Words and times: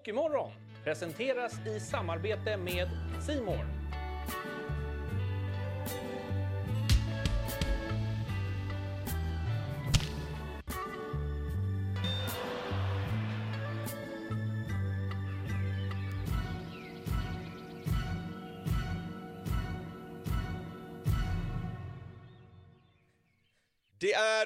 Hockeymorgon 0.00 0.50
presenteras 0.84 1.66
i 1.66 1.80
samarbete 1.80 2.56
med 2.56 2.88
Simor. 3.26 3.64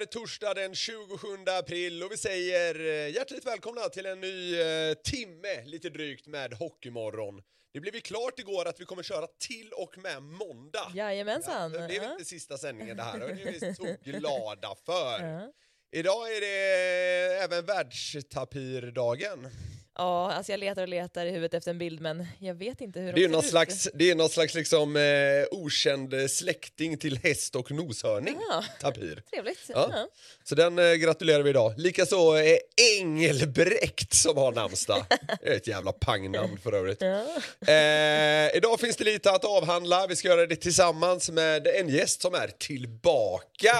Är 0.00 0.06
torsdag 0.06 0.54
den 0.54 0.74
27 0.74 1.08
april 1.46 2.02
och 2.02 2.12
vi 2.12 2.16
säger 2.16 2.80
eh, 2.80 3.14
hjärtligt 3.14 3.46
välkomna 3.46 3.80
till 3.88 4.06
en 4.06 4.20
ny 4.20 4.60
eh, 4.60 4.94
timme, 4.94 5.64
lite 5.64 5.90
drygt, 5.90 6.26
med 6.26 6.52
Hockeymorgon. 6.54 7.42
Det 7.72 7.80
blev 7.80 7.94
ju 7.94 8.00
klart 8.00 8.38
igår 8.38 8.68
att 8.68 8.80
vi 8.80 8.84
kommer 8.84 9.02
köra 9.02 9.26
till 9.26 9.72
och 9.72 9.98
med 9.98 10.22
måndag. 10.22 10.92
Jajamensan. 10.94 11.72
Det 11.72 11.86
blev 11.88 12.02
Ja. 12.02 12.12
inte 12.12 12.24
sista 12.24 12.58
sändningen 12.58 12.96
det 12.96 13.02
här, 13.02 13.22
och 13.22 13.28
det 13.36 13.42
är 13.42 13.60
vi 13.60 13.74
så 13.74 13.96
glada 14.04 14.74
för. 14.86 15.20
Ja. 15.26 15.52
Idag 15.92 16.36
är 16.36 16.40
det 16.40 17.44
även 17.44 17.64
världstapirdagen. 17.66 19.48
Ja, 19.96 20.32
alltså 20.32 20.52
jag 20.52 20.60
letar 20.60 20.82
och 20.82 20.88
letar 20.88 21.26
i 21.26 21.30
huvudet 21.30 21.54
efter 21.54 21.70
en 21.70 21.78
bild 21.78 22.00
men 22.00 22.26
jag 22.38 22.54
vet 22.54 22.80
inte 22.80 23.00
hur 23.00 23.12
Det 23.12 23.20
är 23.20 23.28
de 23.28 23.32
någon 23.32 23.42
ser 23.42 23.48
slags, 23.50 23.86
ut. 23.86 23.92
det 23.96 24.10
är 24.10 24.14
någon 24.14 24.28
slags 24.28 24.54
liksom, 24.54 24.96
eh, 24.96 25.02
okänd 25.50 26.14
släkting 26.30 26.98
till 26.98 27.18
häst 27.18 27.56
och 27.56 27.70
noshörning, 27.70 28.36
Ja. 28.50 28.64
tapir. 28.80 29.22
Trevligt. 29.30 29.58
Ja. 29.68 29.88
Ja. 29.92 30.08
Så 30.44 30.54
den 30.54 30.78
eh, 30.78 30.92
gratulerar 30.94 31.42
vi 31.42 31.50
idag. 31.50 31.74
Likaså 31.76 32.36
eh, 32.36 32.56
Engelbrekt 33.00 34.14
som 34.14 34.36
har 34.36 34.52
namnsdag. 34.52 35.04
Det 35.42 35.48
är 35.48 35.56
ett 35.56 35.66
jävla 35.66 35.92
pangnamn 35.92 36.58
för 36.62 36.72
övrigt. 36.72 37.02
Eh, 37.02 38.56
idag 38.56 38.80
finns 38.80 38.96
det 38.96 39.04
lite 39.04 39.30
att 39.30 39.44
avhandla. 39.44 40.06
Vi 40.06 40.16
ska 40.16 40.28
göra 40.28 40.46
det 40.46 40.56
tillsammans 40.56 41.30
med 41.30 41.66
en 41.66 41.88
gäst 41.88 42.22
som 42.22 42.34
är 42.34 42.48
tillbaka. 42.58 43.76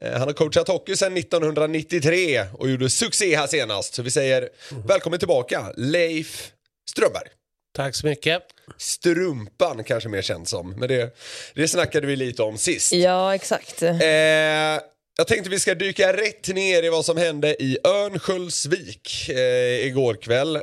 Eh, 0.00 0.12
han 0.12 0.20
har 0.20 0.32
coachat 0.32 0.68
hockey 0.68 0.96
sedan 0.96 1.16
1993 1.16 2.44
och 2.52 2.70
gjorde 2.70 2.90
succé 2.90 3.36
här 3.36 3.46
senast. 3.46 3.94
Så 3.94 4.02
vi 4.02 4.10
säger 4.10 4.48
välkommen 4.86 5.18
tillbaka, 5.18 5.72
Leif 5.76 6.52
Strömberg. 6.90 7.28
Tack 7.76 7.94
så 7.94 8.06
mycket. 8.06 8.42
Strumpan 8.76 9.84
kanske 9.84 10.08
mer 10.08 10.22
känd 10.22 10.48
som, 10.48 10.70
men 10.70 10.88
det, 10.88 11.16
det 11.54 11.68
snackade 11.68 12.06
vi 12.06 12.16
lite 12.16 12.42
om 12.42 12.58
sist. 12.58 12.92
ja, 12.92 13.34
exakt. 13.34 13.82
Eh, 13.82 13.88
jag 15.20 15.26
tänkte 15.26 15.50
vi 15.50 15.60
ska 15.60 15.74
dyka 15.74 16.12
rätt 16.12 16.48
ner 16.48 16.82
i 16.82 16.88
vad 16.88 17.04
som 17.04 17.16
hände 17.16 17.62
i 17.62 17.78
Örnsköldsvik 17.84 19.28
eh, 19.28 19.86
igår 19.86 20.14
kväll. 20.14 20.56
Eh, 20.56 20.62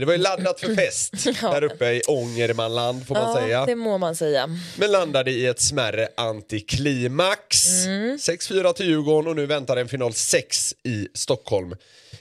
det 0.00 0.04
var 0.06 0.12
ju 0.12 0.18
laddat 0.18 0.60
för 0.60 0.74
fest 0.74 1.14
Ja. 1.42 1.52
där 1.52 1.64
uppe 1.64 1.86
i 1.86 2.02
Ångermanland 2.08 3.06
får 3.06 3.14
man 3.14 3.22
ja, 3.22 3.34
säga. 3.34 3.66
det 3.66 3.74
må 3.74 3.98
man 3.98 4.16
säga. 4.16 4.58
Men 4.78 4.92
landade 4.92 5.30
i 5.30 5.46
ett 5.46 5.60
smärre 5.60 6.08
antiklimax. 6.16 7.66
Mm. 7.86 8.16
6-4 8.16 8.72
till 8.72 8.86
Djurgården 8.86 9.30
och 9.30 9.36
nu 9.36 9.46
väntar 9.46 9.76
en 9.76 9.88
final 9.88 10.14
6 10.14 10.74
i 10.84 11.08
Stockholm 11.14 11.76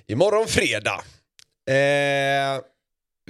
imorgon 0.08 0.48
fredag. 0.48 1.04
Eh, 1.70 2.62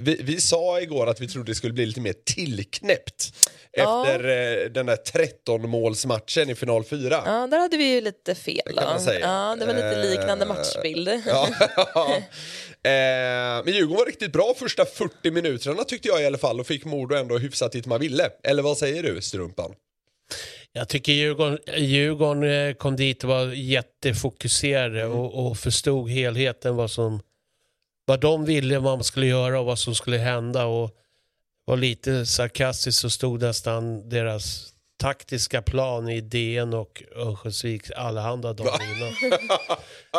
vi, 0.02 0.20
vi 0.22 0.40
sa 0.40 0.80
igår 0.80 1.06
att 1.06 1.20
vi 1.20 1.28
trodde 1.28 1.50
det 1.50 1.54
skulle 1.54 1.72
bli 1.72 1.86
lite 1.86 2.00
mer 2.00 2.14
tillknäppt 2.24 3.32
Ja. 3.76 4.06
efter 4.06 4.24
eh, 4.64 4.70
den 4.70 4.86
där 4.86 4.96
13-målsmatchen 4.96 6.50
i 6.50 6.54
final 6.54 6.84
4. 6.84 7.22
Ja, 7.26 7.46
där 7.46 7.58
hade 7.58 7.76
vi 7.76 7.94
ju 7.94 8.00
lite 8.00 8.34
fel. 8.34 8.60
Det 8.66 8.74
kan 8.74 8.84
man 8.84 9.00
säga. 9.00 9.20
Ja, 9.20 9.56
det 9.60 9.66
var 9.66 9.74
lite 9.74 10.10
liknande 10.10 10.44
Eh, 10.44 10.48
matchbild. 10.48 11.08
Ja. 11.26 11.48
eh, 12.90 13.64
men 13.64 13.74
Djurgården 13.74 13.98
var 13.98 14.06
riktigt 14.06 14.32
bra 14.32 14.54
första 14.58 14.84
40 14.84 15.30
minuterna 15.30 15.84
tyckte 15.84 16.08
jag 16.08 16.22
i 16.22 16.26
alla 16.26 16.38
fall 16.38 16.60
och 16.60 16.66
fick 16.66 16.84
Modo 16.84 17.14
ändå 17.16 17.38
hyfsat 17.38 17.72
dit 17.72 17.86
man 17.86 18.00
ville. 18.00 18.30
Eller 18.44 18.62
vad 18.62 18.78
säger 18.78 19.02
du, 19.02 19.20
Strumpan? 19.22 19.74
Jag 20.72 20.88
tycker 20.88 21.12
Djurgården, 21.12 21.58
Djurgården 21.76 22.74
kom 22.74 22.96
dit 22.96 23.24
och 23.24 23.30
var 23.30 23.46
jättefokuserade 23.52 25.00
Mm. 25.02 25.12
och, 25.18 25.46
och 25.46 25.58
förstod 25.58 26.10
helheten 26.10 26.76
vad, 26.76 26.90
som, 26.90 27.20
vad 28.06 28.20
de 28.20 28.44
ville 28.44 28.78
vad 28.78 28.98
man 28.98 29.04
skulle 29.04 29.26
göra 29.26 29.60
och 29.60 29.66
vad 29.66 29.78
som 29.78 29.94
skulle 29.94 30.16
hända. 30.18 30.64
Och 30.66 30.90
var 31.64 31.76
lite 31.76 32.26
sarkastiskt 32.26 33.00
så 33.00 33.10
stod 33.10 33.40
nästan 33.40 34.08
deras 34.08 34.70
taktiska 35.00 35.62
plan 35.62 36.08
i 36.08 36.20
DN 36.20 36.74
och 36.74 37.02
Örnsköldsviks 37.16 37.90
allehanda 37.90 38.52
dagen 38.52 38.80
innan. 38.82 39.32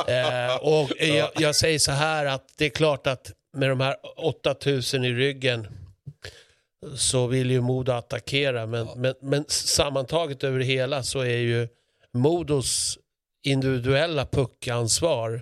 eh, 0.07 0.55
och 0.55 0.91
jag, 0.99 1.29
jag 1.35 1.55
säger 1.55 1.79
så 1.79 1.91
här 1.91 2.25
att 2.25 2.47
det 2.57 2.65
är 2.65 2.69
klart 2.69 3.07
att 3.07 3.31
med 3.57 3.69
de 3.69 3.79
här 3.79 3.95
8000 4.17 5.05
i 5.05 5.13
ryggen 5.13 5.67
så 6.95 7.27
vill 7.27 7.51
ju 7.51 7.61
Modo 7.61 7.91
attackera. 7.91 8.65
Men, 8.65 8.87
men, 8.95 9.13
men 9.21 9.45
sammantaget 9.47 10.43
över 10.43 10.59
det 10.59 10.65
hela 10.65 11.03
så 11.03 11.19
är 11.19 11.37
ju 11.37 11.67
Modos 12.13 12.97
individuella 13.43 14.25
puckansvar 14.25 15.41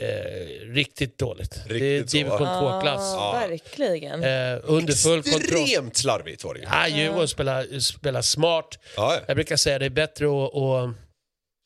eh, 0.00 0.72
riktigt 0.74 1.18
dåligt. 1.18 1.60
det 1.68 1.74
är 1.74 1.78
Riktigt 1.78 2.12
division 2.12 2.40
va? 2.46 2.80
2-klass. 2.80 3.14
Ja, 3.16 3.44
verkligen. 3.48 4.24
Eh, 4.24 4.58
under 4.62 4.92
full 4.92 5.22
kontroll. 5.22 5.62
Extremt 5.62 5.96
slarvigt 5.96 6.44
var 6.44 6.54
det 6.54 6.60
ju. 6.60 6.66
Ja, 6.66 6.88
Djurgården 6.88 7.28
spelar, 7.28 7.80
spelar 7.80 8.22
smart. 8.22 8.78
Ja, 8.96 9.14
ja. 9.14 9.20
Jag 9.26 9.36
brukar 9.36 9.56
säga 9.56 9.78
det 9.78 9.84
är 9.86 9.90
bättre 9.90 10.26
att, 10.26 10.56
att 10.56 10.90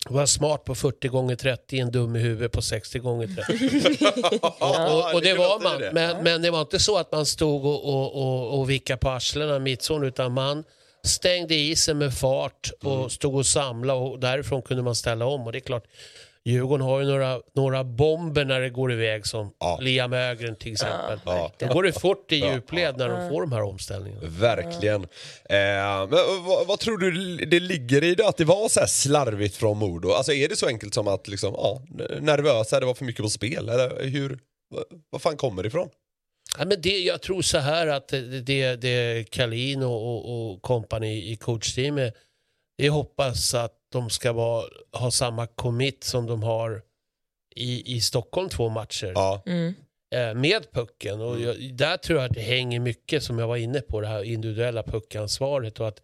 vara 0.09 0.27
smart 0.27 0.63
på 0.63 0.75
40 0.75 1.07
gånger 1.07 1.35
30 1.35 1.79
än 1.79 1.91
dum 1.91 2.15
i 2.15 2.19
huvudet 2.19 2.51
på 2.51 2.61
60 2.61 2.99
gånger 2.99 3.27
30. 3.27 4.39
och, 4.59 5.13
och 5.13 5.21
det 5.21 5.33
var 5.33 5.63
man. 5.63 5.81
Men, 5.93 6.23
men 6.23 6.41
det 6.41 6.51
var 6.51 6.61
inte 6.61 6.79
så 6.79 6.97
att 6.97 7.11
man 7.11 7.25
stod 7.25 7.65
och, 7.65 7.85
och, 7.85 8.15
och, 8.15 8.59
och 8.59 8.69
vickade 8.69 8.97
på 8.97 9.09
arslena 9.09 9.59
mittzon 9.59 10.03
utan 10.03 10.31
man 10.31 10.63
stängde 11.03 11.55
isen 11.55 11.97
med 11.97 12.13
fart 12.13 12.71
och 12.83 12.95
Mm. 12.95 13.09
stod 13.09 13.35
och 13.35 13.45
samlade 13.45 13.99
och 13.99 14.19
därifrån 14.19 14.61
kunde 14.61 14.83
man 14.83 14.95
ställa 14.95 15.25
om. 15.25 15.41
Och 15.45 15.51
det 15.51 15.57
är 15.57 15.59
klart, 15.59 15.83
Djurgården 16.47 16.85
har 16.85 16.99
ju 16.99 17.05
några, 17.05 17.41
några 17.55 17.83
bomber 17.83 18.45
när 18.45 18.61
det 18.61 18.69
går 18.69 18.91
iväg 18.91 19.27
som 19.27 19.53
Ja. 19.59 19.79
Liam 19.81 20.13
Ögren 20.13 20.55
till 20.55 20.71
exempel. 20.71 21.19
Ja. 21.25 21.51
Då 21.57 21.67
går 21.67 21.83
det 21.83 21.99
fort 21.99 22.31
i 22.31 22.35
djupled 22.35 22.97
när 22.97 23.09
de 23.09 23.29
får 23.29 23.41
de 23.41 23.51
här 23.51 23.61
omställningarna. 23.61 24.27
Verkligen. 24.27 25.03
Eh, 25.03 26.07
men 26.09 26.09
vad, 26.45 26.67
vad 26.67 26.79
tror 26.79 26.97
du 26.97 27.37
det 27.45 27.59
ligger 27.59 28.03
i 28.03 28.15
det 28.15 28.27
att 28.27 28.37
det 28.37 28.45
var 28.45 28.69
så 28.69 28.79
här 28.79 28.87
slarvigt 28.87 29.55
från 29.55 29.77
Modo? 29.77 30.11
Alltså 30.11 30.33
är 30.33 30.49
det 30.49 30.55
så 30.55 30.67
enkelt 30.67 30.93
som 30.93 31.07
att 31.07 31.27
liksom, 31.27 31.53
ja, 31.53 31.81
nervösa, 32.19 32.79
det 32.79 32.85
var 32.85 32.93
för 32.93 33.05
mycket 33.05 33.23
på 33.23 33.29
spel? 33.29 33.69
Eller 33.69 34.03
hur, 34.03 34.39
vad, 34.69 34.83
vad 35.09 35.21
fan 35.21 35.37
kommer 35.37 35.63
det 35.63 35.67
ifrån? 35.67 35.89
Ja, 36.57 36.65
men 36.65 36.81
det, 36.81 36.99
jag 36.99 37.21
tror 37.21 37.41
så 37.41 37.57
här 37.57 37.87
att 37.87 38.07
det, 38.07 38.41
det, 38.41 38.75
det 38.75 39.25
Kalin 39.31 39.83
och, 39.83 40.15
och, 40.15 40.51
och 40.51 40.61
company 40.61 41.31
i 41.31 41.35
coachteamet, 41.35 42.13
jag 42.75 42.93
hoppas 42.93 43.53
att 43.53 43.73
de 43.95 44.09
ska 44.09 44.33
vara, 44.33 44.65
ha 44.91 45.11
samma 45.11 45.47
commit 45.47 46.03
som 46.03 46.25
de 46.27 46.43
har 46.43 46.81
i, 47.55 47.95
i 47.95 48.01
Stockholm 48.01 48.49
två 48.49 48.69
matcher 48.69 49.11
Ja, 49.15 49.43
Mm. 49.45 49.73
eh, 50.15 50.33
med 50.33 50.71
pucken. 50.71 51.21
Och 51.21 51.35
Mm. 51.35 51.43
jag, 51.47 51.73
där 51.75 51.97
tror 51.97 52.19
jag 52.19 52.29
att 52.29 52.35
det 52.35 52.41
hänger 52.41 52.79
mycket 52.79 53.23
som 53.23 53.39
jag 53.39 53.47
var 53.47 53.57
inne 53.57 53.81
på, 53.81 54.01
det 54.01 54.07
här 54.07 54.23
individuella 54.23 54.83
puckansvaret 54.83 55.79
och 55.79 55.87
att, 55.87 56.01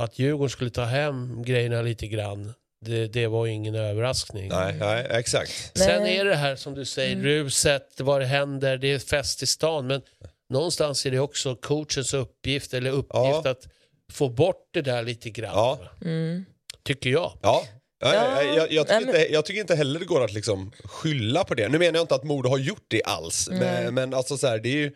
att 0.00 0.18
Djurgården 0.18 0.50
skulle 0.50 0.70
ta 0.70 0.84
hem 0.84 1.42
grejerna 1.42 1.82
lite 1.82 2.06
grann. 2.06 2.52
Det, 2.84 3.06
det 3.06 3.26
var 3.26 3.46
ju 3.46 3.52
ingen 3.52 3.74
överraskning. 3.74 4.48
nej, 4.48 4.74
nej, 4.80 5.06
exakt. 5.10 5.70
Sen 5.78 6.06
är 6.06 6.24
det 6.24 6.34
här 6.34 6.56
som 6.56 6.74
du 6.74 6.84
säger, 6.84 7.12
Mm. 7.12 7.24
ruset, 7.26 8.00
vad 8.00 8.20
det 8.20 8.26
händer, 8.26 8.76
det 8.76 8.92
är 8.92 8.98
fest 8.98 9.42
i 9.42 9.46
stan. 9.46 9.86
Men 9.86 10.02
någonstans 10.50 11.06
är 11.06 11.10
det 11.10 11.18
också 11.18 11.56
coachens 11.56 12.14
uppgift, 12.14 12.74
eller 12.74 12.90
uppgift 12.90 13.44
Ja. 13.44 13.50
att 13.50 13.68
få 14.12 14.28
bort 14.28 14.68
det 14.70 14.82
där 14.82 15.02
lite 15.02 15.30
grann. 15.30 15.52
Ja. 15.54 15.78
Mm. 16.04 16.44
Tycker 16.84 17.10
jag. 17.10 17.38
Ja. 17.42 17.62
Ja, 18.02 18.14
Ja, 18.14 18.42
jag, 18.42 18.72
jag, 18.72 18.86
tycker 18.88 19.00
men- 19.00 19.08
inte, 19.08 19.32
jag 19.32 19.44
tycker 19.44 19.60
inte 19.60 19.74
heller 19.74 20.00
det 20.00 20.06
går 20.06 20.24
att 20.24 20.32
liksom 20.32 20.72
skylla 20.84 21.44
på 21.44 21.54
det. 21.54 21.68
Nu 21.68 21.78
menar 21.78 21.94
jag 21.98 22.02
inte 22.04 22.14
att 22.14 22.24
Modo 22.24 22.48
har 22.48 22.58
gjort 22.58 22.84
det 22.88 23.02
alls, 23.02 23.48
men, 23.52 23.94
men 23.94 24.14
alltså 24.14 24.36
så 24.36 24.46
här, 24.46 24.58
det 24.58 24.68
är 24.68 24.72
ju 24.76 24.92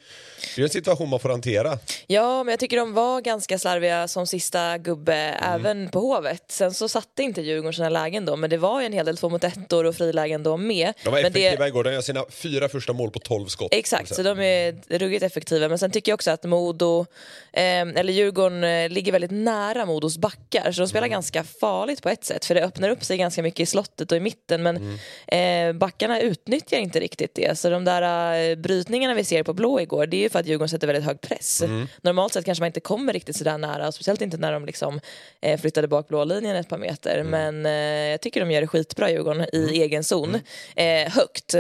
det 0.57 0.63
är 0.63 0.65
en 0.65 0.71
situation 0.71 1.09
man 1.09 1.21
får 1.21 1.29
hantera. 1.29 1.79
Ja, 2.07 2.45
men 2.45 2.53
jag 2.53 2.61
tycker 2.61 2.77
de 2.77 2.93
var 2.95 3.21
ganska 3.21 3.59
slarviga 3.59 4.09
som 4.09 4.27
sista 4.27 4.79
gubbe 4.79 5.15
Mm. 5.17 5.55
även 5.61 5.89
på 5.91 6.01
Hovet. 6.01 6.43
Sen 6.49 6.75
så 6.75 6.89
satte 6.89 7.23
inte 7.23 7.41
Djurgården 7.43 7.73
sina 7.73 7.89
lägen 7.89 8.25
då, 8.25 8.37
men 8.37 8.51
det 8.51 8.57
var 8.57 8.81
ju 8.81 8.87
en 8.87 8.93
hel 8.93 9.07
del 9.07 9.17
två 9.17 9.29
mot 9.29 9.45
ettor 9.45 9.85
och 9.87 9.95
frilägen 9.97 10.43
då 10.43 10.57
med. 10.57 10.93
De 11.05 11.11
var 11.11 11.23
men 11.23 11.33
det, 11.33 11.47
effektiva 11.47 11.69
igår, 11.69 11.85
de 11.85 11.93
gör 11.93 12.01
sina 12.01 12.25
fyra 12.31 12.69
första 12.69 12.93
mål 12.93 13.11
på 13.11 13.19
12 13.19 13.47
skott. 13.47 13.69
Exakt, 13.75 14.15
så 14.15 14.23
de 14.23 14.41
är 14.41 14.99
ruggigt 14.99 15.23
effektiva. 15.23 15.69
Men 15.69 15.79
sen 15.79 15.91
tycker 15.91 16.13
jag 16.13 16.15
också 16.15 16.31
att 16.31 16.45
Modo, 16.45 17.07
eh, 17.53 17.63
eller 17.81 18.13
Djurgården, 18.13 18.65
eh, 18.65 18.89
ligger 18.89 19.13
väldigt 19.13 19.31
nära 19.31 19.87
Modos 19.87 20.19
backar. 20.19 20.73
Så 20.73 20.81
de 20.81 20.89
spelar 20.89 21.07
ganska 21.09 21.45
farligt 21.45 22.03
på 22.03 22.09
ett 22.09 22.25
sätt, 22.25 22.45
för 22.45 22.55
det 22.55 22.65
öppnar 22.65 22.89
upp 22.91 22.96
sig 23.05 23.17
ganska 23.17 23.43
mycket 23.43 23.61
i 23.61 23.67
slottet 23.67 24.13
och 24.13 24.17
i 24.17 24.21
mitten. 24.21 24.63
Men 24.63 24.99
eh, 25.27 25.73
backarna 25.73 26.21
utnyttjar 26.21 26.79
inte 26.79 27.01
riktigt 27.01 27.35
det. 27.35 27.59
Så 27.59 27.71
de 27.71 27.85
där 27.85 28.35
eh, 28.51 28.57
brytningarna 28.57 29.15
vi 29.15 29.25
ser 29.25 29.43
på 29.43 29.53
blå 29.53 29.81
igår, 29.81 30.07
det 30.07 30.17
är 30.17 30.21
ju 30.21 30.29
för 30.29 30.39
att 30.39 30.47
Djurgården 30.47 30.69
sätter 30.69 30.87
väldigt 30.87 31.05
hög 31.05 31.21
press. 31.21 31.63
Normalt 32.03 32.33
sett 32.33 32.45
kanske 32.45 32.63
man 32.63 32.67
inte 32.67 32.81
kommer 32.81 33.13
riktigt 33.13 33.37
sådär 33.37 33.59
nära, 33.59 33.89
och 33.89 33.95
speciellt 33.95 34.23
inte 34.23 34.37
när 34.37 34.53
de 34.53 34.67
liksom, 34.67 35.01
eh, 35.41 35.61
flyttade 35.61 35.89
bak 35.89 36.09
blå 36.09 36.25
linjen 36.25 36.57
ett 36.57 36.69
par 36.69 36.79
meter. 36.79 37.23
Men 37.23 37.67
eh, 37.67 37.73
jag 38.11 38.21
tycker 38.21 38.41
de 38.41 38.51
gör 38.51 38.61
det 38.61 38.67
skitbra 38.67 39.11
Djurgården 39.11 39.47
i 39.53 39.83
egen 39.83 40.05
zon. 40.05 40.35
Eh, 40.77 41.13
högt. 41.13 41.55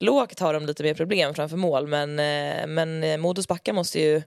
lågt 0.00 0.40
har 0.40 0.54
de 0.54 0.66
lite 0.66 0.82
mer 0.82 0.94
problem 0.94 1.34
framför 1.34 1.56
mål 1.56 1.86
men, 1.86 2.14
men 2.74 3.20
Modos 3.20 3.48
backar 3.48 3.72
måste 3.72 4.00
ju 4.00 4.22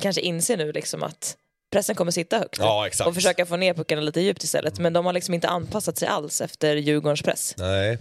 kanske 0.00 0.20
inse 0.20 0.56
nu 0.56 0.72
liksom 0.72 1.02
att 1.02 1.36
pressen 1.72 1.94
kommer 1.94 2.12
sitta 2.12 2.38
högt 2.38 2.56
Ja, 2.58 2.86
exakt. 2.86 3.08
och 3.08 3.14
försöka 3.14 3.46
få 3.46 3.56
ner 3.56 3.74
puckarna 3.74 4.02
lite 4.02 4.20
djupt 4.20 4.44
istället. 4.44 4.78
Men 4.78 4.92
de 4.92 5.06
har 5.06 5.12
liksom 5.12 5.34
inte 5.34 5.48
anpassat 5.48 5.98
sig 5.98 6.08
alls 6.08 6.40
efter 6.40 6.76
Djurgårdens 6.76 7.22
press. 7.22 7.54
Nej. 7.58 7.98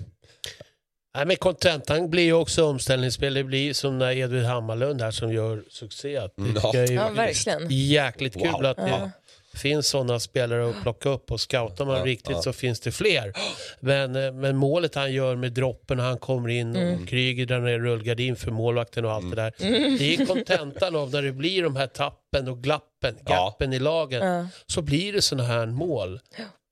Nej, 1.16 1.26
men 1.26 1.36
kontentan 1.36 2.10
blir 2.10 2.24
ju 2.24 2.34
också 2.34 2.66
omställningsspel. 2.66 3.34
Det 3.34 3.44
blir 3.44 3.74
som 3.74 3.98
när 3.98 4.12
Edvin 4.12 4.46
Hammarlund 4.46 5.02
här 5.02 5.12
som 5.12 5.34
gör 5.34 5.64
succé. 5.70 6.18
Att 6.18 6.32
Det 6.38 6.42
Mm, 6.44 6.56
ja. 6.64 6.74
är 6.76 6.92
Ja, 6.92 7.10
ju 7.10 7.16
verkligen. 7.16 7.68
jäkligt 7.70 8.34
kul 8.34 8.52
Wow. 8.52 8.66
att 8.66 8.78
det 8.78 9.12
finns 9.58 9.88
sådana 9.88 10.20
spelare 10.20 10.70
att 10.70 10.82
plocka 10.82 11.10
upp 11.10 11.32
och 11.32 11.40
scoutar 11.42 11.86
man 11.86 11.98
Ja, 11.98 12.06
riktigt 12.06 12.36
ja. 12.36 12.42
så 12.42 12.54
finns 12.54 12.80
det 12.80 12.92
fler. 12.92 13.34
Men, 13.80 14.16
eh, 14.16 14.32
men 14.34 14.58
målet 14.58 14.96
han 14.96 15.14
gör 15.14 15.36
med 15.36 15.54
droppen 15.54 15.98
när 15.98 16.04
han 16.04 16.18
kommer 16.18 16.50
in 16.50 16.76
Mm. 16.76 17.02
och 17.02 17.08
Kryger 17.10 17.46
där 17.46 17.68
är 17.68 17.80
rullgardin 17.80 18.36
för 18.36 18.52
målvakten 18.52 19.06
och 19.06 19.12
allt 19.12 19.24
Mm. 19.24 19.36
det 19.36 19.42
där. 19.42 19.54
Det 20.00 20.14
är 20.16 20.26
kontentan 20.26 20.96
av 20.96 21.12
när 21.12 21.22
det 21.22 21.32
blir 21.32 21.64
de 21.64 21.76
här 21.76 21.88
tappen 21.88 22.48
och 22.48 22.64
glappen, 22.64 23.16
Ja. 23.26 23.36
gappen 23.36 23.74
i 23.74 23.80
lagen. 23.80 24.26
Ja. 24.28 24.48
Så 24.68 24.82
blir 24.82 25.14
det 25.14 25.22
sådana 25.22 25.48
här 25.48 25.66
mål. 25.66 26.20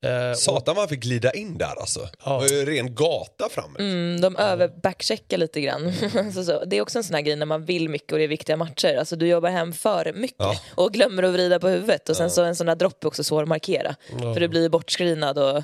Eh, 0.04 0.34
Satan 0.36 0.74
vad 0.74 0.82
han 0.82 0.88
fick 0.88 1.00
glida 1.00 1.32
in 1.32 1.58
där 1.58 1.80
alltså. 1.80 2.00
Ja. 2.24 2.32
Det 2.32 2.54
var 2.54 2.60
ju 2.60 2.64
ren 2.64 2.94
gata 2.94 3.48
framme. 3.50 3.78
Mm, 3.78 4.20
de 4.20 4.36
överbackcheckar 4.36 5.38
lite 5.38 5.60
grann. 5.60 5.92
så, 6.34 6.44
så, 6.44 6.64
det 6.64 6.76
är 6.76 6.80
också 6.80 6.98
en 6.98 7.04
sån 7.04 7.14
här 7.14 7.22
grej 7.22 7.36
när 7.36 7.46
man 7.46 7.64
vill 7.64 7.88
mycket 7.88 8.12
och 8.12 8.18
det 8.18 8.24
är 8.24 8.28
viktiga 8.28 8.56
matcher. 8.56 8.96
Alltså, 8.96 9.16
du 9.16 9.26
jobbar 9.28 9.50
hem 9.50 9.72
för 9.72 10.12
mycket 10.12 10.36
Ja. 10.38 10.60
och 10.74 10.92
glömmer 10.92 11.22
att 11.22 11.32
vrida 11.32 11.58
på 11.58 11.68
huvudet. 11.68 12.08
Och 12.08 12.16
sen 12.16 12.30
så 12.30 12.44
en 12.44 12.56
sån 12.56 12.66
där 12.66 12.74
dropp 12.76 13.04
är 13.04 13.08
också 13.08 13.24
svår 13.24 13.42
att 13.42 13.48
markera. 13.48 13.94
Ja. 14.20 14.34
För 14.34 14.40
du 14.40 14.48
blir 14.48 14.68
bortskrinad 14.68 15.38
och, 15.38 15.62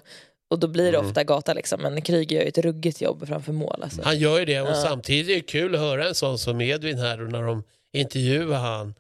och 0.50 0.58
då 0.58 0.69
blir 0.69 0.93
det 0.93 0.99
Mm. 0.99 1.11
ofta 1.11 1.25
gata 1.25 1.55
liksom. 1.55 1.81
Men 1.82 2.02
Kryger 2.02 2.37
gör 2.37 2.43
ju 2.43 2.49
ett 2.49 2.58
ruggigt 2.58 3.00
jobb 3.00 3.26
framför 3.29 3.52
mål. 3.52 3.82
Alltså. 3.82 4.02
Han 4.05 4.19
gör 4.19 4.38
ju 4.38 4.44
det 4.44 4.61
och 4.61 4.76
samtidigt 4.76 5.29
är 5.31 5.34
det 5.34 5.40
kul 5.40 5.75
att 5.75 5.81
höra 5.81 6.08
en 6.08 6.14
sån 6.14 6.38
som 6.38 6.61
Edvin 6.61 6.99
här 6.99 7.23
och 7.23 7.32
när 7.32 7.43
de 7.43 7.62
intervjuar 7.93 8.58
han 8.58 8.94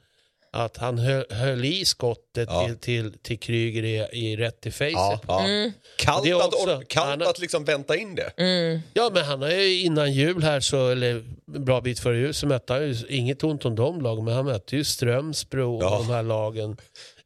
att 0.54 0.76
han 0.76 0.98
höll, 0.98 1.24
höll 1.30 1.64
i 1.64 1.84
skottet 1.84 2.48
Ja. 2.50 2.66
till, 2.66 2.78
till, 2.78 3.18
till 3.22 3.38
Kryger 3.38 3.84
i, 3.84 3.96
i 4.12 4.36
rätt 4.36 4.66
i 4.66 4.70
facet. 4.70 4.92
Ja, 4.92 5.20
Ja. 5.28 5.48
ja. 5.48 5.70
Kallt, 5.96 6.24
Det 6.24 6.30
är 6.30 6.34
att, 6.36 6.54
också- 6.54 6.66
or- 6.68 6.84
kallt 6.88 7.22
att 7.22 7.38
liksom 7.38 7.64
vänta 7.64 7.96
in 7.96 8.14
det. 8.14 8.32
men 9.12 9.24
han 9.24 9.42
har 9.42 9.48
ju 9.50 9.80
innan 9.80 10.12
jul 10.12 10.42
här, 10.42 10.60
så, 10.60 10.88
eller 10.88 11.10
en 11.14 11.64
bra 11.64 11.80
bit 11.80 11.98
före 12.00 12.16
jul, 12.18 12.34
så 12.34 12.46
mötte 12.46 12.72
han 12.72 12.82
ju, 12.82 12.96
inget 13.08 13.44
ont 13.44 13.64
om 13.64 13.74
de 13.76 14.00
lagen, 14.00 14.24
men 14.24 14.34
han 14.34 14.44
mötte 14.44 14.76
ju 14.76 14.84
Strömsbro 14.84 15.76
och 15.76 15.82
Ja. 15.84 15.98
de 15.98 16.12
här 16.14 16.22
lagen. 16.22 16.76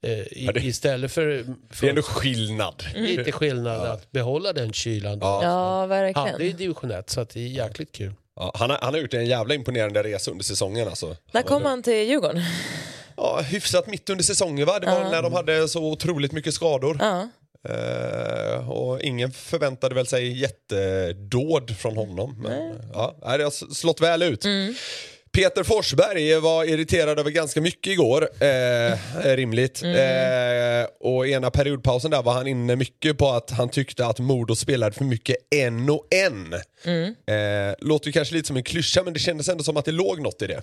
Eh, 0.03 0.11
i, 0.13 0.45
Ja, 0.47 0.53
det- 0.53 0.61
Istället 0.61 1.13
för, 1.13 1.27
Det 1.27 1.35
är 1.35 1.45
för 1.71 1.87
ändå 1.89 2.03
skillnad. 2.03 2.85
lite 2.95 3.33
skillnad 3.33 3.81
att 3.81 4.13
behålla 4.13 4.53
den 4.53 4.73
kylan. 4.73 5.19
Ja. 5.21 5.41
Ja, 5.43 5.81
Ja, 5.83 5.87
verkligen. 5.87 6.39
det 6.39 6.47
är 6.47 6.53
division 6.53 6.91
1, 6.91 7.11
så 7.11 7.21
att 7.21 7.29
det 7.31 7.41
är 7.41 7.47
jäkligt 7.49 7.93
kul. 7.93 8.13
Ja, 8.37 8.53
han, 8.55 8.71
har, 8.71 8.79
han 8.83 8.95
har 8.95 9.01
gjort 9.01 9.15
en 9.15 9.27
jävla 9.27 9.55
imponerande 9.55 10.03
resa 10.03 10.31
under 10.31 10.45
säsongen 10.45 10.89
alltså. 10.89 11.17
När 11.33 11.43
kom 11.43 11.65
han 11.65 11.83
till 11.83 12.09
Djurgården? 12.09 12.43
Ja, 13.17 13.41
hyfsat 13.41 13.87
mitt 13.87 14.11
under 14.11 14.25
säsongen 14.25 14.67
va? 14.67 14.79
Det 14.79 14.87
var 14.87 15.11
när 15.11 15.23
de 15.23 15.33
hade 15.33 15.69
så 15.69 15.85
otroligt 15.85 16.33
mycket 16.33 16.55
skador. 16.55 16.97
Ja. 17.01 17.29
Eh, 17.69 18.71
och 18.71 19.01
ingen 19.01 19.31
förväntade 19.33 19.95
väl 19.95 20.07
sig 20.07 20.41
jättedåd 20.41 21.77
från 21.79 21.97
honom. 21.97 22.43
Men, 22.43 22.81
ja, 22.93 23.19
nej, 23.25 23.39
det 23.39 23.45
har 23.45 23.75
slått 23.75 24.01
väl 24.01 24.23
ut. 24.23 24.45
Peter 25.33 25.63
Forsberg 25.63 26.41
var 26.41 26.65
irriterad 26.65 27.19
över 27.19 27.31
ganska 27.31 27.61
mycket 27.61 27.93
igår, 27.93 28.29
eh, 28.41 28.99
rimligt. 29.37 29.83
Eh, 29.83 30.87
och 31.01 31.27
ena 31.29 31.51
periodpausen 31.51 32.11
där 32.11 32.23
var 32.23 32.33
han 32.33 32.47
inne 32.47 32.77
mycket 32.77 33.19
på 33.19 33.31
att 33.31 33.51
han 33.51 33.69
tyckte 33.69 34.07
att 34.07 34.19
Modo 34.19 34.57
spelade 34.57 34.93
för 34.93 35.05
mycket 35.05 35.37
en 35.51 35.91
och 35.91 36.07
en. 36.11 36.55
Eh, 37.37 37.75
låter 37.79 38.13
kanske 38.13 38.35
lite 38.35 38.47
som 38.47 38.57
en 38.57 38.63
klyscha 38.63 39.03
men 39.03 39.13
det 39.13 39.19
kändes 39.21 39.49
ändå 39.49 39.65
som 39.65 39.77
att 39.77 39.85
det 39.85 39.93
låg 39.93 40.21
något 40.21 40.43
i 40.43 40.47
det. 40.47 40.63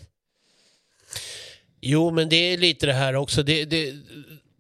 Jo, 1.85 2.11
men 2.11 2.29
det 2.29 2.35
är 2.35 2.57
lite 2.57 2.85
det 2.85 2.93
här 2.93 3.15
också. 3.15 3.43
Det, 3.43 3.65
det, 3.65 3.93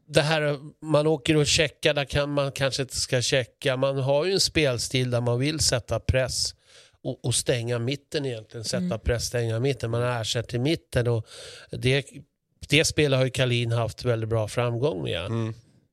det 0.07 0.21
här 0.21 0.59
man 0.81 1.07
åker 1.07 1.37
och 1.37 1.47
checkar, 1.47 1.93
där 1.93 2.05
kan 2.05 2.29
man 2.29 2.51
kanske 2.51 2.81
inte 2.81 2.95
ska 2.95 3.21
checka. 3.21 3.77
Man 3.77 3.97
har 3.97 4.25
ju 4.25 4.33
en 4.33 4.39
spelstil 4.39 5.11
där 5.11 5.21
man 5.21 5.39
vill 5.39 5.59
sätta 5.59 5.99
press 5.99 6.55
och, 7.03 7.25
och 7.25 7.35
stänga 7.35 7.79
mitten 7.79 8.25
egentligen. 8.25 8.63
Sätta 8.63 8.97
press, 8.97 9.25
stänga 9.25 9.59
mitten. 9.59 9.91
Man 9.91 10.03
ersätter 10.03 10.59
mitten 10.59 11.07
och 11.07 11.27
det, 11.71 12.05
det 12.69 12.85
spelet 12.85 13.17
har 13.17 13.25
ju 13.25 13.31
Kalin 13.31 13.71
haft 13.71 14.05
väldigt 14.05 14.29
bra 14.29 14.47
framgång 14.47 15.03
med. 15.03 15.31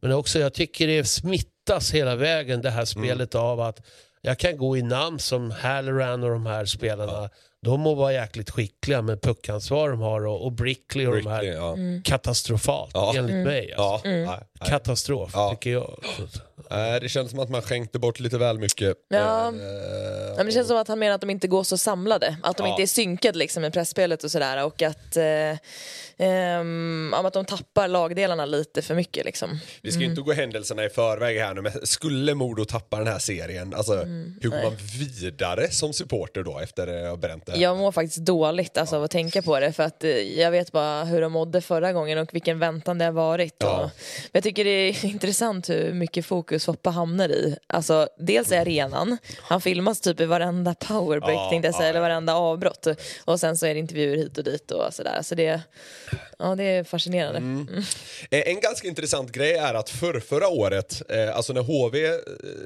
Men 0.03 0.13
också, 0.13 0.39
jag 0.39 0.55
tycker 0.55 0.87
det 0.87 1.05
smittas 1.05 1.95
hela 1.95 2.17
vägen 2.17 2.63
det 2.63 2.71
här 2.71 2.85
spelet 2.85 3.35
av 3.35 3.61
att 3.61 3.87
jag 4.23 4.39
kan 4.39 4.57
gå 4.57 4.77
i 4.77 4.83
namn 4.83 5.19
som 5.19 5.51
Halloran 5.51 6.23
och 6.23 6.31
de 6.31 6.47
här 6.47 6.65
spelarna. 6.65 7.31
De 7.63 7.81
må 7.81 7.95
vara 7.95 8.13
jäkligt 8.13 8.51
skickliga 8.51 9.03
med 9.03 9.23
puckansvar 9.23 9.91
de 9.91 10.01
har 10.01 10.27
och, 10.27 10.45
och 10.45 10.53
Brickley 10.53 11.07
och 11.07 11.17
de 11.17 11.27
här 11.27 11.43
ja. 11.43 11.77
katastrofalt 12.05 12.91
Ja. 12.95 13.13
enligt 13.17 13.47
mig. 13.47 13.73
Alltså. 13.73 14.09
Ja, 14.09 14.25
nej. 14.27 14.69
Katastrof 14.69 15.31
Ja. 15.35 15.51
tycker 15.51 15.71
jag. 15.71 16.05
Nej, 16.71 17.01
det 17.01 17.09
känns 17.09 17.31
som 17.31 17.39
att 17.41 17.51
man 17.51 17.63
skänkte 17.63 17.99
bort 17.99 18.21
lite 18.21 18.39
väl 18.39 18.59
mycket. 18.59 18.97
Ja. 19.09 19.19
Ja, 19.19 19.53
men 20.41 20.47
det 20.47 20.53
känns 20.53 20.69
som 20.69 20.77
att 20.77 20.89
han 20.89 20.99
menar 20.99 21.15
att 21.15 21.21
de 21.21 21.31
inte 21.31 21.49
går 21.49 21.65
så 21.65 21.77
samlade. 21.79 22.37
Att 22.43 22.57
de 22.57 22.67
Ja. 22.67 22.71
inte 22.73 22.83
är 22.83 22.87
synkade 22.87 23.39
liksom, 23.39 23.63
med 23.63 23.73
pressspelet 23.73 24.25
och 24.25 24.31
sådär. 24.31 24.65
Och 24.65 24.83
att, 24.83 25.17
eh, 25.17 25.25
ja, 27.13 27.27
att 27.27 27.33
de 27.33 27.45
tappar 27.45 27.89
lagdelarna 27.89 28.47
lite 28.47 28.83
för 28.83 28.95
mycket. 28.95 29.25
Liksom. 29.25 29.59
Vi 29.83 29.91
ska 29.93 30.01
ju 30.01 30.07
inte 30.07 30.21
gå 30.23 30.33
händelserna 30.33 30.85
i 30.85 30.89
förväg 30.89 31.39
här 31.39 31.55
nu, 31.55 31.61
men 31.61 31.73
skulle 31.87 32.35
Modo 32.35 32.65
tappa 32.65 32.99
den 32.99 33.07
här 33.07 33.19
serien, 33.19 33.75
alltså, 33.75 33.95
hur 34.41 34.49
går 34.51 34.63
man 34.63 34.77
vidare 34.99 35.71
som 35.71 35.93
supporter 35.93 36.43
då 36.43 36.59
efter 36.59 36.87
att 37.03 37.09
ha 37.09 37.17
bränt 37.17 37.47
det? 37.47 37.53
här? 37.53 37.59
Jag 37.59 37.77
mår 37.79 37.93
faktiskt 37.93 38.19
dåligt 38.25 38.79
alltså, 38.79 38.97
av 38.97 39.05
att 39.05 39.11
tänka 39.11 39.43
på 39.43 39.61
det. 39.61 39.73
För 39.73 39.83
att 39.83 40.05
eh, 40.05 40.11
jag 40.11 40.51
vet 40.51 40.73
bara 40.73 41.05
hur 41.05 41.21
de 41.21 41.33
mådde 41.33 41.61
förra 41.61 41.93
gången 41.93 42.19
och 42.19 42.35
vilken 42.35 42.59
väntan 42.59 42.99
det 42.99 43.05
har 43.05 43.13
varit. 43.13 43.55
Ja. 43.59 43.77
Och, 43.77 43.83
men 43.83 44.31
jag 44.33 44.43
tycker 44.43 44.65
det 44.65 44.71
är 44.71 45.05
intressant 45.05 45.69
hur 45.71 45.93
mycket 45.93 46.27
fokus 46.27 46.65
Foppa 46.65 46.91
hamnar 46.91 47.29
i. 47.29 47.57
Alltså, 47.67 48.09
dels 48.19 48.53
är 48.53 48.61
arenan, 48.61 49.19
han 49.41 49.61
filmas 49.61 50.01
typ 50.01 50.21
i 50.21 50.27
varenda 50.31 50.75
powerbreak, 50.75 51.35
Ja, 51.35 51.51
tänkte 51.51 51.69
jag 51.69 51.75
säga, 51.75 51.87
ja, 51.87 51.91
eller 51.91 52.01
varenda 52.01 52.35
avbrott. 52.35 52.87
Och 53.25 53.41
sen 53.41 53.57
så 53.57 53.67
är 53.67 53.75
det 53.75 53.81
intervjuer 53.81 54.17
hit 54.17 54.39
och 54.39 54.45
dit 54.45 54.71
och 54.71 54.95
sådär. 54.95 55.23
Så 55.23 55.35
det, 55.35 55.61
ja, 56.39 56.55
det 56.55 56.65
är 56.65 56.85
fascinerande. 56.85 57.39
Mm. 57.39 57.69
Eh, 58.31 58.43
En 58.47 58.61
ganska 58.61 58.89
intressant 58.89 59.33
grej 59.33 59.53
är 59.53 59.75
att 59.75 59.91
för 59.91 60.21
förra 60.21 60.49
året, 60.49 61.03
eh, 61.11 61.37
alltså 61.37 61.53
när 61.53 61.63
HV 61.63 62.07
eh, 62.07 62.13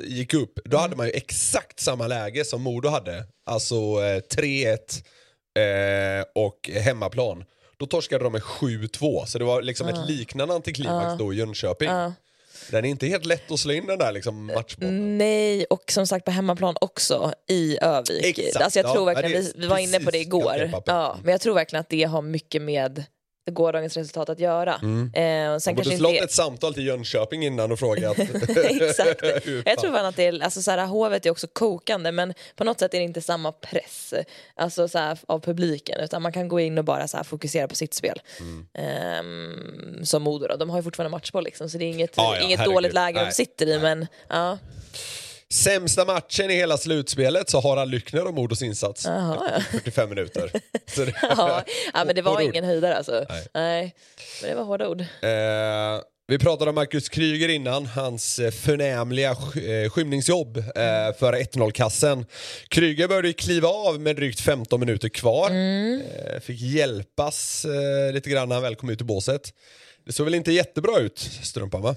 gick 0.04 0.34
upp, 0.34 0.58
då 0.64 0.76
hade 0.76 0.96
man 0.96 1.06
ju 1.06 1.12
exakt 1.12 1.80
samma 1.80 2.06
läge 2.06 2.44
som 2.44 2.62
Modo 2.62 2.88
hade. 2.88 3.24
Alltså 3.46 3.74
eh, 3.74 4.20
3-1 4.36 4.76
eh, 5.58 6.24
och 6.34 6.70
hemmaplan. 6.74 7.44
Då 7.76 7.86
torskade 7.86 8.24
de 8.24 8.32
med 8.32 8.42
7-2, 8.42 9.24
så 9.26 9.38
det 9.38 9.44
var 9.44 9.62
liksom 9.62 9.88
ett 9.88 10.08
liknande 10.08 10.54
antiklimax 10.54 11.18
då 11.18 11.32
i 11.32 11.36
Jönköping. 11.36 11.88
Den 12.70 12.84
är 12.84 12.88
inte 12.88 13.06
helt 13.06 13.26
lätt 13.26 13.50
att 13.50 13.58
slå 13.60 13.72
in 13.72 13.86
den 13.86 13.98
där 13.98 14.12
liksom 14.12 14.46
matchbollen. 14.46 15.18
Nej, 15.18 15.64
och 15.64 15.92
som 15.92 16.06
sagt 16.06 16.24
på 16.24 16.30
hemmaplan 16.30 16.76
också 16.80 17.32
i 17.48 17.78
Övik. 17.80 18.38
Exakt, 18.38 18.64
alltså 18.64 18.78
jag 18.78 18.92
tror 18.92 19.10
ja, 19.10 19.14
verkligen, 19.14 19.42
vi, 19.42 19.52
vi 19.56 19.66
var 19.66 19.78
inne 19.78 20.00
på 20.00 20.10
det 20.10 20.18
igår, 20.18 20.70
ja, 20.86 21.18
men 21.22 21.32
jag 21.32 21.40
tror 21.40 21.54
verkligen 21.54 21.80
att 21.80 21.88
det 21.88 22.04
har 22.04 22.22
mycket 22.22 22.62
med 22.62 23.04
gårdagens 23.50 23.96
resultat 23.96 24.28
att 24.28 24.40
göra. 24.40 24.72
Eh, 25.14 25.52
och 25.54 25.62
sen 25.62 25.74
borde 25.74 25.88
inte 25.88 25.96
slått 25.96 26.12
det- 26.12 26.18
ett 26.18 26.32
samtal 26.32 26.74
till 26.74 26.86
Jönköping 26.86 27.44
innan 27.46 27.72
och 27.72 27.78
frågat. 27.78 28.18
Exakt. 28.56 29.20
Jag 29.64 29.78
tror 29.78 29.92
fan 29.92 30.06
att 30.06 30.16
det 30.16 30.26
är, 30.26 30.42
alltså 30.44 30.62
så 30.62 30.70
här, 30.70 30.86
hovet 30.86 31.26
är 31.26 31.30
också 31.30 31.46
kokande 31.46 32.12
men 32.12 32.34
på 32.56 32.64
något 32.64 32.78
sätt 32.78 32.94
är 32.94 32.98
det 32.98 33.04
inte 33.04 33.20
samma 33.20 33.52
press 33.52 34.14
alltså 34.54 34.88
så 34.88 34.98
här, 34.98 35.18
av 35.26 35.40
publiken 35.40 36.00
utan 36.00 36.22
man 36.22 36.32
kan 36.32 36.48
gå 36.48 36.60
in 36.60 36.78
och 36.78 36.84
bara 36.84 37.08
så 37.08 37.16
här, 37.16 37.24
fokusera 37.24 37.68
på 37.68 37.74
sitt 37.74 37.94
spel. 37.94 38.20
Mm. 38.40 38.66
Ehm, 38.74 40.04
som 40.04 40.22
Modo 40.22 40.46
då, 40.46 40.56
de 40.56 40.70
har 40.70 40.76
ju 40.78 40.82
fortfarande 40.82 41.10
matchboll 41.10 41.44
liksom 41.44 41.70
så 41.70 41.78
det 41.78 41.84
är 41.84 41.90
inget, 41.90 42.12
Ja, 42.16 42.36
ja, 42.36 42.42
inget 42.42 42.64
dåligt 42.64 42.92
läge 42.94 43.18
de 43.18 43.24
Nej, 43.24 43.32
sitter 43.34 43.66
i 43.66 43.78
men 43.78 44.06
ja. 44.28 44.58
Sämsta 45.52 46.04
matchen 46.04 46.50
i 46.50 46.54
hela 46.54 46.76
slutspelet 46.78 47.50
så 47.50 47.60
har 47.60 47.76
han 47.76 47.90
Lyckner 47.90 48.26
och 48.26 48.34
Modos 48.34 48.62
insats. 48.62 49.04
Jaha, 49.06 49.50
ja. 49.52 49.60
45 49.70 50.08
minuter. 50.08 50.50
Så 50.86 51.04
det, 51.04 51.14
Ja, 51.22 51.62
ja 51.94 52.04
men 52.04 52.14
det 52.14 52.22
var 52.22 52.40
ingen 52.40 52.64
höjdare 52.64 52.96
alltså. 52.96 53.24
Nej. 53.28 53.46
Nej. 53.54 53.94
Men 54.42 54.50
det 54.50 54.56
var 54.56 54.64
hårda 54.64 54.88
ord. 54.88 55.00
Eh, 55.00 56.00
vi 56.26 56.38
pratade 56.38 56.68
om 56.68 56.74
Marcus 56.74 57.08
Kryger 57.08 57.48
innan, 57.48 57.86
hans 57.86 58.38
eh, 58.38 58.50
förnämliga 58.50 59.30
eh, 59.30 59.90
skymningsjobb 59.90 60.56
eh, 60.56 60.62
för 61.18 61.32
1-0-kassen. 61.32 62.26
Kryger 62.68 63.08
började 63.08 63.32
kliva 63.32 63.68
av 63.68 64.00
med 64.00 64.16
drygt 64.16 64.40
15 64.40 64.80
minuter 64.80 65.08
kvar. 65.08 65.50
Eh, 65.50 66.40
fick 66.40 66.60
hjälpas 66.60 67.66
lite 68.12 68.30
grann 68.30 68.48
när 68.48 68.56
han 68.56 68.62
väl 68.62 68.74
kom 68.76 68.90
ut 68.90 69.00
ur 69.00 69.04
båset. 69.04 69.52
Det 70.06 70.12
såg 70.12 70.24
väl 70.24 70.34
inte 70.34 70.52
jättebra 70.52 70.98
ut, 70.98 71.18
Strumpan 71.42 71.82
va? 71.82 71.96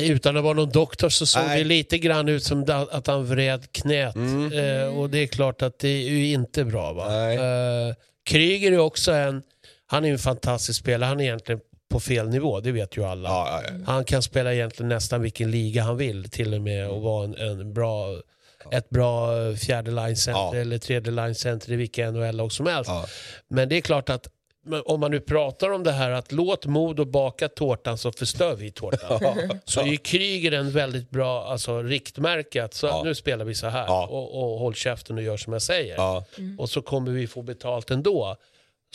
Utan 0.00 0.36
att 0.36 0.44
vara 0.44 0.54
någon 0.54 0.70
doktor 0.70 1.08
så 1.08 1.26
såg 1.26 1.42
Nej. 1.42 1.58
det 1.58 1.64
lite 1.64 1.98
grann 1.98 2.28
ut 2.28 2.44
som 2.44 2.86
att 2.90 3.06
han 3.06 3.26
vred 3.26 3.72
knät. 3.72 4.16
Eh, 4.16 4.98
och 4.98 5.10
det 5.10 5.18
är 5.18 5.26
klart 5.26 5.62
att 5.62 5.78
det 5.78 5.88
är 5.88 6.10
ju 6.10 6.32
inte 6.32 6.64
bra. 6.64 6.92
Va? 6.92 7.32
Eh, 7.32 7.94
Kryger 8.24 8.72
är 8.72 8.78
också 8.78 9.12
en, 9.12 9.42
han 9.86 10.04
är 10.04 10.12
en 10.12 10.18
fantastisk 10.18 10.80
spelare. 10.80 11.08
Han 11.08 11.20
är 11.20 11.24
egentligen 11.24 11.60
på 11.90 12.00
fel 12.00 12.28
nivå, 12.28 12.60
det 12.60 12.72
vet 12.72 12.96
ju 12.96 13.04
alla. 13.04 13.28
Ja, 13.28 13.62
ja, 13.62 13.68
ja. 13.68 13.92
Han 13.92 14.04
kan 14.04 14.22
spela 14.22 14.54
egentligen 14.54 14.88
nästan 14.88 15.22
vilken 15.22 15.50
liga 15.50 15.82
han 15.82 15.96
vill 15.96 16.30
till 16.30 16.54
och 16.54 16.60
med 16.60 16.88
och 16.88 17.02
vara 17.02 17.24
en, 17.24 17.34
en 17.34 17.72
bra 17.72 18.16
ett 18.70 18.90
bra 18.90 19.38
eh, 19.38 19.54
fjärde 19.56 19.90
line 19.90 20.16
center 20.16 20.56
eller 20.56 20.78
tredje 20.78 21.12
line 21.12 21.34
center 21.34 21.72
i 21.72 21.76
vilka 21.76 22.10
NHL-lag 22.10 22.52
som 22.52 22.66
helst. 22.66 22.90
Men 23.48 23.68
det 23.68 23.76
är 23.76 23.80
klart 23.80 24.08
att 24.10 24.28
om 24.84 25.00
man 25.00 25.10
nu 25.10 25.20
pratar 25.20 25.70
om 25.70 25.82
det 25.82 25.92
här 25.92 26.10
att 26.10 26.32
låt 26.32 26.66
Modo 26.66 27.04
baka 27.04 27.48
tårtan 27.48 27.98
så 27.98 28.12
förstör 28.12 28.54
vi 28.56 28.70
tårtan. 28.70 29.34
Så 29.64 29.80
är 29.80 29.84
ju 29.86 29.96
Kryger 29.96 30.52
en 30.52 30.70
väldigt 30.70 31.10
bra 31.10 31.44
alltså, 31.44 31.82
riktmärke 31.82 32.64
att 32.64 32.74
så, 32.74 32.86
Ja. 32.86 33.02
nu 33.04 33.14
spelar 33.14 33.44
vi 33.44 33.54
så 33.54 33.66
här 33.66 33.84
Ja. 33.86 34.06
och, 34.06 34.52
och 34.52 34.58
håll 34.58 34.74
käften 34.74 35.16
och 35.16 35.22
gör 35.22 35.36
som 35.36 35.52
jag 35.52 35.62
säger. 35.62 35.94
Ja. 35.94 36.24
Och 36.58 36.70
så 36.70 36.82
kommer 36.82 37.12
vi 37.12 37.26
få 37.26 37.42
betalt 37.42 37.90
ändå. 37.90 38.36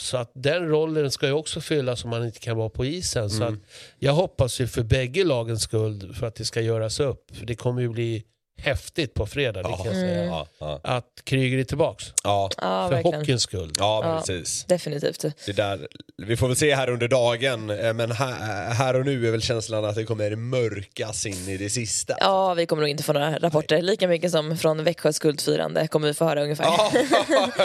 Så 0.00 0.16
att 0.16 0.30
den 0.34 0.68
rollen 0.68 1.10
ska 1.10 1.26
ju 1.26 1.32
också 1.32 1.60
fyllas 1.60 2.04
om 2.04 2.10
man 2.10 2.24
inte 2.24 2.38
kan 2.40 2.56
vara 2.56 2.68
på 2.68 2.84
isen. 2.84 3.30
Så 3.30 3.44
att 3.44 3.54
jag 3.98 4.12
hoppas 4.12 4.60
ju 4.60 4.66
för 4.66 4.82
bägge 4.82 5.24
lagens 5.24 5.62
skull 5.62 6.14
för 6.14 6.26
att 6.26 6.34
det 6.34 6.44
ska 6.44 6.60
göras 6.60 7.00
upp. 7.00 7.36
För 7.36 7.46
det 7.46 7.54
kommer 7.54 7.82
ju 7.82 7.88
bli 7.88 8.24
häftigt 8.58 9.14
på 9.14 9.26
fredag, 9.26 9.62
det 9.62 9.68
kan 9.68 9.84
jag 9.86 9.94
säga. 9.94 10.46
Ja. 10.58 10.80
Att 10.84 11.04
Kryger 11.24 11.58
är 11.58 11.64
tillbaks. 11.64 12.04
Ja, 12.24 12.50
Ja, 12.56 12.88
för 12.88 12.94
verkligen. 12.94 13.20
hockeyns 13.20 13.42
skull. 13.42 13.72
ja 13.78 14.00
Ja. 14.04 14.18
precis. 14.18 14.64
Definitivt. 14.68 15.24
Det 15.46 15.52
där, 15.52 15.88
vi 16.16 16.36
får 16.36 16.46
väl 16.48 16.56
se 16.56 16.74
här 16.74 16.90
under 16.90 17.08
dagen, 17.08 17.70
eh, 17.70 17.92
men 17.92 18.12
här, 18.12 18.70
här 18.74 18.96
och 18.96 19.04
nu 19.06 19.26
är 19.26 19.30
väl 19.30 19.42
känslan 19.42 19.84
att 19.84 19.94
det 19.94 20.04
kommer 20.04 20.36
mörkas 20.36 21.26
in 21.26 21.48
i 21.48 21.56
det 21.56 21.70
sista. 21.70 22.16
Ja, 22.20 22.54
vi 22.54 22.66
kommer 22.66 22.80
nog 22.82 22.90
inte 22.90 23.02
få 23.02 23.12
några 23.12 23.38
rapporter. 23.38 23.82
Lika 23.82 24.08
mycket 24.08 24.30
som 24.30 24.58
från 24.58 24.84
Växjös 24.84 25.18
guldfirande 25.18 25.88
kommer 25.88 26.08
vi 26.08 26.14
få 26.14 26.24
höra 26.24 26.42
ungefär. 26.42 26.64
Ja, 26.64 26.92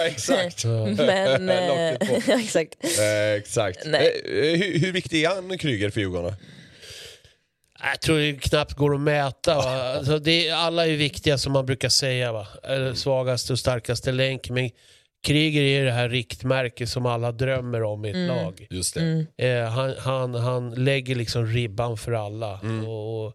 exakt. 0.05 0.65
Men... 0.97 1.49
eh, 1.49 1.91
Locket 1.91 2.09
på. 2.25 2.31
ja, 2.31 2.39
exakt. 2.43 2.75
Eh, 2.99 3.31
exakt. 3.37 3.79
Nej. 3.85 4.21
Eh, 4.25 4.59
hur, 4.59 4.79
hur 4.79 4.91
viktig 4.91 5.23
är 5.23 5.29
han, 5.29 5.57
Kryger, 5.57 5.89
för 5.89 5.99
Djurgården? 5.99 6.23
då? 6.31 6.35
Jag 7.83 8.01
tror 8.01 8.19
det 8.19 8.33
knappt 8.33 8.73
går 8.73 8.95
att 8.95 9.01
mäta. 9.01 9.55
Va? 9.55 9.93
Alltså 9.97 10.19
det, 10.19 10.49
alla 10.49 10.87
är 10.87 10.97
viktiga 10.97 11.37
som 11.37 11.53
man 11.53 11.65
brukar 11.65 11.89
säga. 11.89 12.31
Va? 12.31 12.47
Eller 12.63 12.93
Svagaste 12.93 13.53
och 13.53 13.59
starkaste 13.59 14.11
länk. 14.11 14.49
Men 14.49 14.69
Kryger 15.23 15.61
är 15.61 15.85
det 15.85 15.91
här 15.91 16.09
riktmärket 16.09 16.89
som 16.89 17.05
alla 17.05 17.31
drömmer 17.31 17.83
om 17.83 18.05
i 18.05 18.09
ett 18.09 18.27
lag. 18.27 18.67
Just 18.69 18.93
det. 18.95 19.25
Eh, 19.37 19.69
han, 19.69 19.93
han, 19.99 20.35
han 20.35 20.73
lägger 20.73 21.15
liksom 21.15 21.47
ribban 21.47 21.97
för 21.97 22.11
alla. 22.11 22.59
Och, 22.87 23.25
och 23.25 23.33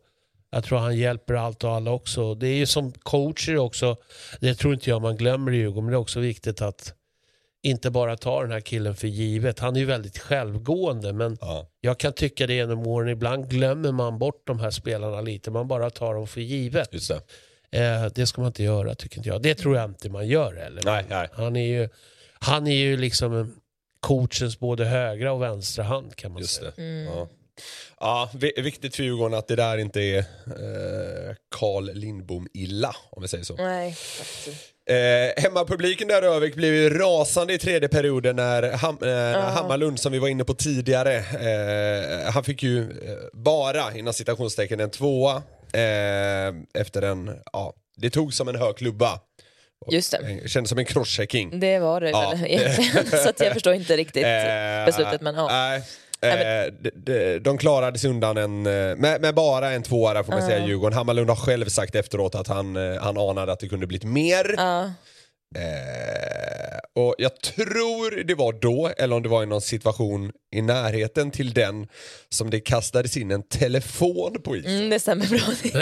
jag 0.51 0.65
tror 0.65 0.79
han 0.79 0.97
hjälper 0.97 1.35
allt 1.35 1.65
och 1.65 1.71
alla 1.71 1.91
också. 1.91 2.35
Det 2.35 2.49
är 2.49 2.57
ju 2.57 2.67
som 2.67 2.93
coacher 2.93 3.57
också. 3.57 3.97
Det 4.41 4.55
tror 4.55 4.75
inte 4.75 4.91
jag 4.91 5.03
man 5.03 5.17
glömmer 5.17 5.53
i 5.53 5.57
Djurgården. 5.57 5.85
Men 5.85 5.93
det 5.93 5.97
är 5.97 6.01
också 6.01 6.21
viktigt 6.21 6.63
att 6.63 6.95
inte 7.63 7.91
bara 7.91 8.17
ta 8.17 8.43
den 8.43 8.51
här 8.53 8.61
killen 8.61 8.97
för 8.97 9.09
givet. 9.09 9.59
Han 9.59 9.77
är 9.77 9.81
ju 9.81 9.87
väldigt 9.87 10.19
självgående. 10.19 11.13
Men 11.13 11.39
Ja. 11.41 11.69
jag 11.81 11.99
kan 11.99 12.13
tycka 12.13 12.47
det 12.47 12.55
genom 12.55 12.87
åren. 12.87 13.09
Ibland 13.09 13.51
glömmer 13.51 13.93
man 13.93 14.19
bort 14.19 14.43
de 14.47 14.61
här 14.61 14.71
spelarna 14.71 15.21
lite. 15.21 15.51
Man 15.51 15.69
bara 15.69 15.91
tar 15.91 16.15
dem 16.15 16.27
för 16.27 16.41
givet. 16.41 16.89
Just 16.93 17.09
det. 17.11 17.21
Eh, 17.79 18.07
det 18.15 18.27
ska 18.27 18.41
man 18.41 18.49
inte 18.49 18.63
göra 18.63 18.95
tycker 18.95 19.17
inte 19.19 19.29
jag. 19.29 19.43
Det 19.43 19.55
tror 19.55 19.77
jag 19.77 19.85
inte 19.91 20.09
man 20.11 20.27
gör 20.29 20.55
heller. 20.55 20.83
Nej, 20.85 21.05
nej. 21.09 21.29
Han 21.33 21.57
är 21.57 21.67
ju, 21.67 21.89
han 22.39 22.67
är 22.67 22.77
ju 22.77 22.97
liksom 22.97 23.55
coachens 24.01 24.59
både 24.59 24.85
högra 24.85 25.33
och 25.33 25.43
vänstra 25.43 25.85
hand 25.85 26.17
kan 26.17 26.33
man 26.33 26.43
Just 26.43 26.55
säga. 26.55 26.73
det. 26.77 26.83
Ja. 27.05 27.29
Ja, 28.01 28.31
vi- 28.35 28.53
viktigt 28.63 28.97
för 28.97 29.03
Djurgården 29.03 29.39
att 29.39 29.49
det 29.49 29.57
där 29.57 29.79
inte 29.79 30.01
är 30.01 30.19
eh, 30.19 31.35
Carl 31.59 31.91
Lindbom 31.95 32.49
illa, 32.55 32.97
om 33.11 33.23
vi 33.23 33.29
säger 33.29 33.45
så. 33.45 33.55
Nej, 33.57 33.93
faktiskt. 33.93 34.75
Eh, 34.89 35.43
hemmapubliken 35.43 36.09
där 36.09 36.23
i 36.23 36.27
Övik 36.27 36.55
blev 36.55 36.75
ju 36.75 36.91
rasande 36.99 37.55
i 37.55 37.59
tredje 37.59 37.89
perioden 37.89 38.37
när 38.37 38.63
Ham 38.73 38.99
eh, 39.03 39.41
Hammarlund, 39.41 40.01
som 40.01 40.13
vi 40.13 40.19
var 40.19 40.29
inne 40.29 40.45
på 40.45 40.55
tidigare, 40.55 41.17
eh, 41.17 42.31
han 42.33 42.45
fick 42.45 42.63
ju 42.63 42.81
eh, 42.83 42.89
bara, 43.33 43.95
inom 43.95 44.13
citationstecken, 44.13 44.81
en 44.81 44.91
tvåa 44.91 45.37
eh, 45.73 46.81
efter 46.81 47.03
en, 47.03 47.31
ja, 47.53 47.75
det 47.97 48.11
tog 48.11 48.35
som 48.35 48.49
en 48.49 48.57
hög 48.57 48.77
klubba. 48.77 49.21
Just 49.91 50.11
det. 50.11 50.49
Kändes 50.49 50.69
som 50.71 50.79
en 50.79 50.85
crosschecking. 50.85 51.61
Det 51.61 51.79
var 51.79 52.01
det 52.01 52.11
Ja. 52.11 52.31
väl 52.31 52.45
egentligen. 52.51 53.07
Så 53.07 53.45
jag 53.45 53.53
förstår 53.53 53.75
inte 53.75 53.97
riktigt 53.97 54.25
Eh, 54.27 54.85
beslutet. 54.87 55.21
Men 55.21 55.35
ja. 55.35 55.81
Eh, 56.21 56.73
de, 56.81 56.91
de, 56.95 57.39
de 57.39 57.59
klarade 57.59 57.99
sig 57.99 58.11
undan 58.11 58.37
en, 58.37 58.67
eh, 58.67 58.97
med, 58.97 59.21
med 59.21 59.35
bara 59.35 59.71
en 59.71 59.83
tvåa 59.83 60.15
där 60.15 60.23
får 60.23 60.33
man 60.33 60.43
säga 60.43 60.67
Djurgården. 60.67 60.99
Hammarlund 60.99 61.29
har 61.29 61.37
själv 61.37 61.67
sagt 61.69 61.95
efteråt 61.95 62.35
att 62.35 62.49
han, 62.49 62.77
eh, 62.77 63.03
han 63.03 63.19
anade 63.19 63.53
att 63.53 63.61
det 63.61 63.69
kunde 63.69 63.87
blivit 63.87 64.05
mer. 64.05 64.55
Ja. 64.57 64.91
Eh, 65.57 66.79
och 67.03 67.15
jag 67.19 67.41
tror 67.41 68.25
det 68.25 68.35
var 68.35 68.53
då, 68.53 68.91
eller 68.99 69.17
om 69.17 69.23
det 69.23 69.29
var 69.29 69.43
i 69.43 69.47
någon 69.47 69.61
situation 69.61 70.33
i 70.57 70.63
närheten 70.63 71.31
till 71.31 71.53
den, 71.55 71.87
som 72.29 72.51
det 72.51 72.61
kastades 72.61 73.17
in 73.17 73.31
en 73.31 73.43
telefon 73.43 74.37
på 74.45 74.57
isen. 74.57 74.77
Mm, 74.77 74.91
det 74.91 75.01
stämmer 75.01 75.27
bra. 75.27 75.39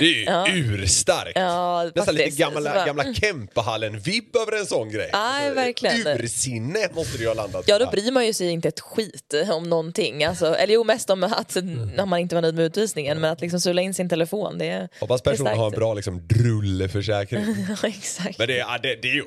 Det 0.00 0.24
är 0.26 0.54
ju 0.54 0.74
urstarkt. 0.82 1.32
Ja, 1.34 1.90
Nästan 1.94 2.14
lite 2.14 2.36
gamla, 2.36 2.60
bara- 2.74 2.86
gamla 2.86 3.14
Kempahallen-vibb 3.14 4.36
över 4.36 4.58
en 4.60 4.66
sån 4.66 4.90
grej. 4.90 5.10
Nej, 5.12 5.50
verkligen. 5.54 6.06
Ursinne 6.06 6.88
måste 6.94 7.16
det 7.18 7.22
ju 7.22 7.28
ha 7.28 7.34
landat 7.34 7.64
Ja, 7.68 7.78
då 7.78 7.86
bryr 7.90 8.12
man 8.12 8.26
ju 8.26 8.32
sig 8.32 8.48
inte 8.50 8.68
ett 8.68 8.80
skit 8.80 9.34
om 9.52 9.70
någonting. 9.70 10.24
Alltså, 10.24 10.54
eller 10.54 10.74
jo, 10.74 10.84
mest 10.84 11.10
om 11.10 11.24
att 11.24 11.54
när 11.96 12.06
man 12.06 12.18
inte 12.20 12.34
var 12.34 12.42
nöjd 12.42 12.54
med 12.54 12.64
utvisningen. 12.64 13.20
Men 13.20 13.32
att 13.32 13.40
liksom 13.40 13.60
sula 13.60 13.82
in 13.82 13.94
sin 13.94 14.08
telefon, 14.08 14.58
det 14.58 14.66
är... 14.68 14.88
Hoppas 15.00 15.22
personen 15.22 15.58
har 15.58 15.66
en 15.66 15.72
bra 15.72 15.94
liksom, 15.94 16.26
drulleförsäkring. 16.26 17.44
Ja, 17.82 17.88
exakt. 17.88 18.38
Men 18.38 18.45
det, 18.46 18.54
är- 18.54 18.58
ja, 18.58 18.78
det, 18.82 18.94
det 19.02 19.08
är 19.08 19.14
ju 19.14 19.22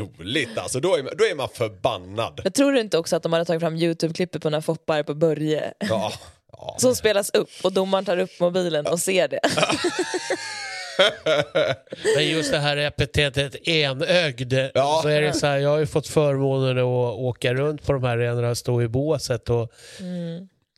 otroligt 0.00 0.58
alltså. 0.58 0.80
Då 0.80 0.96
är, 0.96 1.02
man- 1.02 1.12
då 1.18 1.24
är 1.24 1.34
man 1.34 1.48
förbannad. 1.48 2.40
Jag 2.44 2.54
tror 2.54 2.72
du 2.72 2.80
inte 2.80 2.98
också 2.98 3.16
att 3.16 3.22
de 3.22 3.32
hade 3.32 3.44
tagit 3.44 3.60
fram 3.62 3.76
Youtube-klippet 3.76 4.42
på 4.42 4.50
när 4.50 4.60
Foppa 4.60 4.96
är 4.98 5.02
på 5.02 5.14
Börje? 5.14 5.72
Ja, 5.78 6.12
ja. 6.52 6.76
Som 6.78 6.94
spelas 6.96 7.30
upp 7.30 7.48
och 7.64 7.72
domaren 7.72 8.04
tar 8.04 8.18
upp 8.18 8.40
mobilen 8.40 8.86
och 8.86 8.98
ser 9.00 9.28
det. 9.28 9.40
Men 12.16 12.28
just 12.28 12.52
det 12.52 12.58
här 12.58 12.76
epitetet 12.76 13.68
enögd. 13.68 14.52
Ja. 14.74 15.00
Så 15.02 15.08
är 15.08 15.22
det 15.22 15.32
så 15.32 15.46
här, 15.46 15.58
jag 15.58 15.70
har 15.70 15.78
ju 15.78 15.86
fått 15.86 16.06
förmånen 16.08 16.78
att 16.78 16.84
åka 17.18 17.54
runt 17.54 17.86
på 17.86 17.92
de 17.92 18.04
här 18.04 18.16
arenorna 18.18 18.50
och 18.50 18.58
stå 18.58 18.82
i 18.82 18.88
båset. 18.88 19.50
Och 19.50 19.72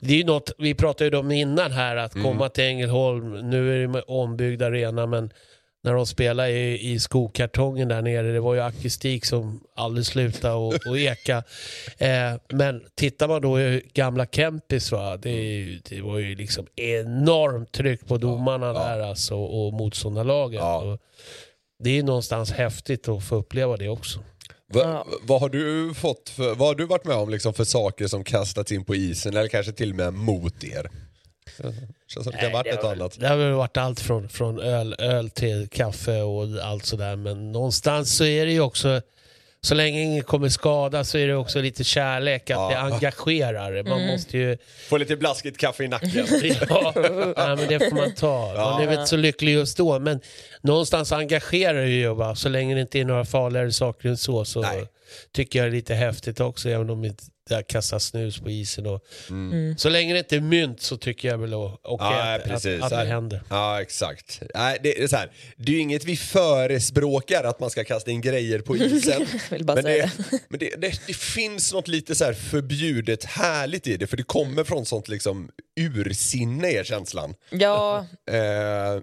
Det 0.00 0.12
är 0.14 0.18
ju 0.18 0.24
något, 0.24 0.52
vi 0.58 0.74
pratade 0.74 1.10
ju 1.10 1.16
om 1.16 1.30
innan 1.30 1.72
här, 1.72 1.96
att 1.96 2.12
komma 2.12 2.48
till 2.48 2.64
Ängelholm. 2.64 3.50
Nu 3.50 3.74
är 3.74 3.78
det 3.80 3.88
med 3.88 4.02
ombyggd 4.06 4.62
arena, 4.62 5.06
men 5.06 5.30
när 5.82 5.94
de 5.94 6.06
spelade 6.06 6.50
i, 6.50 6.90
i 6.92 7.00
skokartongen 7.00 7.88
där 7.88 8.02
nere, 8.02 8.32
det 8.32 8.40
var 8.40 8.54
ju 8.54 8.60
akustik 8.60 9.24
som 9.24 9.60
aldrig 9.74 10.06
slutade 10.06 10.54
och, 10.54 10.74
och 10.86 10.98
eka. 10.98 11.42
Eh, 11.98 12.34
men 12.48 12.82
tittar 12.94 13.28
man 13.28 13.42
då 13.42 13.60
i 13.60 13.82
gamla 13.94 14.26
Kempis, 14.26 14.92
va, 14.92 15.16
det, 15.16 15.64
det 15.88 16.00
var 16.00 16.18
ju 16.18 16.34
liksom 16.34 16.66
enormt 16.76 17.72
tryck 17.72 18.06
på 18.06 18.18
domarna 18.18 18.72
där 18.72 19.00
alltså, 19.00 19.34
och 19.36 19.72
motståndarlaget. 19.72 20.60
Ja. 20.60 20.98
Det 21.84 21.90
är 21.90 21.94
ju 21.94 22.02
någonstans 22.02 22.52
häftigt 22.52 23.08
att 23.08 23.24
få 23.24 23.36
uppleva 23.36 23.76
det 23.76 23.88
också. 23.88 24.18
Va, 24.72 24.80
Ja. 24.82 25.06
Vad 25.22 25.40
har 25.40 25.48
du 25.48 25.94
fått 25.94 26.28
för, 26.28 26.54
vad 26.54 26.68
har 26.68 26.74
du 26.74 26.86
varit 26.86 27.04
med 27.04 27.16
om 27.16 27.30
liksom 27.30 27.54
för 27.54 27.64
saker 27.64 28.06
som 28.06 28.24
kastats 28.24 28.72
in 28.72 28.84
på 28.84 28.94
isen 28.94 29.36
eller 29.36 29.48
kanske 29.48 29.72
till 29.72 29.90
och 29.90 29.96
med 29.96 30.14
mot 30.14 30.64
er? 30.64 30.90
Känns 31.62 32.24
som 32.24 32.32
det 32.32 32.38
kan 32.38 32.52
varit 32.52 32.82
har- 32.82 32.92
annat. 32.92 33.16
Det 33.20 33.28
har 33.28 33.36
väl 33.36 33.52
varit 33.52 33.76
allt 33.76 34.00
från, 34.00 34.28
från 34.28 34.60
öl, 34.60 34.96
öl 34.98 35.30
till 35.30 35.68
kaffe 35.68 36.20
och 36.22 36.46
allt 36.62 36.86
sådär. 36.86 37.16
Men 37.16 37.52
någonstans 37.52 38.16
så 38.16 38.24
är 38.24 38.46
det 38.46 38.52
ju 38.52 38.60
också, 38.60 39.00
så 39.62 39.74
länge 39.74 40.00
ingen 40.02 40.22
kommer 40.22 40.48
skada 40.48 41.04
så 41.04 41.18
är 41.18 41.26
det 41.28 41.34
också 41.34 41.60
lite 41.60 41.84
kärlek, 41.84 42.42
att 42.42 42.48
Ja. 42.56 42.68
det 42.70 42.78
engagerar. 42.78 43.82
Man 43.82 44.06
måste 44.06 44.38
ju... 44.38 44.56
Få 44.88 44.96
lite 44.96 45.16
blaskigt 45.16 45.58
kaffe 45.58 45.84
i 45.84 45.88
nacken. 45.88 46.26
Ja, 46.70 46.92
ja, 47.36 47.56
men 47.56 47.68
det 47.68 47.78
får 47.90 47.96
man 47.96 48.14
ta. 48.14 48.54
Man 48.56 48.82
är 48.82 48.86
väl 48.86 48.94
inte 48.94 49.06
så 49.10 49.16
lycklig 49.16 49.52
just 49.52 49.76
då, 49.76 49.98
men 49.98 50.20
någonstans 50.60 51.12
engagerar 51.12 51.82
det 51.82 51.88
ju. 51.88 52.14
Va? 52.14 52.34
Så 52.34 52.48
länge 52.48 52.74
det 52.74 52.80
inte 52.80 52.98
är 53.00 53.04
några 53.04 53.24
farligare 53.24 53.72
saker 53.72 54.08
än 54.08 54.16
så, 54.16 54.44
så 54.44 54.60
Nej. 54.60 54.84
tycker 55.32 55.58
jag 55.58 55.66
det 55.66 55.70
är 55.70 55.76
lite 55.76 55.94
häftigt 55.94 56.40
också, 56.40 56.68
även 56.68 56.90
om 56.90 57.04
inte 57.04 57.24
det 57.48 57.62
kastas 57.62 58.04
snus 58.04 58.40
på 58.40 58.50
isen. 58.50 58.86
Och, 58.86 59.04
Mm. 59.30 59.78
Så 59.78 59.88
länge 59.88 60.12
det 60.12 60.18
inte 60.18 60.36
är 60.36 60.40
mynt 60.40 60.80
så 60.80 60.96
tycker 60.96 61.28
jag 61.28 61.38
väl 61.38 61.54
okej 61.54 61.78
Ja, 61.84 62.34
att, 62.34 62.50
att, 62.50 62.82
att 62.82 62.90
det 62.90 63.04
händer. 63.04 63.42
Ja, 63.48 63.82
exakt. 63.82 64.42
Nej, 64.54 64.78
det, 64.82 65.02
är 65.02 65.08
så 65.08 65.16
här. 65.16 65.30
det 65.56 65.72
är 65.72 65.76
ju 65.76 65.80
inget 65.80 66.04
vi 66.04 66.16
förespråkar 66.16 67.44
att 67.44 67.60
man 67.60 67.70
ska 67.70 67.84
kasta 67.84 68.10
in 68.10 68.20
grejer 68.20 68.58
på 68.58 68.76
isen. 68.76 69.26
vill 69.50 69.64
bara 69.64 69.74
men 69.74 69.84
säga 69.84 70.10
det, 70.16 70.38
men 70.48 70.58
det, 70.58 70.80
det, 70.80 71.00
det 71.06 71.16
finns 71.16 71.72
något 71.72 71.88
lite 71.88 72.14
så 72.14 72.24
här 72.24 72.32
förbjudet 72.32 73.24
härligt 73.24 73.86
i 73.86 73.96
det, 73.96 74.06
för 74.06 74.16
det 74.16 74.22
kommer 74.22 74.64
från 74.64 74.86
sånt 74.86 75.08
liksom 75.08 75.50
ursinne 75.80 76.68
är 76.68 76.84
känslan. 76.84 77.34
Ja, 77.50 78.06
Eh, 78.30 79.00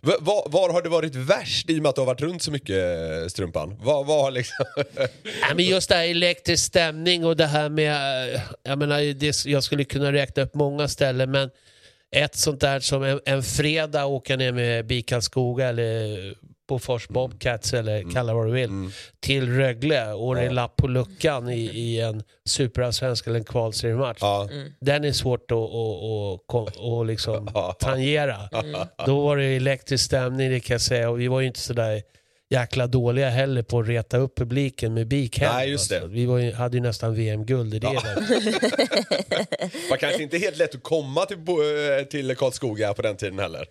var, 0.00 0.50
var 0.50 0.72
har 0.72 0.82
det 0.82 0.88
varit 0.88 1.14
värst 1.14 1.70
i 1.70 1.78
och 1.78 1.82
med 1.82 1.88
att 1.88 1.94
du 1.94 2.00
har 2.00 2.06
varit 2.06 2.20
runt 2.20 2.42
så 2.42 2.50
mycket, 2.50 2.84
Strumpan? 3.32 3.76
Var 3.82 4.04
har 4.04 4.30
liksom... 4.30 4.66
Nej, 4.96 5.54
men 5.54 5.64
just 5.64 5.88
det 5.88 5.94
här 5.94 6.04
elektrisk 6.04 6.64
stämning 6.66 7.24
och 7.24 7.36
det 7.36 7.46
här 7.46 7.68
med, 7.68 7.79
eh, 7.86 8.40
jag 8.62 8.78
menar, 8.78 9.14
det, 9.14 9.44
jag 9.46 9.62
skulle 9.64 9.84
kunna 9.84 10.12
räkna 10.12 10.42
upp 10.42 10.54
många 10.54 10.88
ställen 10.88 11.30
men 11.30 11.50
ett 12.16 12.34
sånt 12.36 12.60
där 12.60 12.80
som 12.80 13.02
en, 13.02 13.20
en 13.24 13.42
fredag 13.42 14.06
åka 14.06 14.36
ner 14.36 14.52
med 14.52 14.86
BIK 14.86 15.08
Karlskoga 15.08 15.68
eller 15.68 16.34
Bofors 16.68 17.08
Bobcats 17.08 17.74
eller 17.74 17.98
Mm. 18.00 18.12
kalla 18.14 18.34
vad 18.34 18.46
du 18.46 18.52
vill, 18.52 18.70
till 19.20 19.56
Rögle 19.56 20.12
och 20.12 20.34
det 20.34 20.40
är 20.40 20.50
lapp 20.50 20.76
på 20.76 20.88
luckan 20.88 21.48
i, 21.48 21.60
i 21.60 22.00
en 22.00 22.22
superallsvensk 22.44 23.26
eller 23.26 23.38
en 23.38 23.44
kvalseriematch. 23.44 24.18
Ja. 24.20 24.48
Den 24.80 25.04
är 25.04 25.12
svårt 25.12 25.50
att, 25.50 25.56
att, 25.56 26.54
att, 26.54 26.68
att, 26.78 26.82
att 26.84 27.06
liksom 27.06 27.50
tangera. 27.78 28.36
Då 29.06 29.20
var 29.20 29.36
det 29.36 29.44
elektrisk 29.44 30.04
stämning 30.04 30.50
det 30.50 30.60
kan 30.60 30.74
jag 30.74 30.80
säga 30.80 31.10
och 31.10 31.20
vi 31.20 31.28
var 31.28 31.40
ju 31.40 31.46
inte 31.46 31.60
sådär 31.60 32.02
jäkla 32.50 32.86
dåliga 32.86 33.28
heller 33.28 33.62
på 33.62 33.80
att 33.80 33.88
reta 33.88 34.16
upp 34.16 34.36
publiken 34.36 34.94
med 34.94 35.08
BIK. 35.08 35.40
Nej, 35.40 35.70
just 35.70 35.90
det. 35.90 35.96
Alltså, 35.96 36.08
Vi 36.08 36.26
var 36.26 36.38
ju, 36.38 36.52
hade 36.52 36.76
ju 36.76 36.82
nästan 36.82 37.14
VM-guld 37.14 37.74
i 37.74 37.78
det. 37.78 37.86
där. 37.86 38.16
var 39.90 39.96
kanske 39.96 40.22
inte 40.22 40.38
helt 40.38 40.56
lätt 40.56 40.74
att 40.74 40.82
komma 40.82 41.26
till, 41.26 41.36
eh, 41.38 42.04
till 42.10 42.36
Karlskoga 42.36 42.94
på 42.94 43.02
den 43.02 43.16
tiden 43.16 43.38
heller. 43.38 43.66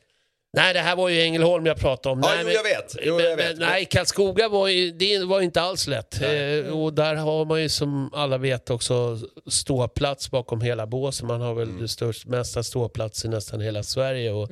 Nej, 0.53 0.73
det 0.73 0.79
här 0.79 0.95
var 0.95 1.09
ju 1.09 1.21
Ängelholm 1.21 1.65
jag 1.65 1.77
pratade 1.77 2.13
om. 2.13 2.19
Ja, 2.23 2.29
nej, 2.29 2.37
jo, 2.39 2.45
men- 2.45 2.53
jag 2.55 2.63
vet. 2.63 2.95
Jo, 3.01 3.19
jag 3.21 3.37
vet. 3.37 3.57
Men, 3.59 3.67
nej, 3.69 3.85
Karlskoga 3.85 4.49
var 4.49 4.67
ju, 4.67 4.91
det 4.91 5.19
var 5.25 5.41
inte 5.41 5.61
alls 5.61 5.87
lätt. 5.87 6.21
Eh, 6.21 6.73
och 6.77 6.93
där 6.93 7.15
har 7.15 7.45
man 7.45 7.61
ju 7.61 7.69
som 7.69 8.09
alla 8.13 8.37
vet 8.37 8.69
också 8.69 9.19
ståplats 9.47 10.31
bakom 10.31 10.61
hela 10.61 10.87
båsen. 10.87 11.27
Man 11.27 11.41
har 11.41 11.53
väl 11.53 11.67
Mm. 11.69 11.81
det 11.81 11.87
största, 11.87 12.29
mesta 12.29 12.63
ståplats 12.63 13.25
i 13.25 13.27
nästan 13.27 13.61
hela 13.61 13.83
Sverige. 13.83 14.31
Och 14.31 14.49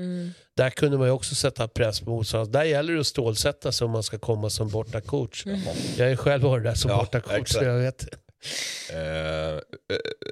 Där 0.57 0.69
kunde 0.69 0.97
man 0.97 1.07
ju 1.07 1.13
också 1.13 1.35
sätta 1.35 1.67
press 1.67 1.99
på 1.99 2.09
motståndaren. 2.09 2.51
Där 2.51 2.63
gäller 2.63 2.93
det 2.93 2.99
att 2.99 3.07
stålsätta 3.07 3.71
sig 3.71 3.85
om 3.85 3.91
man 3.91 4.03
ska 4.03 4.17
komma 4.19 4.49
som 4.49 4.69
borta 4.69 5.01
coach. 5.01 5.43
Jag 5.97 6.05
har 6.05 6.09
ju 6.09 6.17
själv 6.17 6.43
varit 6.43 6.63
där 6.63 6.73
som 6.73 6.91
Ja, 6.91 6.97
borta 6.97 7.19
coach 7.19 7.33
exakt. 7.41 7.59
så 7.59 7.63
jag 7.65 7.77
vet. 7.79 8.05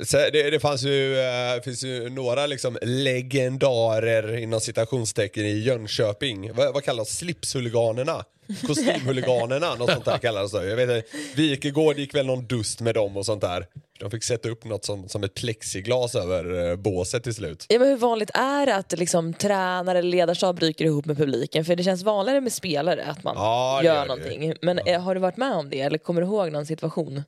Så 0.06 0.18
det, 0.18 0.50
det 0.50 0.60
fanns 0.60 0.84
ju, 0.84 1.20
eh, 1.20 1.62
finns 1.64 1.84
ju 1.84 2.10
några 2.10 2.48
liksom 2.48 2.78
legendarer 2.82 4.38
inom 4.38 4.62
citationstecken 4.62 5.46
i 5.46 5.60
Jönköping. 5.60 6.54
Vad, 6.54 6.74
vad 6.74 6.84
kallas 6.84 7.18
slipshuliganerna? 7.18 8.24
Kostymhuliganerna, 8.68 9.76
något 9.76 9.92
sånt 9.92 10.06
där 10.06 10.18
kallades 10.18 10.52
det. 10.52 10.66
Jag 10.66 10.76
vet 10.76 10.90
inte, 10.90 11.04
Wikegård 11.36 11.98
gick 11.98 12.16
väl 12.16 12.26
någon 12.26 12.46
dust 12.46 12.82
med 12.82 12.96
dem 12.96 13.18
och 13.18 13.26
sånt 13.26 13.42
där. 13.42 13.66
De 14.00 14.12
fick 14.12 14.24
sätta 14.24 14.50
upp 14.50 14.64
något 14.66 14.86
som, 14.86 15.10
som 15.10 15.24
ett 15.24 15.34
plexiglas 15.34 16.16
över 16.16 16.70
eh, 16.70 16.76
båset 16.76 17.24
till 17.24 17.36
slut. 17.36 17.66
Ja, 17.70 17.80
men 17.80 17.88
hur 17.88 17.98
vanligt 17.98 18.32
är 18.34 18.66
det 18.66 18.76
att 18.76 19.00
liksom, 19.00 19.34
tränare 19.34 19.98
eller 20.00 20.10
ledarstab 20.10 20.56
bryter 20.56 20.86
ihop 20.86 21.06
med 21.06 21.18
publiken? 21.18 21.66
För 21.66 21.76
det 21.76 21.84
känns 21.84 22.04
vanligare 22.04 22.42
med 22.42 22.54
spelare 22.54 23.06
att 23.06 23.24
man 23.24 23.36
Ja, 23.38 23.84
gör, 23.84 24.02
det. 24.02 24.06
någonting. 24.08 24.54
Men 24.62 24.80
eh, 24.80 25.02
har 25.02 25.16
du 25.16 25.22
varit 25.22 25.38
med 25.38 25.52
om 25.54 25.70
det 25.70 25.82
eller 25.82 25.98
kommer 25.98 26.22
du 26.22 26.28
ihåg 26.28 26.52
någon 26.52 26.66
situation? 26.66 27.24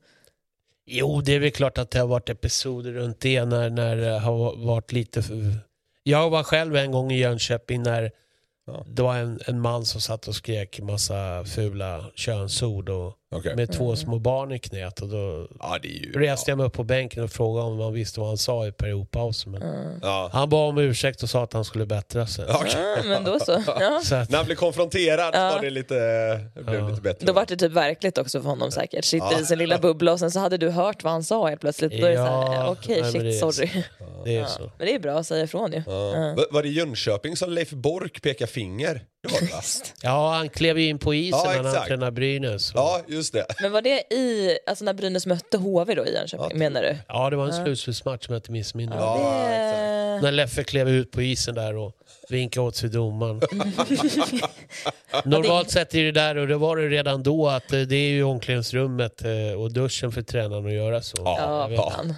Jo, 0.89 1.21
det 1.21 1.33
är 1.35 1.39
väl 1.39 1.51
klart 1.51 1.77
att 1.77 1.91
det 1.91 1.99
har 1.99 2.07
varit 2.07 2.29
episoder 2.29 2.91
runt 2.91 3.19
det 3.19 3.45
när, 3.45 3.69
när 3.69 3.95
det 3.95 4.19
har 4.19 4.55
varit 4.65 4.91
lite... 4.91 5.23
för- 5.23 5.59
Jag 6.03 6.29
var 6.29 6.43
själv 6.43 6.75
en 6.75 6.91
gång 6.91 7.11
i 7.11 7.19
Jönköping 7.19 7.83
när 7.83 8.11
Ja. 8.69 8.83
det 8.87 9.01
var 9.01 9.15
en, 9.17 9.39
en 9.45 9.59
man 9.61 9.85
som 9.85 10.01
satt 10.01 10.27
och 10.27 10.35
skrek 10.35 10.79
massa 10.79 11.45
fula 11.45 12.05
könsord 12.15 12.89
och, 12.89 13.13
Okej. 13.35 13.55
med 13.55 13.71
två 13.71 13.95
små 13.95 14.19
barn 14.19 14.51
i 14.51 14.59
knät. 14.59 15.01
Och 15.01 15.07
då 15.09 15.47
Ja, 15.59 15.77
det 15.81 15.87
är 15.87 15.91
ju... 16.05 16.11
reste 16.11 16.51
jag 16.51 16.57
mig 16.57 16.65
upp 16.67 16.73
på 16.73 16.83
bänken 16.83 17.23
och 17.23 17.31
frågade 17.31 17.67
om 17.67 17.79
han 17.79 17.93
visste 17.93 18.19
vad 18.19 18.29
han 18.29 18.37
sa 18.37 18.67
i 18.67 18.71
periodpausen. 18.71 19.51
Men 19.51 19.99
Ja. 20.01 20.29
Han 20.33 20.49
bad 20.49 20.69
om 20.69 20.77
ursäkt 20.77 21.23
och 21.23 21.29
sa 21.29 21.43
att 21.43 21.53
han 21.53 21.65
skulle 21.65 21.85
bättra 21.85 22.27
sig. 22.27 22.45
Ja, 22.47 22.55
okej. 22.61 22.75
Ja, 22.97 23.03
men 23.05 23.23
då 23.23 23.39
så. 23.39 23.51
Ja. 23.79 24.01
Så 24.03 24.15
att, 24.15 24.29
När 24.29 24.37
han 24.37 24.45
blev 24.45 24.55
konfronterad 24.55 25.29
Ja. 25.35 25.51
var 25.55 25.61
det 25.61 25.69
lite, 25.69 25.95
det 26.55 26.63
blev 26.63 26.79
Ja. 26.79 26.89
lite 26.89 27.01
bättre. 27.01 27.25
Då 27.25 27.33
var 27.33 27.45
det 27.45 27.55
typ 27.55 27.71
verkligt 27.71 28.17
också 28.17 28.41
för 28.41 28.49
honom 28.49 28.71
säkert. 28.71 29.05
Sitter 29.05 29.31
Ja. 29.31 29.39
i 29.41 29.45
sin 29.45 29.57
lilla 29.57 29.77
bubbla 29.77 30.11
och 30.11 30.19
sen 30.19 30.31
så 30.31 30.39
hade 30.39 30.57
du 30.57 30.69
hört 30.69 31.03
vad 31.03 31.13
han 31.13 31.23
sa 31.23 31.47
helt 31.47 31.61
plötsligt. 31.61 31.91
Då 32.01 32.07
är 32.07 32.11
det 32.11 32.17
så 32.17 32.23
här, 32.23 32.53
Ja, 32.53 32.69
okej 32.69 33.01
det 33.01 33.11
shit 33.11 33.21
är- 33.21 33.31
sorry. 33.51 33.69
det 34.25 34.35
är 34.35 34.39
Ja. 34.41 34.47
så. 34.47 34.71
Men 34.77 34.87
det 34.87 34.95
är 34.95 34.99
bra 34.99 35.19
att 35.19 35.27
säga 35.27 35.43
ifrån 35.43 35.71
ju. 35.71 35.83
Ja. 35.87 36.33
Va- 36.37 36.43
Var 36.51 36.61
det 36.63 36.69
i 36.69 36.71
Jönköping 36.71 37.35
som 37.35 37.51
Leif 37.51 37.69
Bork 37.71 38.21
pekade 38.21 38.51
finger? 38.51 39.01
Det 39.27 39.33
var 39.33 39.41
det, 39.41 39.53
va? 39.53 39.61
Ja, 40.01 40.33
han 40.33 40.49
klev 40.49 40.79
ju 40.79 40.87
in 40.89 40.99
på 40.99 41.13
isen 41.13 41.39
Ja, 41.45 41.61
när 41.61 41.75
han 41.75 41.87
tränade 41.87 42.11
Brynäs. 42.11 42.71
Och- 42.73 42.79
Ja, 42.79 43.01
just 43.07 43.33
det. 43.33 43.45
Men 43.61 43.71
var 43.71 43.81
det 43.81 44.13
i, 44.13 44.57
alltså 44.67 44.85
när 44.85 44.93
Brynäs 44.93 45.25
mötte 45.25 45.57
HV 45.57 45.95
då 45.95 46.05
i 46.05 46.13
Jönköping 46.13 46.47
Ja. 46.51 46.57
menar 46.57 46.81
du? 46.81 46.97
Ja, 47.07 47.29
det 47.29 47.35
var 47.35 47.47
en 47.47 47.53
slutspelsmatch 47.65 48.27
om 48.29 48.33
jag 48.33 48.39
inte 48.39 48.51
missminner. 48.51 48.97
Ja, 48.97 49.17
det... 49.49 50.21
När 50.21 50.31
Leffe 50.31 50.63
klev 50.63 50.89
ut 50.89 51.11
på 51.11 51.21
isen 51.21 51.55
där 51.55 51.75
och 51.77 51.91
vinkade 52.29 52.67
åt 52.67 52.75
sig 52.75 52.89
domaren. 52.89 53.41
Normalt 55.25 55.69
sett 55.71 55.95
är 55.95 56.03
det 56.03 56.11
där, 56.11 56.35
och 56.37 56.47
det 56.47 56.57
var 56.57 56.77
det 56.77 56.87
redan 56.89 57.23
då, 57.23 57.47
att 57.47 57.73
eh, 57.73 57.79
det 57.81 57.95
är 57.95 58.09
ju 58.09 58.23
omklädningsrummet 58.23 59.23
eh, 59.25 59.59
och 59.61 59.71
duschen 59.73 60.11
för 60.11 60.21
tränaren 60.21 60.65
att 60.65 60.73
göra 60.73 61.01
så. 61.01 61.17
Ja. 61.25 61.35
Ja, 61.39 61.61
jag 61.61 61.69
vet. 61.69 61.77
ja. 61.77 61.91
fan. 61.95 62.13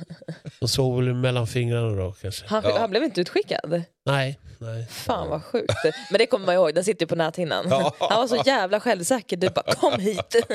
De 0.59 0.67
såg 0.69 0.95
väl 1.03 1.13
mellan 1.13 1.47
fingrarna 1.47 2.03
då 2.03 2.11
kanske. 2.21 2.45
Han, 2.47 2.63
Ja. 2.65 2.77
han 2.79 2.89
blev 2.89 3.03
inte 3.03 3.21
utskickad? 3.21 3.83
Nej, 4.05 4.39
nej. 4.59 4.85
Fan 4.89 5.29
vad 5.29 5.43
sjukt. 5.43 5.73
Men 6.11 6.17
det 6.19 6.25
kommer 6.25 6.45
man 6.45 6.55
ihåg, 6.55 6.75
den 6.75 6.83
sitter 6.83 7.03
ju 7.05 7.07
på 7.07 7.15
näthinnan. 7.15 7.65
Ja. 7.69 7.95
Han 7.99 8.19
var 8.19 8.27
så 8.27 8.43
jävla 8.45 8.79
självsäker, 8.79 9.37
du 9.37 9.49
bara 9.49 9.75
kom 9.75 9.99
hit. 9.99 10.35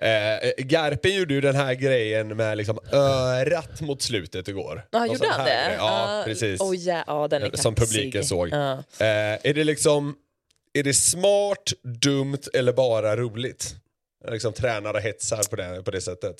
Eh, 0.00 0.50
Garpen 0.64 1.14
gjorde 1.14 1.34
ju 1.34 1.40
den 1.40 1.56
här 1.56 1.74
grejen 1.74 2.36
med 2.36 2.56
liksom 2.56 2.78
örat 2.92 3.80
mot 3.80 4.02
slutet 4.02 4.48
igår. 4.48 4.86
Ja, 4.90 4.98
Någon 4.98 5.08
gjorde 5.12 5.28
han 5.28 5.44
det? 5.44 5.50
grej. 5.66 5.76
Ja, 5.78 6.22
precis. 6.24 6.60
Oh, 6.60 6.76
ja, 6.76 7.04
ja, 7.06 7.28
den 7.28 7.42
är 7.42 7.56
Som 7.56 7.74
publiken 7.74 8.24
såg. 8.24 8.48
Ja. 8.48 8.72
Eh, 8.72 9.38
är 9.42 9.54
det 9.54 9.64
liksom, 9.64 10.14
är 10.72 10.82
det 10.82 10.94
smart, 10.94 11.72
dumt 11.82 12.42
eller 12.54 12.72
bara 12.72 13.16
roligt? 13.16 13.74
Liksom 14.30 14.52
tränar 14.52 14.94
och 14.94 15.00
hetsar 15.00 15.50
på 15.50 15.56
det, 15.56 15.82
på 15.82 15.90
det 15.90 16.00
sättet. 16.00 16.36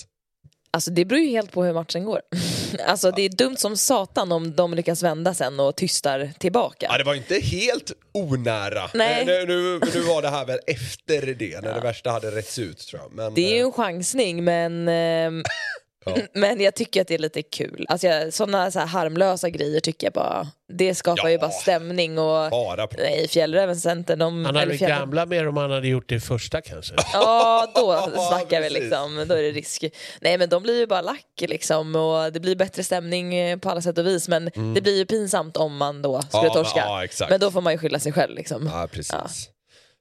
Alltså 0.77 0.91
det 0.91 1.05
beror 1.05 1.21
ju 1.23 1.31
helt 1.31 1.53
på 1.53 1.65
hur 1.65 1.73
matchen 1.73 2.05
går. 2.05 2.21
Alltså 2.87 3.11
det 3.11 3.23
är 3.23 3.29
dumt 3.29 3.57
som 3.57 3.77
satan 3.77 4.33
om 4.33 4.57
de 4.57 4.75
lyckas 4.75 5.03
vända 5.03 5.35
sen 5.35 5.61
och 5.61 5.77
tystar 5.77 6.31
tillbaka. 6.39 6.87
Ja, 6.91 6.99
det 6.99 7.05
var 7.05 7.15
inte 7.15 7.35
helt 7.35 7.93
onära. 8.13 8.91
Nej. 8.95 9.21
Eh, 9.21 9.27
Nu, 9.27 9.47
nu, 9.47 9.81
nu 9.95 10.01
var 10.01 10.23
det 10.23 10.29
här 10.29 10.45
väl 10.47 10.59
efter 10.67 11.35
det, 11.35 11.61
när 11.63 11.75
det 11.75 11.81
värsta 11.81 12.11
hade 12.11 12.31
rätts 12.31 12.59
ut 12.59 12.79
tror 12.79 13.03
jag. 13.03 13.13
Men, 13.13 13.35
Det 13.35 13.41
är 13.41 13.55
ju 13.55 13.61
eh, 13.61 13.65
en 13.67 13.73
chansning 13.73 14.45
men, 14.45 14.89
ehm, 14.89 15.43
Ja. 16.07 16.17
men 16.33 16.61
jag 16.61 16.75
tycker 16.75 17.01
att 17.01 17.09
det 17.09 17.15
är 17.15 17.19
lite 17.19 17.43
kul. 17.43 17.87
Alltså 17.89 18.07
jag, 18.07 18.33
sådana 18.33 18.71
så 18.71 18.79
här 18.79 18.87
harmlösa 18.87 19.51
grejer 19.51 19.81
tycker 19.81 20.07
jag 20.07 20.13
bara, 20.15 20.49
det 20.73 20.95
skapar 20.95 21.29
ju 21.29 21.35
Ja. 21.35 21.41
bara 21.41 21.51
stämning 21.51 22.19
och 22.19 22.51
bara 22.51 22.87
på. 22.87 22.97
Nej, 22.99 23.29
Fjällräven 23.29 23.77
Center, 23.77 24.17
de... 24.17 24.45
Han 24.45 24.57
hade 24.57 24.75
Fjällräven- 24.77 24.99
gamla 24.99 25.27
mer 25.27 25.49
om 25.49 25.57
han 25.57 25.71
hade 25.71 25.89
gjort 25.89 26.09
det 26.09 26.15
i 26.15 26.21
första 26.21 26.61
kanske. 26.61 26.95
Ja, 27.13 27.73
då 27.75 28.11
Ja, 28.17 28.29
snackar 28.29 28.61
vi 28.63 28.71
liksom. 28.71 29.25
Då 29.29 29.35
är 29.35 29.43
det 29.43 29.51
risk. 29.51 29.85
Nej, 30.21 30.39
men 30.39 30.49
de 30.49 30.63
blir 30.63 30.79
ju 30.79 30.87
bara 30.87 31.01
lack 31.01 31.25
liksom 31.41 31.97
och 31.97 32.33
det 32.33 32.41
blir 32.41 32.57
bättre 32.57 32.85
stämning 32.85 33.35
eh, 33.37 33.59
på 33.59 33.71
alla 33.71 33.83
sätt 33.83 33.99
och 33.99 34.07
vis. 34.07 34.29
Men 34.29 34.45
det 34.75 34.81
blir 34.81 34.97
ju 34.97 35.07
pinsamt 35.07 35.57
om 35.57 35.77
man 35.77 36.03
då 36.03 36.23
skulle 36.23 36.41
Mm. 36.41 36.47
Ja, 36.47 36.55
men- 36.55 36.65
torska. 36.65 36.81
ja, 36.81 37.05
exakt. 37.05 37.31
men 37.31 37.41
då 37.41 37.51
får 37.51 37.61
man 37.61 37.73
ju 37.73 37.79
skylla 37.79 37.99
sig 37.99 38.13
själv 38.13 38.35
liksom. 38.37 38.71
Ja, 38.73 38.89
precis. 38.93 39.49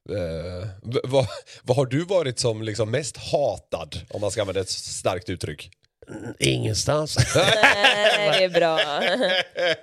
V- 0.08 1.00
vad, 1.04 1.26
vad 1.62 1.76
har 1.76 1.86
du 1.86 2.04
varit 2.04 2.38
som 2.38 2.62
liksom 2.62 2.90
mest 2.90 3.16
hatad, 3.16 3.96
om 4.10 4.20
man 4.20 4.30
ska 4.30 4.40
använda 4.40 4.60
ett 4.60 4.68
starkt 4.70 5.28
uttryck? 5.28 5.70
Ingenstans. 6.38 7.16
Nej, 7.36 8.38
det 8.38 8.44
är 8.44 8.48
bra. 8.48 8.80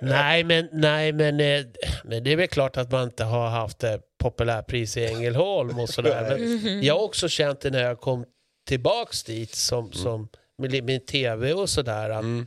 nej, 0.00 0.44
men, 0.44 0.68
nej 0.72 1.12
men, 1.12 1.40
eh, 1.40 1.64
men 2.04 2.24
det 2.24 2.32
är 2.32 2.36
väl 2.36 2.48
klart 2.48 2.76
att 2.76 2.90
man 2.90 3.04
inte 3.04 3.24
har 3.24 3.48
haft 3.48 3.84
eh, 3.84 3.96
populärpris 4.22 4.96
i 4.96 5.06
Ängelholm 5.06 5.78
och 5.78 5.88
sådär. 5.88 6.36
Men 6.38 6.82
jag 6.82 6.94
har 6.94 7.02
också 7.02 7.28
känt 7.28 7.60
det 7.60 7.70
när 7.70 7.82
jag 7.82 8.00
kom 8.00 8.24
tillbaks 8.68 9.22
dit 9.24 9.54
som, 9.54 9.92
som 9.92 10.28
med 10.58 10.84
min 10.84 11.04
tv 11.06 11.52
och 11.52 11.70
sådär. 11.70 12.10
Att, 12.10 12.20
Mm. 12.22 12.46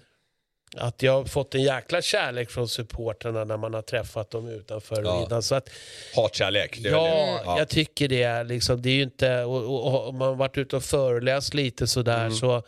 att 0.77 1.01
jag 1.03 1.11
har 1.11 1.25
fått 1.25 1.55
en 1.55 1.63
jäkla 1.63 2.01
kärlek 2.01 2.49
från 2.51 2.67
supporterna 2.67 3.43
när 3.43 3.57
man 3.57 3.73
har 3.73 3.81
träffat 3.81 4.31
dem 4.31 4.47
utanför 4.49 5.03
Ja. 5.29 5.41
Så 5.41 5.55
att, 5.55 5.69
Hatkärlek? 6.15 6.79
det 6.83 6.89
ja, 6.89 7.39
det. 7.45 7.59
jag 7.59 7.69
tycker 7.69 8.07
det. 8.07 8.23
Är 8.23 8.43
liksom, 8.43 8.81
det 8.81 8.89
är 8.89 8.93
ju 8.93 9.01
inte, 9.03 9.43
och, 9.43 9.63
och, 9.63 10.07
och 10.07 10.13
man 10.13 10.27
har 10.27 10.35
varit 10.35 10.57
ute 10.57 10.75
och 10.75 10.83
föreläst 10.83 11.53
lite 11.53 11.87
sådär 11.87 12.19
Mm. 12.21 12.31
så 12.31 12.63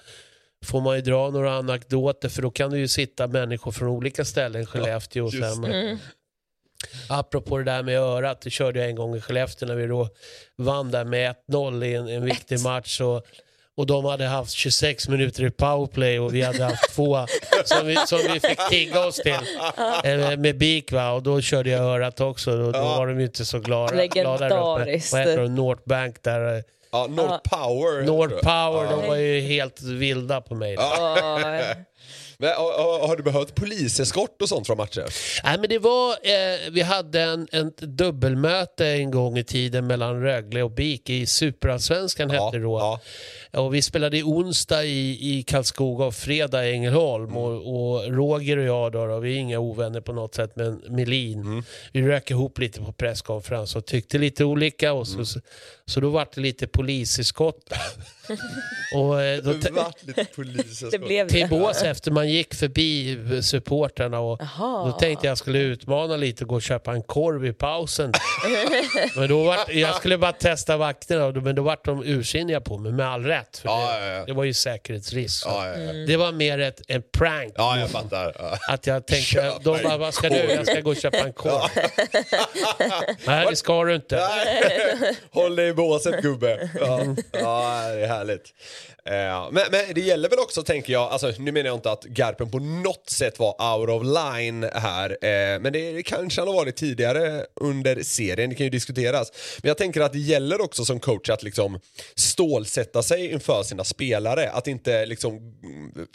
får 0.66 0.82
man 0.82 0.96
ju 0.96 1.02
dra 1.02 1.30
några 1.30 1.54
anekdoter 1.54 2.30
för 2.30 2.42
då 2.42 2.52
kan 2.52 2.72
det 2.72 2.78
ju 2.78 2.88
sitta 2.88 3.28
människor 3.28 3.72
från 3.72 3.88
olika 3.90 4.26
ställen, 4.26 4.66
Skellefteå 4.66 5.26
och 5.26 5.32
sen. 5.32 5.62
det. 5.62 5.82
Mm. 5.82 5.98
Apropå 7.10 7.58
det 7.58 7.64
där 7.64 7.84
med 7.84 7.98
örat, 8.00 8.42
det 8.42 8.50
körde 8.50 8.80
jag 8.80 8.90
en 8.90 8.96
gång 8.96 9.16
i 9.16 9.22
Skellefteå 9.22 9.68
när 9.68 9.76
vi 9.76 9.88
då 9.88 10.10
vann 10.58 10.92
där 10.92 11.04
med 11.06 11.36
1-0 11.52 11.86
i 11.86 11.96
en, 11.96 12.08
en 12.08 12.26
viktig 12.26 12.60
match. 12.60 13.02
Och, 13.02 13.26
och 13.78 13.86
de 13.86 14.06
hade 14.06 14.26
haft 14.26 14.52
26 14.52 15.10
minuter 15.10 15.44
i 15.44 15.50
powerplay 15.52 16.20
och 16.20 16.34
vi 16.36 16.42
hade 16.42 16.64
haft 16.64 16.96
två 16.96 17.26
som 17.66 17.88
vi, 17.88 17.96
som 18.08 18.20
vi 18.34 18.40
fick 18.40 18.70
tigga 18.70 19.06
oss 19.06 19.16
till 19.16 19.34
eh, 20.04 20.38
med 20.38 20.58
BIK 20.58 20.92
va? 20.92 21.12
och 21.12 21.24
då 21.24 21.42
körde 21.42 21.70
jag 21.70 21.82
örat 21.82 22.22
också 22.22 22.52
och 22.52 22.58
då 22.74 22.80
Ja. 22.80 22.98
var 22.98 23.08
de 23.08 23.20
ju 23.20 23.26
inte 23.26 23.46
så 23.46 23.60
glada. 23.60 23.94
Legendariskt. 23.96 25.14
Vad 25.14 25.22
heter 25.22 25.42
de? 25.42 25.56
North 25.56 25.82
Bank 25.86 26.24
där. 26.24 26.64
Ja, 26.92 27.08
North 27.10 27.50
Power. 27.50 28.04
North. 28.06 28.36
Power, 28.36 28.84
Ja. 28.86 28.92
de 29.02 29.08
var 29.08 29.16
ju 29.16 29.40
helt 29.42 29.82
vilda 29.82 30.42
på 30.42 30.56
mig. 30.56 30.74
Ja. 30.74 31.18
Men, 32.42 32.50
har, 32.50 32.84
har- 32.84 33.08
har 33.08 33.16
du 33.18 33.24
behövt 33.24 33.56
poliseskort 33.56 34.42
och 34.42 34.50
sånt 34.50 34.68
från 34.68 34.78
matcher? 34.78 35.06
Nej, 35.44 35.58
men 35.60 35.70
det 35.70 35.80
var, 35.80 36.12
eh, 36.12 36.72
vi 36.72 36.82
hade 36.82 37.22
en, 37.22 37.48
en 37.52 37.72
dubbelmöte 37.78 38.88
en 38.88 39.12
gång 39.12 39.38
i 39.38 39.44
tiden 39.44 39.88
mellan 39.88 40.22
Rögle 40.22 40.64
och 40.64 40.72
BIK 40.72 41.10
i 41.10 41.26
Superallsvenskan 41.26 42.30
hette 42.30 42.58
det 42.58 42.64
då. 42.64 42.80
ja. 42.80 43.00
Och 43.62 43.74
vi 43.76 43.82
spelade 43.82 44.18
i 44.18 44.24
onsdag 44.24 44.84
i, 44.84 45.38
i 45.40 45.44
Karlskoga 45.44 46.06
och 46.06 46.14
fredag 46.16 46.68
i 46.68 46.72
Ängelholm. 46.74 47.24
Mm. 47.30 47.38
Och, 47.38 47.94
och 47.94 48.08
Roger 48.14 48.58
och 48.58 48.64
jag, 48.66 48.92
då, 48.92 49.06
då, 49.06 49.20
vi 49.20 49.36
är 49.36 49.40
inga 49.40 49.60
ovänner 49.60 50.02
på 50.02 50.14
något 50.14 50.36
sätt, 50.36 50.52
men 50.56 50.76
Melin, 50.90 51.40
Mm. 51.42 51.64
vi 51.94 52.02
rök 52.02 52.32
ihop 52.32 52.60
lite 52.60 52.82
på 52.82 52.92
presskonferens 52.92 53.76
och 53.76 53.86
tyckte 53.86 54.18
lite 54.18 54.44
olika. 54.46 54.94
Och 54.94 55.08
så, 55.08 55.14
Mm 55.16 55.26
så, 55.90 56.00
då 56.00 56.10
var 56.10 56.28
det 56.36 56.42
lite 56.42 56.68
poliseskott. 56.68 57.74
och, 58.96 59.22
eh, 59.22 59.38
då, 59.44 59.54
till 61.30 61.48
bås 61.50 61.84
efter 61.84 62.12
man 62.12 62.30
gick 62.30 62.54
förbi 62.56 63.18
supporterna 63.42 64.20
och 64.20 64.42
Jaha. 64.42 64.86
då 64.86 64.92
tänkte 64.92 65.28
jag 65.28 65.38
skulle 65.38 65.60
utmana 65.60 66.18
lite 66.18 66.44
och 66.44 66.50
gå 66.50 66.56
och 66.56 66.62
köpa 66.62 66.92
en 66.92 67.04
korv 67.04 67.46
i 67.46 67.54
pausen. 67.54 68.12
men 69.16 69.30
då 69.30 69.44
var, 69.44 69.58
jag 69.72 69.96
skulle 69.96 70.18
bara 70.18 70.32
testa 70.32 70.78
vakterna 70.78 71.42
men 71.42 71.56
då 71.56 71.62
vart 71.62 71.86
de 71.86 72.04
ursinniga 72.04 72.62
på 72.62 72.78
mig 72.78 72.92
med 72.92 73.08
all 73.08 73.24
rätt. 73.24 73.58
För 73.58 73.70
Ja, 73.70 74.00
det, 74.00 74.08
ja, 74.08 74.14
ja. 74.14 74.26
det 74.26 74.34
var 74.34 74.44
ju 74.44 74.54
säkerhetsrisk. 74.54 75.44
så. 75.44 75.50
Ja, 75.50 75.68
ja, 75.68 75.80
ja. 75.80 75.94
Det 75.94 76.18
var 76.18 76.32
mer 76.32 76.60
ett, 76.60 76.82
en 76.88 77.04
prank. 77.18 77.54
ja, 77.58 77.80
jag 77.80 77.90
fattar. 77.90 78.34
Ja. 78.40 78.58
Att 78.70 78.88
jag 78.88 79.06
tänkte, 79.08 79.26
Köpa 79.32 79.60
de 79.64 79.84
bara, 79.84 79.98
vad 79.98 80.14
ska 80.14 80.30
du? 80.30 80.36
Jag 80.36 80.68
ska 80.68 80.82
gå 80.82 80.90
och 80.90 80.98
köpa 80.98 81.18
en 81.18 81.34
korv. 81.34 81.70
Nej, 83.26 83.48
det 83.50 83.56
ska 83.56 83.84
du 83.84 83.96
inte. 83.96 84.16
Nej, 84.16 85.16
Håll 85.32 85.56
dig 85.56 85.68
i 85.68 85.74
båset 85.74 86.22
gubbe. 86.22 86.70
Ja, 86.80 87.02
ja 87.32 87.82
det 87.96 88.06
är 88.06 88.08
härligt. 88.20 88.54
Uh, 89.10 89.52
Men, 89.52 89.64
men 89.72 89.94
det 89.96 90.02
gäller 90.02 90.30
väl 90.30 90.40
också 90.40 90.64
tänker 90.64 90.94
jag, 90.94 91.12
alltså, 91.12 91.34
nu 91.40 91.52
menar 91.52 91.68
jag 91.68 91.78
inte 91.78 91.92
att 91.92 92.04
Garpen 92.04 92.52
på 92.52 92.60
något 92.60 93.10
sätt 93.10 93.40
var 93.40 93.78
out 93.78 93.90
of 93.90 94.04
line 94.04 94.64
här, 94.74 95.10
uh, 95.12 95.62
men 95.62 95.74
det, 95.74 95.92
det 95.92 96.04
kanske 96.04 96.42
han 96.42 96.48
har 96.48 96.56
varit 96.56 96.76
tidigare 96.76 97.46
under 97.56 98.04
serien, 98.04 98.50
det 98.50 98.56
kan 98.56 98.64
ju 98.64 98.70
diskuteras. 98.70 99.32
Men 99.62 99.68
jag 99.68 99.78
tänker 99.78 100.02
att 100.02 100.14
det 100.14 100.20
gäller 100.20 100.62
också 100.62 100.86
som 100.86 101.00
coach 101.00 101.30
att 101.30 101.44
liksom 101.44 101.80
stålsätta 102.16 103.04
sig 103.04 103.32
inför 103.32 103.64
sina 103.64 103.84
spelare, 103.84 104.50
att 104.50 104.68
inte 104.68 105.06
liksom 105.06 105.38
mm, 105.38 106.08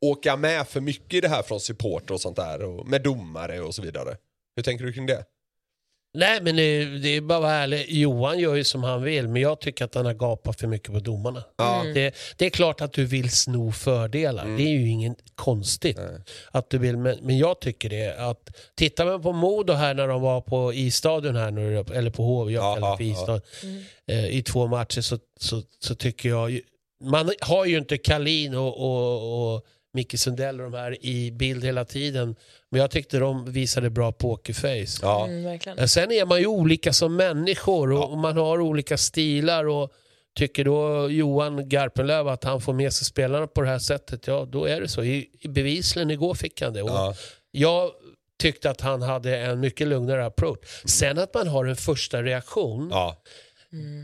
åka 0.00 0.36
med 0.36 0.68
för 0.68 0.80
mycket 0.80 1.14
i 1.14 1.20
det 1.20 1.28
här 1.28 1.42
från 1.42 1.60
support 1.60 2.10
och 2.10 2.20
sånt 2.20 2.36
där, 2.36 2.62
och 2.62 2.88
med 2.88 3.02
domare 3.02 3.60
och 3.60 3.74
så 3.74 3.82
vidare. 3.82 4.16
Hur 4.56 4.62
tänker 4.62 4.84
du 4.84 4.92
kring 4.92 5.06
det? 5.06 5.24
Nej, 6.16 6.40
men 6.42 6.56
det, 6.56 6.84
det 6.98 7.08
är 7.08 7.20
bara 7.20 7.36
att 7.38 7.42
vara 7.42 7.52
ärlig. 7.52 7.86
Johan 7.88 8.38
gör 8.38 8.54
ju 8.54 8.64
som 8.64 8.82
han 8.84 9.02
vill, 9.02 9.28
men 9.28 9.42
jag 9.42 9.60
tycker 9.60 9.84
att 9.84 9.94
han 9.94 10.06
har 10.06 10.14
gapat 10.14 10.60
för 10.60 10.66
mycket 10.66 10.92
på 10.92 10.98
domarna. 11.00 11.42
Det, 11.94 12.14
det 12.36 12.46
är 12.46 12.50
klart 12.50 12.80
att 12.80 12.92
du 12.92 13.04
vill 13.04 13.30
sno 13.30 13.72
fördelar. 13.72 14.44
Det 14.56 14.62
är 14.62 14.68
ju 14.68 14.88
inget 14.88 15.16
konstigt 15.34 15.98
att 16.50 16.70
du 16.70 16.78
vill, 16.78 16.96
men, 16.96 17.18
men 17.22 17.38
jag 17.38 17.60
tycker 17.60 17.88
det. 17.88 18.16
Att, 18.18 18.50
tittar 18.74 19.06
man 19.06 19.22
på 19.22 19.32
Modo 19.32 19.72
här 19.72 19.94
när 19.94 20.08
de 20.08 20.22
var 20.22 20.40
på 20.40 20.74
isstadion 20.74 21.36
här 21.36 21.50
nu, 21.50 21.78
eller 21.94 22.10
på 22.10 22.22
HV, 22.22 22.52
jag 22.52 22.64
Ja, 22.64 22.74
kallar 22.74 22.96
det 22.98 23.04
ja. 23.04 23.12
isstadion, 23.12 23.42
eh, 24.06 24.26
i 24.26 24.42
två 24.42 24.66
matcher 24.66 25.00
så, 25.00 25.18
så, 25.40 25.62
så 25.80 25.94
tycker 25.94 26.28
jag 26.28 26.50
ju- 26.50 26.62
man 27.04 27.30
har 27.40 27.64
ju 27.64 27.78
inte 27.78 27.98
Kalin 27.98 28.54
och, 28.54 28.80
och, 28.80 29.54
och 29.54 29.64
Micke 29.94 30.18
Sundell 30.18 30.60
och 30.60 30.70
de 30.70 30.76
här 30.78 31.04
i 31.06 31.30
bild 31.32 31.64
hela 31.64 31.84
tiden. 31.84 32.36
Men 32.70 32.80
jag 32.80 32.90
tyckte 32.90 33.18
de 33.18 33.52
visade 33.52 33.90
bra 33.90 34.12
pokerface. 34.12 34.98
Ja. 35.02 35.26
Mm, 35.26 35.44
verkligen. 35.44 35.88
Sen 35.88 36.12
är 36.12 36.24
man 36.26 36.40
ju 36.40 36.46
olika 36.46 36.92
som 36.92 37.16
människor 37.16 37.92
och, 37.92 38.10
och 38.10 38.18
man 38.18 38.36
har 38.36 38.60
olika 38.60 38.96
stilar. 38.98 39.64
och 39.68 39.92
Tycker 40.36 40.64
då 40.64 41.10
Johan 41.10 41.68
Garpenlöv 41.68 42.28
att 42.28 42.44
han 42.44 42.60
får 42.60 42.72
med 42.72 42.92
sig 42.92 43.04
spelarna 43.04 43.46
på 43.46 43.60
det 43.60 43.68
här 43.68 43.78
sättet, 43.78 44.26
ja 44.26 44.44
då 44.50 44.64
är 44.64 44.80
det 44.80 44.88
så. 44.88 45.02
I, 45.04 45.30
i 45.40 45.48
bevisligen 45.48 46.10
igår 46.10 46.34
fick 46.34 46.62
han 46.62 46.72
det. 46.72 46.82
Och 46.82 46.90
Ja. 46.90 47.14
Jag 47.50 47.90
tyckte 48.38 48.70
att 48.70 48.80
han 48.80 49.02
hade 49.02 49.38
en 49.38 49.60
mycket 49.60 49.88
lugnare 49.88 50.26
approach. 50.26 50.58
Sen 50.84 51.18
att 51.18 51.34
man 51.34 51.48
har 51.48 51.64
en 51.64 51.76
första 51.76 52.22
reaktion. 52.22 52.88
Ja. 52.92 53.22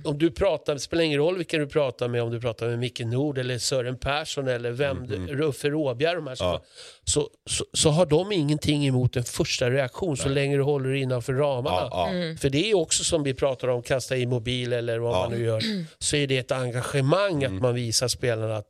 Om 0.05 0.19
du 0.19 0.31
pratar, 0.31 0.75
det 0.75 0.81
spelar 0.81 1.03
ingen 1.05 1.19
roll 1.19 1.37
vilken 1.37 1.61
du 1.61 1.67
pratar 1.67 2.09
med, 2.09 2.23
om 2.23 2.31
du 2.31 2.41
pratar 2.41 2.69
med 2.69 2.79
Micke 2.79 3.01
Nord 3.01 3.39
eller 3.39 3.59
Sören 3.59 3.99
Persson 3.99 4.49
eller 4.49 4.71
vem, 4.71 5.07
du- 5.07 5.27
Ruffe 5.27 5.71
Råbjer, 5.71 6.15
de 6.17 6.27
här 6.27 6.37
Ja. 6.41 6.63
så, 7.05 7.29
så, 7.51 7.65
så 7.73 7.91
har 7.91 8.07
de 8.07 8.33
ingenting 8.33 8.87
emot 8.87 9.17
en 9.17 9.25
första 9.25 9.71
reaktion 9.71 10.17
så 10.17 10.29
länge 10.29 10.57
du 10.57 10.63
håller 10.63 10.93
innanför 10.95 11.33
ramarna. 11.33 11.89
Ja, 11.91 12.13
ja. 12.15 12.37
För 12.37 12.51
det 12.51 12.71
är 12.71 12.75
också 12.77 13.05
som 13.05 13.23
vi 13.23 13.35
pratar 13.35 13.69
om, 13.69 13.83
kasta 13.83 14.17
i 14.17 14.27
mobil 14.27 14.73
eller 14.73 14.99
vad 14.99 15.15
Ja. 15.15 15.21
man 15.21 15.39
nu 15.39 15.45
gör, 15.45 15.63
så 15.99 16.17
är 16.17 16.27
det 16.27 16.39
ett 16.39 16.53
engagemang 16.53 17.45
att 17.45 17.53
man 17.53 17.75
visar 17.75 18.09
spelarna 18.09 18.57
att 18.57 18.69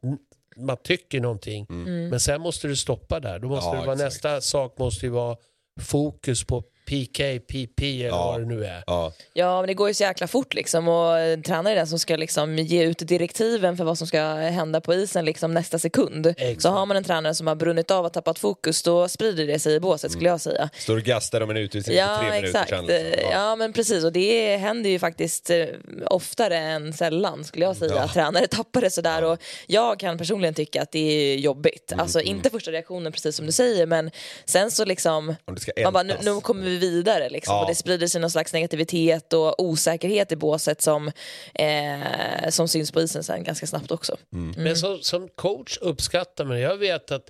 man 0.57 0.77
tycker 0.85 1.21
någonting. 1.21 1.67
Men 2.11 2.21
sen 2.21 2.41
måste 2.41 2.69
du 2.69 2.77
stoppa 2.77 3.21
där. 3.21 3.39
Då 3.39 3.49
måste 3.49 3.77
vara, 3.77 3.95
nästa 3.95 4.41
sak 4.41 4.79
måste 4.79 5.07
ju 5.07 5.13
vara 5.13 5.37
fokus 5.81 6.45
på 6.45 6.63
PK, 6.91 7.39
PP 7.39 7.83
eller 7.83 8.07
Ja. 8.09 8.27
vad 8.31 8.41
det 8.41 8.47
nu 8.47 8.65
är. 8.65 8.83
Ja. 8.87 9.13
Ja, 9.33 9.61
men 9.61 9.67
det 9.67 9.75
går 9.75 9.89
ju 9.89 9.95
så 9.95 10.03
jäkla 10.03 10.27
fort 10.27 10.55
liksom 10.55 10.89
och 10.89 11.15
tränaren 11.45 11.67
är 11.67 11.75
den 11.75 11.87
som 11.87 11.99
ska 11.99 12.17
liksom 12.17 12.59
ge 12.59 12.83
ut 12.85 12.99
direktiven 12.99 13.77
för 13.77 13.85
vad 13.85 13.99
som 13.99 14.07
ska 14.07 14.21
hända 14.35 14.81
på 14.81 14.95
isen 14.95 15.25
liksom 15.25 15.55
nästa 15.55 15.79
sekund. 15.79 16.27
Exakt. 16.27 16.63
Så 16.63 16.69
har 16.69 16.87
man 16.87 16.97
en 16.97 17.05
tränare 17.05 17.35
som 17.35 17.47
har 17.47 17.55
brunnit 17.55 17.91
av 17.91 18.05
och 18.05 18.13
tappat 18.13 18.39
fokus 18.39 18.83
då 18.83 19.09
sprider 19.09 19.47
det 19.47 19.59
sig 19.59 19.75
i 19.75 19.81
båset 19.81 20.13
skulle 20.13 20.29
jag 20.29 20.41
säga. 20.41 20.71
Står 20.79 20.97
och 20.97 21.03
gastar 21.03 21.41
om 21.41 21.51
en 21.51 21.57
utvisning 21.57 21.97
Ja, 21.97 22.07
för 22.07 22.19
tre 22.19 22.31
minuter 22.31 22.49
exakt. 22.49 22.71
sedan. 22.71 22.87
liksom. 22.87 23.31
Ja. 23.33 23.57
men 23.57 23.73
precis. 23.73 24.05
Och 24.05 24.13
det 24.13 24.57
händer 24.57 24.91
ju 24.91 24.99
faktiskt 24.99 25.51
eh, 25.51 25.67
oftare 26.07 26.57
än 26.59 26.93
sällan 26.93 27.45
skulle 27.45 27.65
jag 27.65 27.77
säga. 27.77 27.95
Ja. 27.95 28.03
Att 28.03 28.13
tränare 28.13 28.47
tappar 28.47 28.81
det 28.81 28.91
sådär. 28.91 29.25
Och 29.25 29.39
jag 29.67 29.99
kan 30.01 30.19
personligen 30.19 30.55
tycka 30.55 30.83
att 30.83 30.93
det 30.93 30.99
är 31.33 31.37
jobbigt. 31.37 31.93
Mm, 31.93 32.03
Alltså 32.03 32.21
inte 32.21 32.51
första 32.51 32.71
reaktionen 32.73 33.13
precis 33.13 33.37
som 33.37 33.47
du 33.47 33.53
säger 33.53 33.87
men 33.87 34.11
sen 34.45 34.71
så 34.71 34.85
liksom 34.85 35.35
Om 35.45 35.55
det 35.55 35.61
ska 35.61 35.73
man 35.85 35.93
bara, 35.93 36.03
nu, 36.03 36.15
nu 36.23 36.41
kommer 36.41 36.63
vi 36.65 36.80
vidare 36.81 37.31
liksom. 37.31 37.55
Ja. 37.55 37.63
och 37.63 37.69
det 37.69 37.75
sprider 37.75 38.07
sig 38.07 38.21
någon 38.21 38.31
slags 38.31 38.53
negativitet 38.53 39.33
och 39.33 39.63
osäkerhet 39.63 40.33
i 40.33 40.37
båset 40.37 40.83
som, 40.83 41.13
eh, 41.55 42.49
som 42.49 42.69
syns 42.69 42.93
på 42.93 43.01
isen 43.01 43.25
sen 43.25 43.45
ganska 43.45 43.67
snabbt 43.67 43.91
också. 43.91 44.17
Men 44.57 44.77
som, 44.77 44.99
som 45.03 45.29
coach 45.29 45.79
uppskattar 45.81 46.45
man 46.45 46.57
det. 46.57 46.63
Jag 46.63 46.77
vet 46.77 47.11
att 47.11 47.29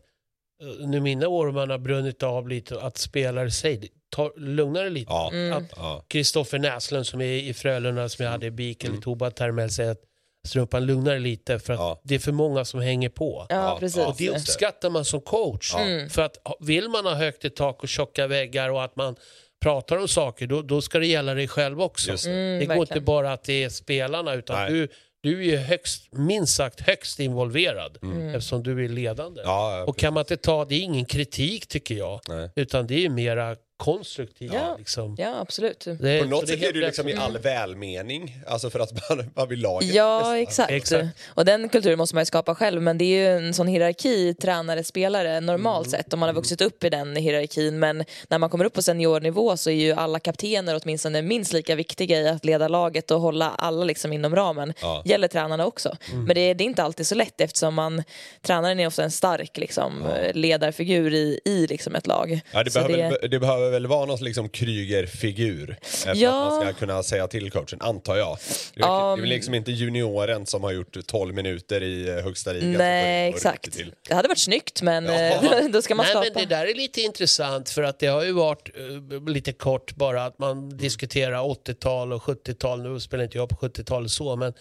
eh, 0.62 0.86
nu 0.88 1.00
mina 1.00 1.28
år 1.28 1.52
man 1.52 1.70
har 1.70 1.78
brunnit 1.78 2.22
av 2.22 2.48
lite 2.48 2.80
att 2.80 2.98
spelare 2.98 3.50
säger 3.50 3.88
ta, 4.10 4.32
lugna 4.36 4.80
dig 4.80 4.90
lite. 4.90 5.12
Ja. 5.12 5.30
Mm. 5.32 5.64
Kristoffer 6.08 6.58
Näslund 6.58 7.06
som 7.06 7.20
är 7.20 7.24
i 7.24 7.54
Frölunda 7.54 8.08
som 8.08 8.24
jag 8.24 8.32
hade 8.32 8.46
i 8.46 8.50
BIK 8.50 8.84
eller 8.84 8.96
Toba 8.96 9.30
Termell 9.30 9.70
säger 9.70 9.90
att 9.90 10.09
strumpan 10.48 10.86
lugnar 10.86 11.10
dig 11.12 11.20
lite 11.20 11.58
för 11.58 11.72
att 11.72 11.78
Mm. 11.78 11.88
Ja. 11.88 12.00
det 12.04 12.14
är 12.14 12.18
för 12.18 12.32
många 12.32 12.64
som 12.64 12.80
hänger 12.80 13.08
på. 13.08 13.46
Ja, 13.48 13.78
Ja. 13.96 14.06
Och 14.06 14.14
det 14.18 14.28
uppskattar 14.30 14.90
man 14.90 15.04
som 15.04 15.20
coach. 15.20 15.74
Mm. 15.74 16.10
För 16.10 16.22
att 16.22 16.36
vill 16.60 16.88
man 16.88 17.06
ha 17.06 17.14
högt 17.14 17.44
i 17.44 17.50
tak 17.50 17.82
och 17.82 17.88
tjocka 17.88 18.26
väggar 18.26 18.70
och 18.70 18.84
att 18.84 18.96
man 18.96 19.16
pratar 19.62 19.96
om 19.96 20.08
saker, 20.08 20.46
då, 20.46 20.62
då 20.62 20.82
ska 20.82 20.98
det 20.98 21.06
gälla 21.06 21.34
dig 21.34 21.48
själv 21.48 21.80
också. 21.82 22.10
Just 22.10 22.24
det. 22.24 22.30
Mm, 22.30 22.58
det 22.58 22.66
går 22.66 22.76
inte 22.78 23.00
bara 23.00 23.32
att 23.32 23.44
det 23.44 23.64
är 23.64 23.68
spelarna 23.68 24.34
utan 24.34 24.56
Nej. 24.56 24.70
du, 24.72 24.88
du 25.22 25.38
är 25.40 25.44
ju 25.44 25.56
högst, 25.56 26.12
minst 26.12 26.54
sagt 26.56 26.80
högst 26.80 27.20
involverad 27.20 27.98
Mm. 28.02 28.28
eftersom 28.34 28.62
du 28.62 28.84
är 28.84 28.88
ledande. 28.88 29.40
Ja, 29.44 29.84
och 29.84 29.98
kan 29.98 30.14
man 30.14 30.20
inte 30.20 30.36
ta, 30.36 30.64
det 30.64 30.74
är 30.74 30.80
ingen 30.80 31.04
kritik 31.04 31.66
tycker 31.66 31.94
jag, 31.94 32.20
Nej. 32.28 32.50
utan 32.56 32.86
det 32.86 33.04
är 33.04 33.08
mera 33.08 33.56
konstruktivt. 33.80 34.52
Ja. 34.54 34.76
Liksom. 34.78 35.16
Ja, 35.18 35.40
absolut. 35.40 35.86
Det, 36.00 36.20
På 36.22 36.28
något 36.28 36.48
sätt 36.48 36.62
är 36.62 36.72
det 36.72 36.78
ju 36.78 36.86
liksom 36.86 37.08
i 37.08 37.14
all 37.14 37.38
välmening, 37.38 38.36
alltså 38.46 38.70
för 38.70 38.80
att 38.80 38.92
man, 39.10 39.30
man 39.34 39.48
vill 39.48 39.60
laget 39.60 39.94
Ja, 39.94 40.38
exakt. 40.38 40.70
Exakt. 40.70 41.08
Och 41.26 41.44
den 41.44 41.68
kulturen 41.68 41.98
måste 41.98 42.14
man 42.16 42.22
ju 42.22 42.26
skapa 42.26 42.54
själv. 42.54 42.82
Men 42.82 42.98
det 42.98 43.04
är 43.04 43.18
ju 43.38 43.46
en 43.46 43.54
sån 43.54 43.66
hierarki, 43.66 44.34
tränare-spelare, 44.34 45.40
normalt 45.40 45.86
Mm. 45.86 45.90
sett. 46.02 46.12
Om 46.12 46.20
man 46.20 46.28
har 46.28 46.34
vuxit 46.34 46.60
upp 46.60 46.84
i 46.84 46.90
den 46.90 47.16
hierarkin. 47.16 47.78
Men 47.78 48.04
när 48.28 48.38
man 48.38 48.50
kommer 48.50 48.64
upp 48.64 48.72
på 48.74 48.82
seniornivå 48.82 49.56
så 49.56 49.70
är 49.70 49.74
ju 49.74 49.92
alla 49.92 50.18
kaptener 50.20 50.80
åtminstone 50.82 51.22
minst 51.22 51.52
lika 51.52 51.74
viktiga 51.74 52.20
i 52.20 52.28
att 52.28 52.44
leda 52.44 52.68
laget 52.68 53.10
och 53.10 53.20
hålla 53.20 53.50
alla 53.58 53.84
liksom 53.84 54.12
inom 54.12 54.36
ramen. 54.36 54.72
Ja. 54.80 55.02
Gäller 55.04 55.28
tränarna 55.28 55.66
också. 55.66 55.96
Mm. 56.12 56.24
Men 56.24 56.34
det 56.34 56.40
är, 56.40 56.54
det 56.54 56.64
är 56.64 56.66
inte 56.66 56.82
alltid 56.82 57.06
så 57.06 57.14
lätt 57.14 57.40
eftersom 57.40 57.74
man, 57.74 58.02
tränaren 58.42 58.80
är 58.80 58.86
ofta 58.86 59.04
en 59.04 59.10
stark 59.10 59.58
liksom, 59.58 60.08
ledarfigur 60.34 61.14
i, 61.14 61.40
i 61.44 61.66
liksom 61.66 61.94
ett 61.94 62.06
lag. 62.06 62.40
Ja, 62.52 62.64
det, 62.64 62.70
Så 62.70 62.78
behöver, 62.78 63.28
det... 63.28 63.38
behöver 63.38 63.69
väl 63.70 63.86
vara 63.86 64.06
någon 64.06 64.18
liksom 64.24 64.48
Kryger-figur 64.48 65.70
eh, 65.70 65.76
för 65.88 66.14
Ja. 66.16 66.46
att 66.46 66.52
man 66.52 66.60
ska 66.72 66.72
kunna 66.80 67.02
säga 67.02 67.28
till 67.28 67.50
coachen, 67.50 67.78
antar 67.80 68.16
jag. 68.16 68.38
Det 68.74 68.82
är, 68.82 69.16
väl 69.16 69.28
liksom 69.28 69.54
inte 69.54 69.72
junioren 69.72 70.46
som 70.46 70.64
har 70.64 70.72
gjort 70.72 71.06
12 71.06 71.34
minuter 71.34 71.82
i 71.82 72.08
eh, 72.08 72.14
högsta 72.14 72.52
ligan. 72.52 72.72
Nej, 72.72 73.28
exakt. 73.28 73.78
Det 74.08 74.14
hade 74.14 74.28
varit 74.28 74.38
snyggt 74.38 74.82
men 74.82 75.04
Ja. 75.04 75.12
eh, 75.12 75.68
då 75.72 75.82
ska 75.82 75.94
man 75.94 76.04
Nej, 76.06 76.10
skapa. 76.12 76.26
men 76.34 76.48
det 76.48 76.54
där 76.54 76.66
är 76.66 76.74
lite 76.74 77.00
intressant 77.00 77.70
för 77.70 77.82
att 77.82 77.98
det 77.98 78.06
har 78.06 78.24
ju 78.24 78.32
varit 78.32 78.70
eh, 78.76 79.28
lite 79.28 79.52
kort 79.52 79.94
bara 79.96 80.24
att 80.24 80.38
man 80.38 80.76
diskuterar 80.76 81.38
80-tal 81.38 82.12
och 82.12 82.22
70-tal. 82.22 82.82
Nu 82.82 83.00
spelar 83.00 83.24
inte 83.24 83.38
jag 83.38 83.48
på 83.48 83.56
70-talet 83.56 84.10
så, 84.10 84.36
men 84.36 84.52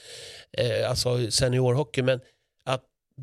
eh, 0.58 0.90
alltså 0.90 1.32
seniorhockey. 1.32 2.02
Men 2.02 2.20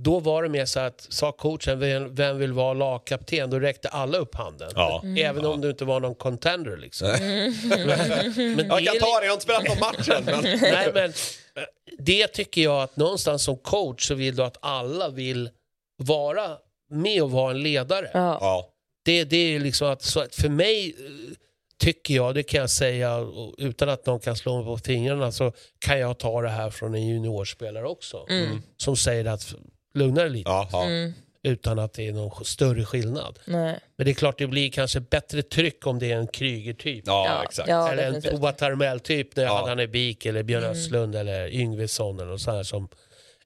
då 0.02 0.20
var 0.20 0.42
det 0.42 0.48
mer 0.48 0.64
så 0.64 0.80
att 0.80 1.06
sa 1.08 1.32
coachen 1.32 1.78
vem, 2.14 2.38
vill 2.38 2.52
vara 2.52 2.74
lagkapten, 2.74 3.50
då 3.50 3.58
räckte 3.58 3.88
alla 3.88 4.18
upp 4.18 4.34
handen. 4.34 4.70
Ja. 4.74 5.02
Även 5.18 5.46
om 5.46 5.60
du 5.60 5.70
inte 5.70 5.84
var 5.84 6.00
någon 6.00 6.14
contender 6.14 6.76
liksom. 6.76 7.08
men, 7.18 8.56
men 8.56 8.68
Jag 8.68 8.84
kan 8.84 8.98
ta 8.98 9.20
det, 9.20 9.26
jag 9.26 9.30
har 9.30 9.32
inte 9.32 9.42
spelat 9.42 9.68
någon 9.68 9.78
match 9.78 10.08
än. 10.08 10.24
Men... 10.24 10.42
Nej, 10.60 10.90
men 10.94 11.10
eh, 11.10 11.64
det 11.98 12.26
tycker 12.26 12.62
jag 12.62 12.82
att 12.82 12.96
någonstans 12.96 13.42
som 13.42 13.56
coach 13.56 14.08
så 14.08 14.14
vill 14.14 14.36
du 14.36 14.42
att 14.42 14.56
alla 14.60 15.08
vill 15.08 15.50
vara 15.96 16.56
med 16.90 17.22
att 17.22 17.30
vara 17.30 17.50
en 17.50 17.62
ledare. 17.62 18.10
Ja. 18.14 18.38
Ja. 18.40 18.72
Det, 19.04 19.24
det 19.24 19.36
är 19.36 19.60
liksom 19.60 19.88
att, 19.88 20.02
så 20.02 20.20
att 20.20 20.34
för 20.34 20.48
mig 20.48 20.88
eh, 20.88 21.34
tycker 21.78 22.14
jag, 22.14 22.34
det 22.34 22.42
kan 22.42 22.60
jag 22.60 22.70
säga 22.70 23.16
och 23.16 23.54
utan 23.58 23.88
att 23.88 24.06
någon 24.06 24.20
kan 24.20 24.36
slå 24.36 24.56
mig 24.56 24.64
på 24.64 24.78
fingrarna, 24.78 25.32
så 25.32 25.52
kan 25.78 25.98
jag 25.98 26.18
ta 26.18 26.42
det 26.42 26.48
här 26.48 26.70
från 26.70 26.94
en 26.94 27.06
juniorspelare 27.06 27.86
också. 27.86 28.26
Mm. 28.28 28.62
Som 28.76 28.96
säger 28.96 29.24
att 29.24 29.54
lugna 29.96 30.20
dig 30.22 30.30
lite. 30.30 30.50
Mm. 30.74 31.12
utan 31.42 31.78
att 31.78 31.92
det 31.92 32.08
är 32.08 32.12
någon 32.12 32.44
större 32.44 32.84
skillnad. 32.84 33.38
Nej. 33.44 33.78
Men 33.96 34.04
det 34.04 34.10
är 34.10 34.14
klart 34.14 34.38
det 34.38 34.46
blir 34.46 34.70
kanske 34.70 35.00
bättre 35.00 35.42
tryck 35.42 35.86
om 35.86 35.98
det 35.98 36.12
är 36.12 36.16
en 36.16 36.26
Kryger-typ. 36.26 37.04
ja, 37.06 37.26
Ja, 37.28 37.44
exakt. 37.44 37.68
ja. 37.68 37.92
eller 37.92 38.02
en. 38.02 38.22
Tova 38.22 38.52
Tarmell-typ 38.52 39.36
när 39.36 39.44
Ja. 39.44 39.56
hade 39.56 39.68
han 39.68 39.78
är 39.78 39.86
Bik 39.86 40.26
eller 40.26 40.42
Björn 40.42 40.62
Mm. 40.64 40.72
Östlund 40.76 41.14
eller 41.16 41.48
Yngvesson 41.54 42.20
eller 42.20 42.30
något 42.30 42.40
sånt 42.40 42.56
här 42.56 42.62
som 42.62 42.88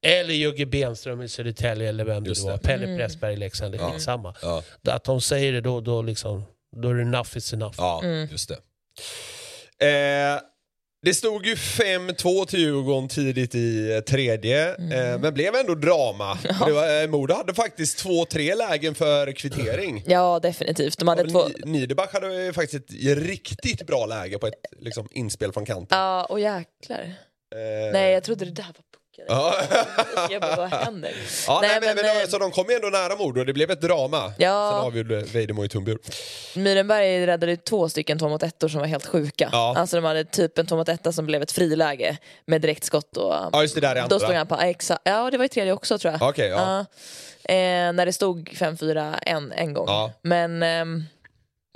eller 0.03 0.35
Jugge 0.35 0.67
Benström 0.67 1.23
i 1.23 1.29
Södertälje 1.29 1.89
eller 1.89 2.05
vem 2.05 2.23
det 2.25 2.29
Just 2.29 2.45
var. 2.45 2.53
det. 2.53 2.59
Pelle 2.59 2.85
Mm. 2.85 2.99
Pressberg 2.99 3.33
i 3.33 3.37
Leksand, 3.37 3.73
det 3.73 3.79
är 3.79 3.83
Ja. 3.83 3.91
skitsamma. 3.93 4.35
Ja, 4.43 4.63
Att 4.85 5.05
de 5.05 5.21
säger 5.21 5.53
det 5.53 5.61
då, 5.61 5.81
då, 5.81 6.03
liksom, 6.03 6.43
då 6.77 6.89
är 6.91 6.95
det 6.95 7.03
enough 7.03 7.37
is 7.37 7.53
enough. 7.53 7.75
ja 7.79 8.01
Mm. 8.05 8.29
just 8.31 8.49
det. 8.49 8.59
Eh, 9.87 10.41
det 11.03 11.15
stod 11.15 11.47
ju 11.47 11.55
5-2 11.55 12.47
till 12.47 12.61
Djurgården 12.61 13.09
tidigt 13.09 13.55
i 13.55 13.93
eh, 13.93 14.01
tredje, 14.01 14.75
Mm. 14.75 14.93
eh, 14.93 15.19
men 15.21 15.35
blev 15.35 15.55
ändå 15.55 15.75
drama. 15.75 16.39
Var, 16.61 17.03
eh, 17.03 17.09
Modo 17.09 17.35
hade 17.35 17.55
faktiskt 17.55 17.99
två-tre 17.99 18.55
lägen 18.55 18.95
för 18.95 19.33
kvittering. 19.33 20.05
Ja, 20.07 20.41
definitivt. 20.43 20.99
De 20.99 21.09
hade 21.09 21.31
två... 21.31 21.45
Niederbach 21.65 22.13
hade 22.13 22.53
faktiskt 22.53 22.85
ett 22.91 23.19
riktigt 23.19 23.87
bra 23.87 24.07
läge 24.07 24.39
på 24.39 24.47
ett 24.47 24.55
liksom, 24.81 25.09
inspel 25.11 25.53
från 25.53 25.67
kanten. 25.67 25.99
Ja, 25.99 26.25
och 26.25 26.41
jäklar. 26.41 27.15
Eh, 27.55 27.93
Nej, 27.93 28.13
jag 28.13 28.23
trodde 28.25 28.45
det 28.45 28.51
där 28.51 28.63
var 28.65 28.75
pucken. 29.11 29.25
Ja. 29.29 29.55
Jag 30.31 30.43
bara, 30.43 30.57
vad 30.57 30.71
händer? 30.73 31.13
Ja, 31.47 31.59
nej, 31.63 31.71
Nej, 31.71 31.95
men, 31.95 32.07
men, 32.07 32.23
eh, 32.23 32.29
så 32.29 32.39
de 32.39 32.51
kom 32.51 32.67
ju 32.69 32.75
ändå 32.75 32.89
nära 32.89 33.17
Modo 33.17 33.41
och 33.41 33.47
det 33.47 33.53
blev 33.53 33.71
ett 33.71 33.81
drama. 33.81 34.33
Ja. 34.39 34.71
Sen 34.75 34.87
avgjorde 34.87 35.21
Vejdemo 35.21 35.65
i 35.65 35.69
Tumbur. 35.69 35.99
Myrenberg 36.59 37.27
räddade 37.27 37.57
två 37.57 37.89
stycken 37.89 38.19
två 38.19 38.29
mot 38.29 38.43
ettor 38.43 38.69
som 38.69 38.81
var 38.81 38.87
helt 38.87 39.07
sjuka. 39.07 39.49
Ja. 39.53 39.75
Alltså 39.77 39.97
de 39.97 40.05
hade 40.05 40.25
typ 40.25 40.59
en 40.59 40.67
två 40.67 40.77
mot 40.77 40.89
etta 40.89 41.13
som 41.13 41.27
blev 41.27 41.43
ett 41.43 41.53
friläge 41.53 42.17
med 42.47 42.61
direktskott 42.61 43.17
och 43.17 43.35
Ja, 43.53 43.63
just 43.63 43.75
det 43.75 43.81
där 43.81 43.97
i 43.97 43.99
andra. 43.99 44.09
då 44.19 44.25
stod 44.25 44.35
han 44.35 44.47
på, 44.47 44.57
exa, 44.57 44.99
ja 45.05 45.31
det 45.31 45.39
var 45.39 45.45
i 45.45 45.49
tredje 45.49 45.73
också 45.73 45.99
tror 45.99 46.13
jag. 46.13 46.29
Okej, 46.29 46.49
ja. 46.49 46.57
Ja. 46.57 47.55
Eh, 47.55 47.93
när 47.93 48.07
det 48.07 48.13
stod 48.13 48.49
5-4 48.49 49.19
en, 49.23 49.53
en 49.53 49.75
gång. 49.75 49.87
Ja. 49.89 50.13
Men 50.23 50.63
ehm, 50.63 51.05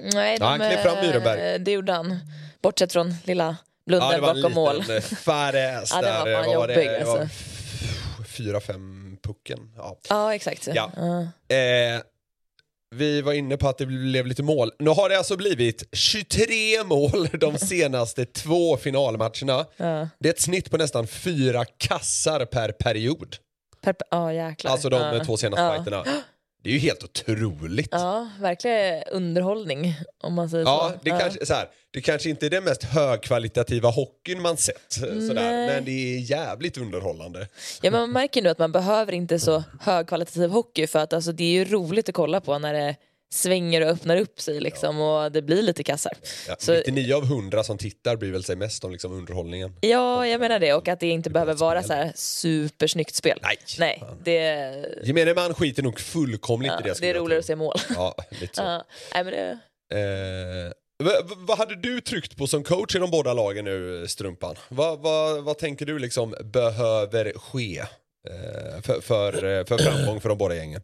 nej, 0.02 0.36
Ja, 0.40 0.46
han 0.46 0.58
de, 0.58 0.68
klev 0.68 0.82
fram 0.82 0.96
eh, 0.96 1.02
Myrenberg. 1.02 1.58
Det 1.58 1.72
gjorde 1.72 1.92
han. 1.92 2.18
Bortsett 2.62 2.92
från 2.92 3.14
lilla 3.24 3.56
Ja, 3.84 3.98
var 3.98 4.14
en 4.14 4.20
bakom 4.20 4.52
mål. 4.52 4.82
färäs 5.02 5.90
Ja, 5.94 6.02
den 6.02 6.18
var 6.18 6.26
där. 6.26 6.34
fan 6.34 6.44
det? 6.46 6.52
jobbig, 6.52 6.76
Det 6.98 7.04
var 7.04 7.18
alltså. 7.18 7.36
fyra, 8.24 8.60
fem 8.60 9.16
pucken. 9.22 9.58
Ja. 9.76 9.98
Ja 10.08 10.34
exakt. 10.34 10.68
Ja. 10.74 10.90
Ja. 10.96 11.56
Eh, 11.56 12.00
vi 12.94 13.22
var 13.22 13.32
inne 13.32 13.56
på 13.56 13.68
att 13.68 13.78
det 13.78 13.86
blev 13.86 14.26
lite 14.26 14.42
mål. 14.42 14.72
Nu 14.78 14.90
har 14.90 15.08
det 15.08 15.18
alltså 15.18 15.36
blivit 15.36 15.84
23 15.92 16.84
mål 16.84 17.28
de 17.40 17.58
senaste 17.58 18.24
två 18.24 18.76
finalmatcherna. 18.76 19.66
Ja. 19.76 20.08
Det 20.18 20.28
är 20.28 20.32
ett 20.32 20.40
snitt 20.40 20.70
på 20.70 20.76
nästan 20.76 21.06
fyra 21.06 21.64
kassar 21.78 22.44
per 22.44 22.72
period. 22.72 23.36
Per, 23.82 23.94
ja 24.10 24.32
jäklar. 24.32 24.72
Alltså 24.72 24.88
de 24.88 25.00
ja. 25.16 25.24
två 25.24 25.36
senaste 25.36 25.62
ja. 25.62 25.74
fighterna. 25.74 26.04
Det 26.64 26.70
är 26.70 26.72
ju 26.72 26.78
helt 26.78 27.04
otroligt. 27.04 27.88
Ja, 27.90 28.28
verkligen 28.40 29.02
underhållning 29.12 29.94
om 30.22 30.34
man 30.34 30.50
säger 30.50 30.64
Ja, 30.64 30.92
så. 30.92 31.00
det, 31.04 31.10
Kanske, 31.10 31.46
så 31.46 31.54
här, 31.54 31.68
det 31.90 32.00
kanske 32.00 32.30
inte 32.30 32.46
är 32.46 32.50
den 32.50 32.64
mest 32.64 32.82
högkvalitativa 32.84 33.88
hockeyn 33.90 34.42
man 34.42 34.56
sett, 34.56 34.92
sådär, 34.92 35.34
Nej. 35.34 35.66
men 35.66 35.84
det 35.84 35.90
är 35.90 36.18
jävligt 36.18 36.78
underhållande. 36.78 37.48
Ja, 37.82 37.90
men 37.90 38.00
man 38.00 38.10
märker 38.12 38.42
nu 38.42 38.48
att 38.48 38.58
man 38.58 38.72
behöver 38.72 39.12
inte 39.12 39.38
så 39.38 39.64
högkvalitativ 39.80 40.50
hockey 40.50 40.86
för 40.86 40.98
att 40.98 41.12
alltså, 41.12 41.32
det 41.32 41.44
är 41.44 41.52
ju 41.52 41.64
roligt 41.64 42.08
att 42.08 42.14
kolla 42.14 42.40
på 42.40 42.58
när 42.58 42.74
det 42.74 42.96
svänger 43.34 43.80
och 43.80 43.88
öppnar 43.88 44.16
upp 44.16 44.40
sig 44.40 44.60
liksom, 44.60 45.00
och 45.00 45.32
det 45.32 45.42
blir 45.42 45.62
lite 45.62 45.82
kassar. 45.82 46.12
Ja, 46.48 46.56
Så- 46.58 46.72
99 46.72 47.14
av 47.14 47.24
100 47.24 47.64
som 47.64 47.78
tittar 47.78 48.16
bryr 48.16 48.32
väl 48.32 48.44
sig 48.44 48.56
mest 48.56 48.84
om 48.84 48.92
liksom 48.92 49.12
underhållningen. 49.12 49.76
Ja, 49.80 50.26
jag 50.26 50.40
menar 50.40 50.58
det 50.58 50.74
och 50.74 50.88
att 50.88 51.00
det 51.00 51.06
inte 51.08 51.30
behöver 51.30 51.54
vara 51.54 51.82
så 51.82 51.92
här 51.92 52.12
supersnyggt 52.14 53.14
spel. 53.14 53.38
Nej. 53.42 53.56
Nej, 53.78 54.02
det, 54.24 55.00
Gemene 55.04 55.34
man 55.34 55.54
skiter 55.54 55.82
nog 55.82 56.00
fullkomligt 56.00 56.72
ja, 56.72 56.80
i 56.80 56.88
det. 56.88 57.00
det 57.00 57.10
är 57.10 57.14
roligare 57.14 57.38
att 57.40 57.46
se 57.46 57.56
mål. 57.56 57.76
Ja, 57.94 58.14
lite 58.40 58.56
så. 58.56 58.62
Ja, 58.62 58.84
nej, 59.14 59.24
men 59.24 59.32
det, 59.32 59.58
Eh, 59.94 60.72
vad 61.36 61.58
hade 61.58 61.76
du 61.76 62.00
tryckt 62.00 62.36
på 62.36 62.46
som 62.46 62.64
coach 62.64 62.96
i 62.96 62.98
de 62.98 63.10
båda 63.10 63.32
lagen 63.34 63.64
nu, 63.64 64.04
Strumpan? 64.08 64.56
Vad, 64.68 64.98
vad, 65.00 65.44
vad 65.44 65.58
tänker 65.58 65.86
du 65.86 65.98
liksom 65.98 66.34
behöver 66.44 67.32
ske 67.38 67.78
eh, 67.78 68.82
för, 68.82 69.00
för, 69.00 69.34
eh, 69.58 69.64
för 69.64 69.78
framgång 69.78 70.20
för 70.20 70.28
de 70.28 70.38
båda 70.38 70.54
gängen? 70.54 70.82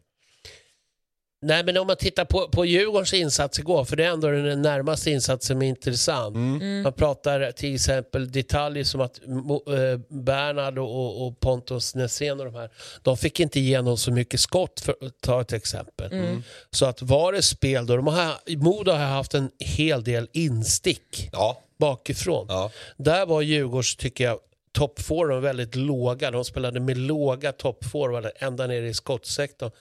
Nej, 1.43 1.63
men 1.63 1.77
om 1.77 1.87
man 1.87 1.95
tittar 1.95 2.25
på, 2.25 2.47
på 2.47 2.65
Djurgårdens 2.65 3.13
insats 3.13 3.59
igår, 3.59 3.85
för 3.85 3.95
det 3.95 4.05
är 4.05 4.09
ändå 4.09 4.27
den 4.31 4.61
närmaste 4.61 5.11
insatsen 5.11 5.55
som 5.55 5.61
är 5.61 5.67
intressant. 5.67 6.35
Mm. 6.35 6.81
Man 6.81 6.93
pratar 6.93 7.51
till 7.51 7.75
exempel 7.75 8.31
detaljer 8.31 8.83
som 8.83 9.01
att 9.01 9.19
eh, 9.27 9.99
Bernhard 10.09 10.77
och, 10.77 11.27
och, 11.27 11.39
Pontus 11.39 11.95
Nässén 11.95 12.39
och 12.39 12.45
de 12.45 12.55
här, 12.55 12.69
de 13.01 13.17
fick 13.17 13.39
inte 13.39 13.59
igenom 13.59 13.97
så 13.97 14.11
mycket 14.11 14.39
skott 14.39 14.79
för 14.79 14.91
att 14.91 15.21
ta 15.21 15.41
ett 15.41 15.53
exempel. 15.53 16.11
Mm. 16.11 16.43
Så 16.71 16.85
att 16.85 17.01
var 17.01 17.33
det 17.33 17.41
spel 17.41 17.85
då, 17.85 17.95
de 17.95 18.07
har, 18.07 18.55
Modo 18.55 18.91
har 18.91 18.97
haft 18.97 19.33
en 19.33 19.51
hel 19.59 20.03
del 20.03 20.27
instick 20.31 21.29
Ja, 21.31 21.61
bakifrån. 21.79 22.45
ja, 22.49 22.71
Där 22.97 23.25
var 23.25 23.41
Djurgårds, 23.41 23.95
tycker 23.95 24.23
jag, 24.23 24.39
toppforwarden 24.71 25.41
väldigt 25.43 25.75
låga. 25.75 26.31
De 26.31 26.45
spelade 26.45 26.79
med 26.79 26.97
låga 26.97 27.51
toppforwarder 27.51 28.31
ända 28.35 28.67
ner 28.67 28.81
i 28.81 28.93
skottsektorn. 28.93 29.71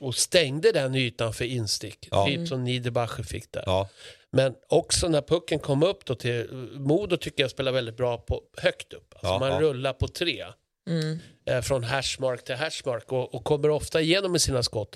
Och 0.00 0.14
stängde 0.14 0.72
den 0.72 0.94
ytan 0.94 1.32
för 1.32 1.44
instick. 1.44 2.08
Ja. 2.10 2.26
Typ 2.26 2.48
som 2.48 2.64
Niederbacher 2.64 3.22
fick 3.22 3.52
där. 3.52 3.62
ja, 3.66 3.88
Men 4.32 4.54
också 4.68 5.08
när 5.08 5.20
pucken 5.22 5.58
kom 5.58 5.82
upp 5.82 6.04
då 6.04 6.14
till... 6.14 6.48
Modo 6.78 7.16
tycker 7.16 7.42
jag 7.42 7.50
spelar 7.50 7.72
väldigt 7.72 7.96
bra 7.96 8.18
på 8.18 8.42
högt 8.56 8.92
upp. 8.92 9.12
Alltså 9.14 9.26
Ja, 9.26 9.38
man 9.38 9.48
ja. 9.52 9.60
rullar 9.60 9.92
på 9.92 10.08
tre. 10.08 10.44
mm. 10.90 11.18
Eh, 11.48 11.60
från 11.62 11.84
hashmark 11.84 12.44
till 12.44 12.54
hashmark 12.54 13.12
och, 13.12 13.34
och 13.34 13.44
kommer 13.44 13.70
ofta 13.70 14.00
igenom 14.00 14.32
med 14.32 14.40
sina 14.42 14.62
skott. 14.62 14.94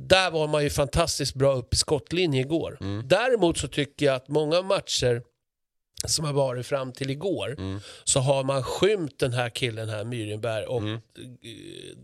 Där 0.00 0.30
var 0.30 0.48
man 0.48 0.62
ju 0.64 0.70
fantastiskt 0.70 1.34
bra 1.34 1.54
upp 1.54 1.74
i 1.74 1.76
skottlinje 1.76 2.40
igår. 2.40 2.78
Mm. 2.80 3.08
Däremot 3.08 3.58
så 3.58 3.68
tycker 3.68 4.06
jag 4.06 4.14
att 4.14 4.28
många 4.28 4.62
matcher 4.62 5.22
som 6.10 6.24
har 6.24 6.32
varit 6.32 6.66
fram 6.66 6.92
till 6.92 7.10
igår 7.10 7.54
Mm. 7.58 7.80
så 8.04 8.20
har 8.20 8.44
man 8.44 8.62
skymt 8.62 9.18
den 9.18 9.32
här 9.32 9.50
killen 9.50 9.88
här, 9.88 10.04
Myrenberg 10.04 10.64
och 10.64 10.78
Mm. 10.80 10.94
eh, 10.94 11.00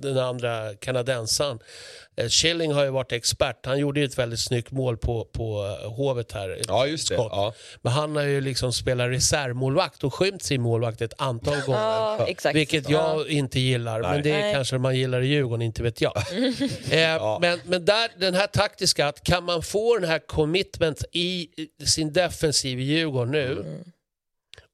den 0.01 0.19
andra 0.19 0.75
kanadensaren. 0.75 1.59
Eh, 2.17 2.29
Schilling 2.29 2.73
har 2.73 2.85
ju 2.85 2.91
varit 2.91 3.13
expert. 3.13 3.67
Han 3.67 3.79
gjorde 3.79 4.01
ju 4.01 4.07
ett 4.07 4.19
väldigt 4.19 4.41
snyggt 4.41 4.71
mål 4.71 4.97
på, 4.97 5.25
på 5.33 5.77
eh, 5.83 5.91
Hovet 5.93 6.33
här. 6.33 6.61
ja 6.69 6.87
just 6.87 7.09
det. 7.09 7.15
Ja. 7.15 7.55
Men 7.83 7.93
han 7.93 8.17
har 8.17 8.23
ju 8.23 8.41
liksom 8.41 8.73
spelat 8.73 9.11
reservmålvakt 9.11 10.05
och 10.05 10.15
skymt 10.15 10.43
sin 10.43 10.63
målvakt 10.63 11.03
ett 11.03 11.15
antal 11.19 11.61
gånger. 11.61 11.81
ja 11.81 12.27
exakt. 12.29 12.57
Vilket 12.57 12.89
jag 12.91 13.29
inte 13.29 13.61
gillar, 13.61 14.01
Nej. 14.01 14.11
men 14.11 14.23
det 14.23 14.31
är 14.31 14.41
Nej. 14.41 14.55
kanske 14.55 14.79
man 14.79 14.97
gillar 14.97 15.21
i 15.21 15.27
Djurgården, 15.27 15.63
inte 15.63 15.83
vet 15.83 16.01
jag. 16.01 16.13
eh, 16.91 17.39
Men, 17.41 17.61
men 17.65 17.85
där, 17.85 18.11
den 18.19 18.35
här 18.35 18.47
taktiska, 18.47 19.07
att 19.09 19.23
kan 19.25 19.45
man 19.45 19.63
få 19.63 19.99
den 19.99 20.09
här 20.11 20.19
commitment 20.27 21.05
i 21.13 21.49
sin 21.87 22.13
defensiv 22.13 22.81
i 22.81 22.83
Djurgården 22.83 23.31
nu 23.33 23.81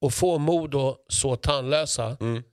och 0.01 0.13
få 0.13 0.37
Modo 0.37 0.95
så 1.09 1.35
tandlösa, 1.35 2.17
Mm. 2.21 2.43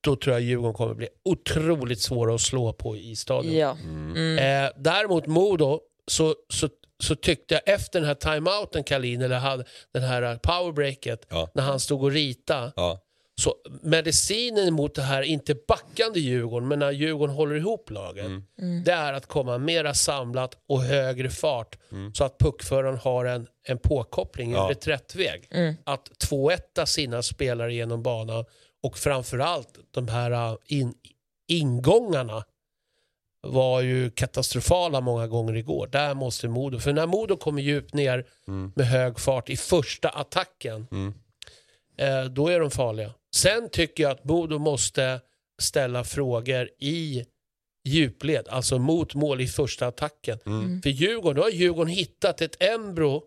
då 0.00 0.16
tror 0.16 0.34
jag 0.34 0.42
Djurgården 0.42 0.74
kommer 0.74 0.94
bli 0.94 1.08
otroligt 1.24 2.00
svåra 2.00 2.34
att 2.34 2.40
slå 2.40 2.72
på 2.72 2.96
i 2.96 3.16
stadion. 3.16 3.52
Ja. 3.56 3.76
Mm. 3.84 4.38
Eh, 4.38 4.70
däremot 4.76 5.26
Modo, 5.26 5.80
så, 6.06 6.34
så, 6.52 6.68
så 7.02 7.14
tyckte 7.16 7.54
jag 7.54 7.74
efter 7.74 8.00
den 8.00 8.08
här 8.08 8.14
timeouten 8.14 8.84
Kalin, 8.84 9.22
eller 9.22 9.38
hade 9.38 9.64
den 9.92 10.02
här 10.02 10.38
powerbreaket, 10.42 11.26
Ja. 11.30 11.48
när 11.54 11.62
han 11.62 11.80
stod 11.80 12.02
och 12.02 12.10
ritade, 12.10 12.72
Ja. 12.76 13.00
Så 13.40 13.54
medicinen 13.82 14.74
mot 14.74 14.94
det 14.94 15.02
här, 15.02 15.22
inte 15.22 15.54
backande 15.68 16.20
Djurgården, 16.20 16.68
men 16.68 16.78
när 16.78 16.90
Djurgården 16.90 17.34
håller 17.36 17.54
ihop 17.54 17.90
laget, 17.90 18.26
Mm. 18.26 18.84
det 18.84 18.92
är 18.92 19.12
att 19.12 19.26
komma 19.26 19.58
mera 19.58 19.94
samlat 19.94 20.56
och 20.68 20.82
högre 20.82 21.30
fart 21.30 21.78
så 22.14 22.24
att 22.24 22.38
puckföraren 22.38 22.96
har 22.98 23.24
en, 23.24 23.46
en 23.68 23.78
påkoppling, 23.78 24.50
en 24.50 24.56
Ja. 24.56 24.68
reträttväg. 24.70 25.48
Mm. 25.50 25.74
Att 25.84 26.10
2-1 26.18 26.86
sina 26.86 27.22
spelare 27.22 27.74
genom 27.74 28.02
banan 28.02 28.44
och 28.82 28.98
framförallt 28.98 29.78
de 29.90 30.08
här 30.08 30.30
uh, 30.52 30.56
in, 30.66 30.94
ingångarna 31.48 32.44
var 33.42 33.80
ju 33.80 34.10
katastrofala 34.10 35.00
många 35.00 35.26
gånger 35.26 35.56
igår. 35.56 35.86
Där 35.92 36.14
måste 36.14 36.48
Modo, 36.48 36.78
för 36.78 36.92
när 36.92 37.06
Modo 37.06 37.36
kommer 37.36 37.62
djupt 37.62 37.94
ner 37.94 38.26
Mm. 38.48 38.72
med 38.76 38.86
hög 38.86 39.20
fart 39.20 39.50
i 39.50 39.56
första 39.56 40.08
attacken, 40.08 40.86
Mm. 40.90 41.14
Då 42.30 42.48
är 42.48 42.60
de 42.60 42.70
farliga. 42.70 43.14
Sen 43.36 43.68
tycker 43.70 44.02
jag 44.02 44.12
att 44.12 44.24
Modo 44.24 44.58
måste 44.58 45.20
ställa 45.62 46.04
frågor 46.04 46.68
i 46.78 47.24
djupled, 47.84 48.48
alltså 48.48 48.78
mot 48.78 49.14
mål 49.14 49.40
i 49.40 49.46
första 49.46 49.86
attacken. 49.86 50.38
Mm. 50.46 50.82
För 50.82 50.90
Djurgården, 50.90 51.36
då 51.36 51.42
har 51.42 51.50
Djurgården 51.50 51.92
hittat 51.92 52.40
ett 52.40 52.62
embro 52.62 53.22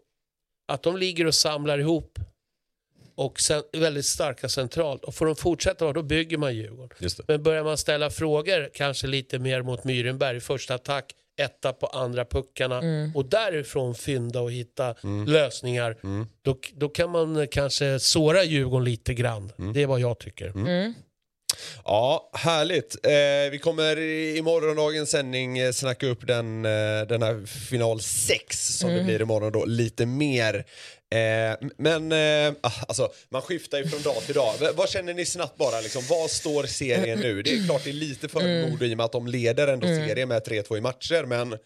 att 0.67 0.83
de 0.83 0.97
ligger 0.97 1.25
och 1.27 1.35
samlar 1.35 1.79
ihop 1.79 2.19
och 3.15 3.39
sen, 3.39 3.63
väldigt 3.73 4.05
starka 4.05 4.49
centralt. 4.49 5.03
Och 5.03 5.15
får 5.15 5.25
de 5.25 5.35
fortsätta 5.35 5.85
vara, 5.85 5.93
då 5.93 6.03
bygger 6.03 6.37
man 6.37 6.55
Djurgården. 6.55 7.09
Men 7.27 7.43
börjar 7.43 7.63
man 7.63 7.77
ställa 7.77 8.09
frågor, 8.09 8.69
kanske 8.73 9.07
lite 9.07 9.39
mer 9.39 9.61
mot 9.61 9.83
Myrenberg, 9.83 10.39
första 10.39 10.75
attack, 10.75 11.13
etta 11.39 11.73
på 11.73 11.87
andra 11.87 12.25
puckarna 12.25 12.81
och 13.15 13.25
därifrån 13.25 13.95
fynda 13.95 14.41
och 14.41 14.51
hitta 14.51 14.95
lösningar, 15.27 15.95
då, 16.41 16.57
då 16.73 16.89
kan 16.89 17.09
man 17.09 17.47
kanske 17.47 17.99
såra 17.99 18.43
Djurgården 18.43 18.85
lite 18.85 19.13
grann. 19.13 19.51
Det 19.73 19.83
är 19.83 19.87
vad 19.87 19.99
jag 19.99 20.19
tycker. 20.19 20.53
Ja, 21.85 22.29
härligt. 22.33 23.05
Eh, 23.05 23.51
vi 23.51 23.59
kommer 23.59 23.99
i 23.99 24.41
morgondagens 24.41 25.09
sändning 25.09 25.57
eh, 25.57 25.71
snacka 25.71 26.07
upp 26.07 26.27
den, 26.27 26.65
eh, 26.65 27.01
den 27.09 27.21
här 27.21 27.45
final 27.45 28.01
6 28.01 28.77
som 28.77 28.93
det 28.93 29.03
blir 29.03 29.21
imorgon 29.21 29.51
då, 29.51 29.65
lite 29.65 30.05
mer. 30.05 30.65
Eh, 31.15 31.67
men 31.77 32.11
eh, 32.11 32.53
ah, 32.61 32.71
alltså, 32.87 33.09
man 33.29 33.41
skiftar 33.41 33.77
ju 33.77 33.87
från 33.87 34.01
dag 34.01 34.23
till 34.25 34.35
dag. 34.35 34.53
V- 34.59 34.67
vad 34.75 34.89
känner 34.89 35.13
ni 35.13 35.25
snabbt 35.25 35.57
bara? 35.57 35.81
Liksom, 35.81 36.01
vad 36.09 36.29
står 36.29 36.63
serien 36.63 37.19
nu? 37.19 37.41
Det 37.41 37.53
är 37.53 37.65
klart 37.65 37.83
det 37.83 37.89
är 37.89 37.93
lite 37.93 38.27
för 38.27 38.69
Modo 38.69 38.85
i 38.85 38.93
och 38.93 38.97
med 38.97 39.05
att 39.05 39.11
de 39.11 39.27
leder 39.27 39.67
ändå 39.67 39.87
serien 39.87 40.27
med 40.29 40.41
3-2 40.47 40.77
i 40.77 40.81
matcher, 40.81 41.23
men 41.25 41.49
det 41.49 41.57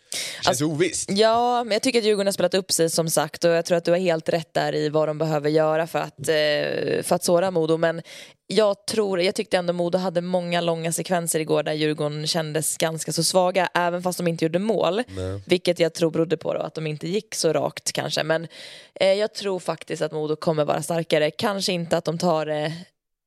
känns 0.45 0.61
ovisst. 0.61 1.09
Ja, 1.11 1.63
men 1.63 1.71
jag 1.71 1.81
tycker 1.81 1.99
att 1.99 2.05
Djurgården 2.05 2.27
har 2.27 2.31
spelat 2.31 2.53
upp 2.53 2.71
sig 2.71 2.89
som 2.89 3.09
sagt 3.09 3.43
och 3.43 3.51
jag 3.51 3.65
tror 3.65 3.77
att 3.77 3.85
du 3.85 3.91
har 3.91 3.97
helt 3.97 4.29
rätt 4.29 4.53
där 4.53 4.75
i 4.75 4.89
vad 4.89 5.07
de 5.09 5.17
behöver 5.17 5.49
göra 5.49 5.87
för 5.87 5.99
att, 5.99 6.19
eh, 6.19 7.03
för 7.03 7.13
att 7.15 7.23
såra 7.23 7.51
Modo. 7.51 7.77
Men 7.77 8.01
jag 8.47 8.85
tror, 8.85 9.21
jag 9.21 9.35
tyckte 9.35 9.57
ändå 9.57 9.73
Modo 9.73 9.97
hade 9.97 10.21
många 10.21 10.61
långa 10.61 10.91
sekvenser 10.91 11.39
igår 11.39 11.63
där 11.63 11.73
Djurgården 11.73 12.27
kändes 12.27 12.77
ganska 12.77 13.11
så 13.11 13.23
svaga 13.23 13.69
även 13.73 14.03
fast 14.03 14.17
de 14.17 14.27
inte 14.27 14.45
gjorde 14.45 14.59
mål. 14.59 15.03
Vilket 15.45 15.79
jag 15.79 15.93
tror 15.93 16.11
berodde 16.11 16.37
på 16.37 16.53
då, 16.53 16.59
att 16.59 16.73
de 16.73 16.87
inte 16.87 17.07
gick 17.07 17.35
så 17.35 17.53
rakt 17.53 17.91
kanske. 17.91 18.23
Men 18.23 18.47
eh, 18.95 19.13
jag 19.13 19.33
tror 19.33 19.59
faktiskt 19.59 20.01
att 20.01 20.11
Modo 20.11 20.35
kommer 20.35 20.65
vara 20.65 20.81
starkare. 20.81 21.31
Kanske 21.31 21.71
inte 21.71 21.97
att 21.97 22.05
de 22.05 22.17
tar 22.17 22.45
det 22.45 22.73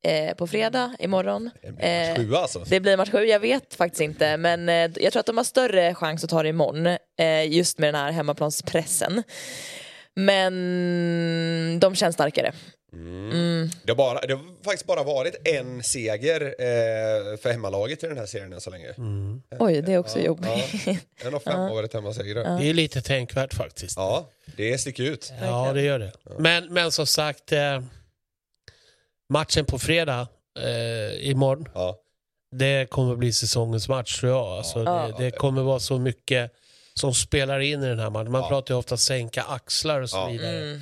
eh, 0.07 0.35
på 0.35 0.47
fredag 0.47 0.97
imorgon. 0.99 1.51
Det 1.63 1.73
blir 1.73 2.09
match 2.09 2.19
Eh, 2.19 2.25
sjua 2.25 2.39
alltså. 2.39 2.65
det 2.69 2.81
blir 2.81 2.97
match 2.97 3.11
sju, 3.11 3.25
jag 3.25 3.41
vet 3.41 3.75
faktiskt 3.75 4.01
inte. 4.01 4.37
Men 4.37 4.69
eh, 4.69 4.91
jag 4.97 5.13
tror 5.13 5.21
att 5.21 5.27
de 5.27 5.37
har 5.37 5.45
större 5.45 5.95
chans 5.95 6.25
att 6.25 6.31
ta 6.31 6.43
det 6.43 6.49
imorgon. 6.49 6.87
Eh, 7.19 7.53
just 7.53 7.79
med 7.79 7.89
den 7.95 8.01
här 8.01 8.13
hemmaplanspressen. 8.13 9.23
Men 10.15 11.81
de 11.81 11.95
känns 11.95 12.15
starkare. 12.15 12.53
Det, 13.85 13.91
har 13.93 13.97
bara, 13.97 14.21
det 14.21 14.35
har 14.35 14.65
faktiskt 14.65 14.87
bara 14.87 15.03
varit 15.03 15.37
en 15.49 15.83
seger 15.83 16.41
eh, 16.41 17.37
för 17.37 17.51
hemmalaget 17.53 18.05
i 18.05 18.07
den 18.07 18.19
här 18.19 18.27
serien 18.27 18.53
än 18.53 18.61
så 18.61 18.71
länge. 18.71 18.95
Oj, 19.59 19.83
det 19.83 19.93
är 19.93 19.99
också 19.99 20.21
jobbigt. 20.21 20.49
Ja, 20.87 20.97
en 21.25 21.35
av 21.35 21.41
fem 21.41 21.59
har 21.61 21.75
varit 21.75 21.95
hemmasegrar. 21.95 22.59
Det 22.59 22.67
är 22.71 22.75
lite 22.75 23.03
tänkvärt 23.03 23.55
faktiskt. 23.55 23.97
Ja, 23.97 24.31
det 24.57 24.79
sticker 24.79 25.03
ut. 25.03 25.33
Ja, 25.43 25.73
det 25.73 25.83
gör 25.83 25.99
det. 25.99 26.13
Men, 26.39 26.73
men 26.73 26.93
som 26.93 27.07
sagt, 27.07 27.53
eh, 27.53 27.83
matchen 29.29 29.65
på 29.65 29.79
fredag 29.79 30.29
eh, 30.59 31.31
imorgon, 31.31 31.69
Ja. 31.75 31.97
det 32.57 32.91
kommer 32.91 33.17
bli 33.17 33.33
säsongens 33.33 33.89
match 33.89 34.21
tror 34.21 34.33
jag. 34.33 34.47
Alltså, 34.47 34.83
Ja. 34.85 35.13
det, 35.19 35.25
det 35.25 35.31
kommer 35.31 35.63
vara 35.63 35.81
så 35.81 35.99
mycket 35.99 36.53
som 36.95 37.15
spelar 37.15 37.61
in 37.61 37.83
i 37.83 37.87
den 37.87 37.99
här 37.99 38.11
matchen. 38.11 38.33
Man 38.33 38.43
Ja. 38.43 38.49
pratar 38.49 38.75
ju 38.75 38.79
ofta 38.79 38.97
sänka 38.97 39.43
axlar 39.43 40.01
och 40.01 40.11
så 40.11 40.17
Ja. 40.17 40.27
vidare. 40.29 40.57
Mm. 40.63 40.81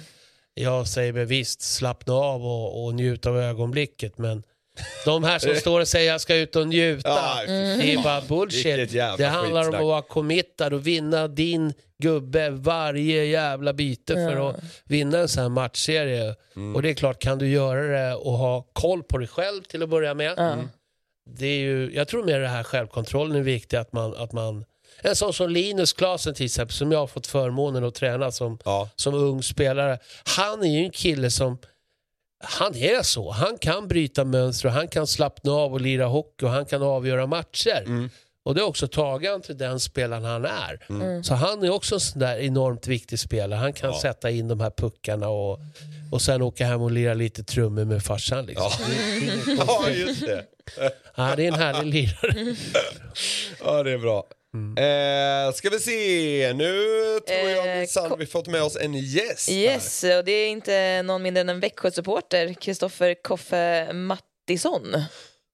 Jag 0.54 0.88
säger 0.88 1.12
väl 1.12 1.26
visst, 1.26 1.60
slappna 1.60 2.14
av 2.14 2.46
och, 2.46 2.84
och 2.84 2.94
njut 2.94 3.26
av 3.26 3.38
ögonblicket. 3.38 4.18
Men 4.18 4.42
de 5.04 5.24
här 5.24 5.38
som 5.38 5.54
står 5.60 5.80
och 5.80 5.88
säger 5.88 6.12
jag 6.12 6.20
ska 6.20 6.36
ut 6.36 6.56
och 6.56 6.68
njuta, 6.68 7.38
fy 7.46 7.52
det 7.52 7.94
är 7.94 8.02
bara 8.02 8.20
bullshit. 8.20 8.92
Det 8.92 9.24
handlar 9.24 9.68
om 9.68 9.74
att 9.74 9.80
vara 9.80 10.02
committad 10.02 10.72
och 10.72 10.86
vinna 10.86 11.28
din 11.28 11.72
gubbe 12.02 12.50
varje 12.50 13.24
jävla 13.24 13.72
byte 13.72 14.14
för 14.14 14.50
att 14.50 14.56
vinna 14.84 15.18
en 15.18 15.28
sån 15.28 15.42
här 15.42 15.50
matchserie. 15.50 16.34
Mm. 16.56 16.76
Och 16.76 16.82
det 16.82 16.90
är 16.90 16.94
klart, 16.94 17.18
kan 17.18 17.38
du 17.38 17.48
göra 17.48 18.08
det 18.08 18.14
och 18.14 18.32
ha 18.32 18.62
koll 18.72 19.02
på 19.02 19.18
dig 19.18 19.28
själv 19.28 19.62
till 19.62 19.82
att 19.82 19.88
börja 19.88 20.14
med. 20.14 20.34
Ja. 20.36 20.56
Det 21.26 21.46
är 21.46 21.58
ju, 21.58 21.94
jag 21.94 22.08
tror 22.08 22.24
mer 22.24 22.40
det 22.40 22.48
här 22.48 22.62
självkontrollen 22.62 23.36
är 23.36 23.42
viktigt, 23.42 23.78
att 23.78 23.92
man, 23.92 24.14
att 24.14 24.32
man 24.32 24.64
en 25.04 25.16
sån 25.16 25.32
som 25.32 25.50
Linus 25.50 25.92
Klasen 25.92 26.34
till 26.34 26.46
exempel, 26.46 26.74
som 26.74 26.92
jag 26.92 26.98
har 26.98 27.06
fått 27.06 27.26
förmånen 27.26 27.84
att 27.84 27.94
träna 27.94 28.32
som, 28.32 28.58
Ja. 28.64 28.88
som 28.96 29.14
ung 29.14 29.42
spelare. 29.42 29.98
Han 30.24 30.62
är 30.64 30.68
ju 30.78 30.84
en 30.84 30.90
kille 30.90 31.30
som, 31.30 31.58
han 32.44 32.74
är 32.76 33.02
så. 33.02 33.30
Han 33.30 33.58
kan 33.58 33.88
bryta 33.88 34.24
mönster 34.24 34.68
och 34.68 34.74
han 34.74 34.88
kan 34.88 35.06
slappna 35.06 35.52
av 35.52 35.72
och 35.72 35.80
lira 35.80 36.06
hockey 36.06 36.46
och 36.46 36.50
han 36.50 36.66
kan 36.66 36.82
avgöra 36.82 37.26
matcher. 37.26 37.82
Mm. 37.86 38.10
Och 38.46 38.54
det 38.54 38.60
är 38.60 38.64
också 38.64 38.88
tagit 38.88 39.30
han 39.30 39.42
till 39.42 39.58
den 39.58 39.80
spelaren 39.80 40.24
han 40.24 40.44
är. 40.44 41.22
Så 41.22 41.34
han 41.34 41.62
är 41.64 41.70
också 41.70 41.94
en 41.94 42.00
sån 42.00 42.18
där 42.20 42.36
enormt 42.38 42.86
viktig 42.86 43.18
spelare. 43.18 43.58
Han 43.58 43.72
kan 43.72 43.90
Ja. 43.90 44.00
sätta 44.00 44.30
in 44.30 44.48
de 44.48 44.60
här 44.60 44.70
puckarna 44.70 45.28
och, 45.28 45.60
och 46.12 46.22
sen 46.22 46.42
åka 46.42 46.66
hem 46.66 46.82
och 46.82 46.90
lira 46.90 47.14
lite 47.14 47.44
trummor 47.44 47.84
med 47.84 48.02
farsan. 48.04 48.46
Liksom. 48.46 48.70
Ja. 49.46 49.64
ja, 49.86 49.90
just 49.90 50.20
det. 50.26 50.44
Ja, 51.16 51.32
det 51.36 51.44
är 51.44 51.48
en 51.48 51.54
härlig 51.54 51.92
lirare. 51.94 52.56
Ja, 53.64 53.82
det 53.82 53.90
är 53.90 53.98
bra. 53.98 54.24
Eh, 54.78 55.52
ska 55.54 55.70
vi 55.70 55.78
se, 55.80 56.52
nu 56.54 56.72
tror 57.28 57.50
jag 57.50 57.68
Eh, 57.68 57.78
minsann 57.78 58.18
vi 58.18 58.26
fått 58.26 58.46
med 58.48 58.62
oss 58.62 58.76
en 58.76 58.94
gäst. 58.94 59.48
här. 59.50 59.56
Yes, 59.56 60.04
och 60.18 60.24
det 60.24 60.32
är 60.32 60.48
inte 60.48 61.02
någon 61.02 61.22
mindre 61.22 61.40
än 61.40 61.48
en 61.48 61.60
Växjö-supporter, 61.60 62.54
Kristoffer 62.54 63.22
Koffe 63.22 63.92
Mattisson. 63.92 64.82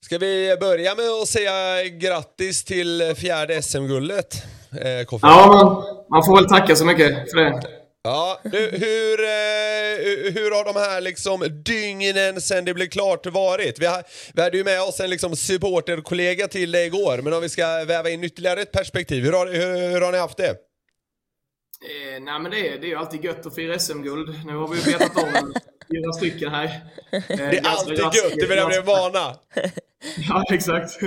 Ska 0.05 0.19
vi 0.19 0.57
börja 0.61 0.95
med 0.95 1.05
att 1.23 1.29
säga 1.29 1.85
grattis 1.85 2.65
till 2.65 3.15
fjärde 3.17 3.63
SM-guldet? 3.63 4.35
Eh, 4.73 5.05
Koffe? 5.07 5.27
Ja, 5.27 5.47
man, 5.47 5.85
man 6.11 6.25
får 6.27 6.37
väl 6.37 6.49
tacka 6.49 6.77
så 6.77 6.85
mycket 6.85 7.31
för 7.31 7.37
det. 7.37 7.63
Ja, 8.03 8.41
du, 8.45 8.59
hur, 8.59 9.21
eh, 9.21 10.33
hur 10.35 10.51
har 10.57 10.65
de 10.65 10.81
här 10.81 11.01
liksom 11.01 11.63
dygnen 11.65 12.41
sen 12.41 12.65
det 12.65 12.75
blev 12.75 12.87
klart 12.87 13.27
varit? 13.27 13.79
Vi, 13.79 13.87
har, 13.87 14.03
vi 14.35 14.43
hade 14.43 14.57
ju 14.57 14.65
med 14.65 14.83
oss 14.83 15.01
en 15.01 15.11
liksom 15.11 15.37
supporterkollega 15.37 16.49
till 16.49 16.73
dig 16.73 16.87
igår, 16.87 17.21
men 17.23 17.33
om 17.33 17.41
vi 17.43 17.49
ska 17.49 17.85
väva 17.85 18.11
in 18.11 18.25
ytterligare 18.25 18.61
ett 18.63 18.73
perspektiv, 18.73 19.25
hur 19.25 19.33
har, 19.33 19.47
hur, 19.47 19.91
hur 19.91 20.01
har 20.01 20.13
ni 20.13 20.19
haft 20.19 20.37
det? 20.37 20.49
Eh, 20.51 22.21
nej, 22.21 22.41
men 22.41 22.51
det 22.51 22.69
är, 22.69 22.79
det 22.79 22.87
är 22.87 22.89
ju 22.89 22.97
alltid 22.97 23.25
gött 23.25 23.47
att 23.47 23.55
fira 23.55 23.79
SM-guld. 23.79 24.41
Nu 24.47 24.57
har 24.57 24.69
vi 24.69 24.79
ju 24.81 24.85
betat 24.99 25.17
om 25.25 25.55
fyra 25.93 26.13
stycken 26.13 26.51
här. 26.51 26.65
Eh, 27.13 27.23
Det 27.29 27.59
är 27.59 27.67
alltid 27.69 27.99
gött, 27.99 28.35
det 28.37 28.47
vill 28.47 28.59
jag 28.59 28.69
bli 28.69 28.81
vana. 28.81 29.37
Ja, 30.29 30.45
exakt. 30.53 31.03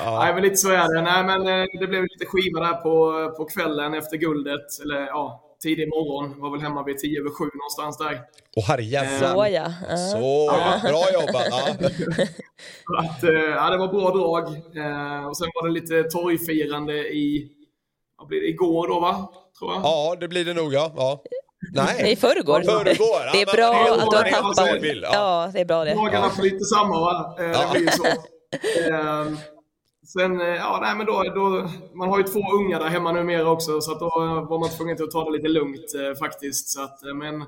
Nej, 0.00 0.34
men 0.34 0.42
lite 0.42 0.56
så 0.56 0.70
är 0.70 0.94
det. 0.94 1.02
Nej, 1.02 1.24
men 1.24 1.40
eh, 1.46 1.66
det 1.80 1.86
blev 1.86 2.02
lite 2.02 2.26
skiva 2.26 2.60
där 2.60 2.74
på, 2.74 3.30
på 3.36 3.44
kvällen 3.44 3.94
efter 3.94 4.16
guldet. 4.16 4.80
Eller 4.82 5.00
ja, 5.00 5.43
tidig 5.64 5.88
morgon. 5.88 6.40
Var 6.42 6.50
väl 6.50 6.60
hemma 6.60 6.80
vid 6.84 6.98
tio 6.98 7.20
över 7.20 7.30
sju 7.30 7.44
någonstans 7.60 7.98
där. 7.98 8.14
Åh 8.56 8.64
herrejävlar. 8.68 9.34
Så 9.34 9.46
ja. 9.58 9.72
ja. 9.90 9.96
Så, 10.12 10.18
bra 10.88 11.04
jobbat. 11.20 11.46
Ja. 11.50 11.64
Att, 13.00 13.22
eh, 13.24 13.30
ja, 13.58 13.70
det 13.70 13.78
var 13.78 13.88
bra 13.88 14.10
drag. 14.18 14.44
Eh, 14.82 15.26
och 15.28 15.36
sen 15.36 15.48
var 15.54 15.66
det 15.66 15.72
lite 15.72 16.02
torgfirande 16.02 16.94
i, 16.94 17.48
vad 18.18 18.28
blir 18.28 18.40
det, 18.40 18.46
igår 18.48 18.88
då 18.88 19.00
va? 19.00 19.30
Tror 19.58 19.72
jag. 19.72 19.82
ja, 19.84 20.16
det 20.20 20.28
blir 20.28 20.44
det 20.44 20.54
nog 20.54 20.74
ja. 20.74 20.92
ja. 20.96 21.22
Nej. 21.74 22.12
I 22.12 22.16
förrgår. 22.16 22.60
Förrgår, 22.62 22.84
Det 23.32 23.42
är 23.42 23.46
ja, 23.46 23.52
bra 23.52 23.70
det 23.70 23.88
är 23.88 23.92
att 23.92 24.10
du 24.10 24.16
har 24.16 24.30
tappat. 24.30 24.82
ja. 25.02 25.08
Ja, 25.12 25.50
det 25.52 25.60
är 25.60 25.64
bra 25.64 25.84
det. 25.84 25.94
Dagarna 25.94 26.30
får 26.30 26.42
lite 26.42 26.64
samma 26.64 27.00
va? 27.00 27.36
Eh, 27.38 27.44
Ja. 27.50 27.70
Det 27.72 27.78
blir 27.80 27.90
så. 27.90 28.04
Sen, 30.06 30.40
eh, 30.40 30.46
ja 30.46 30.78
nej 30.82 30.96
men 30.96 31.06
då, 31.06 31.22
då, 31.22 31.68
man 31.94 32.08
har 32.08 32.18
ju 32.18 32.24
två 32.24 32.40
unga 32.52 32.78
där 32.78 32.88
hemma 32.88 33.12
numera 33.12 33.50
också 33.50 33.80
så 33.80 33.92
att 33.92 34.00
då 34.00 34.10
var 34.48 34.58
man 34.58 34.68
tvungen 34.68 35.02
att 35.02 35.10
ta 35.10 35.24
det 35.24 35.30
lite 35.30 35.48
lugnt 35.48 35.94
eh, 35.94 36.18
faktiskt. 36.18 36.68
Så 36.68 36.82
att, 36.82 37.04
eh, 37.04 37.14
men 37.14 37.44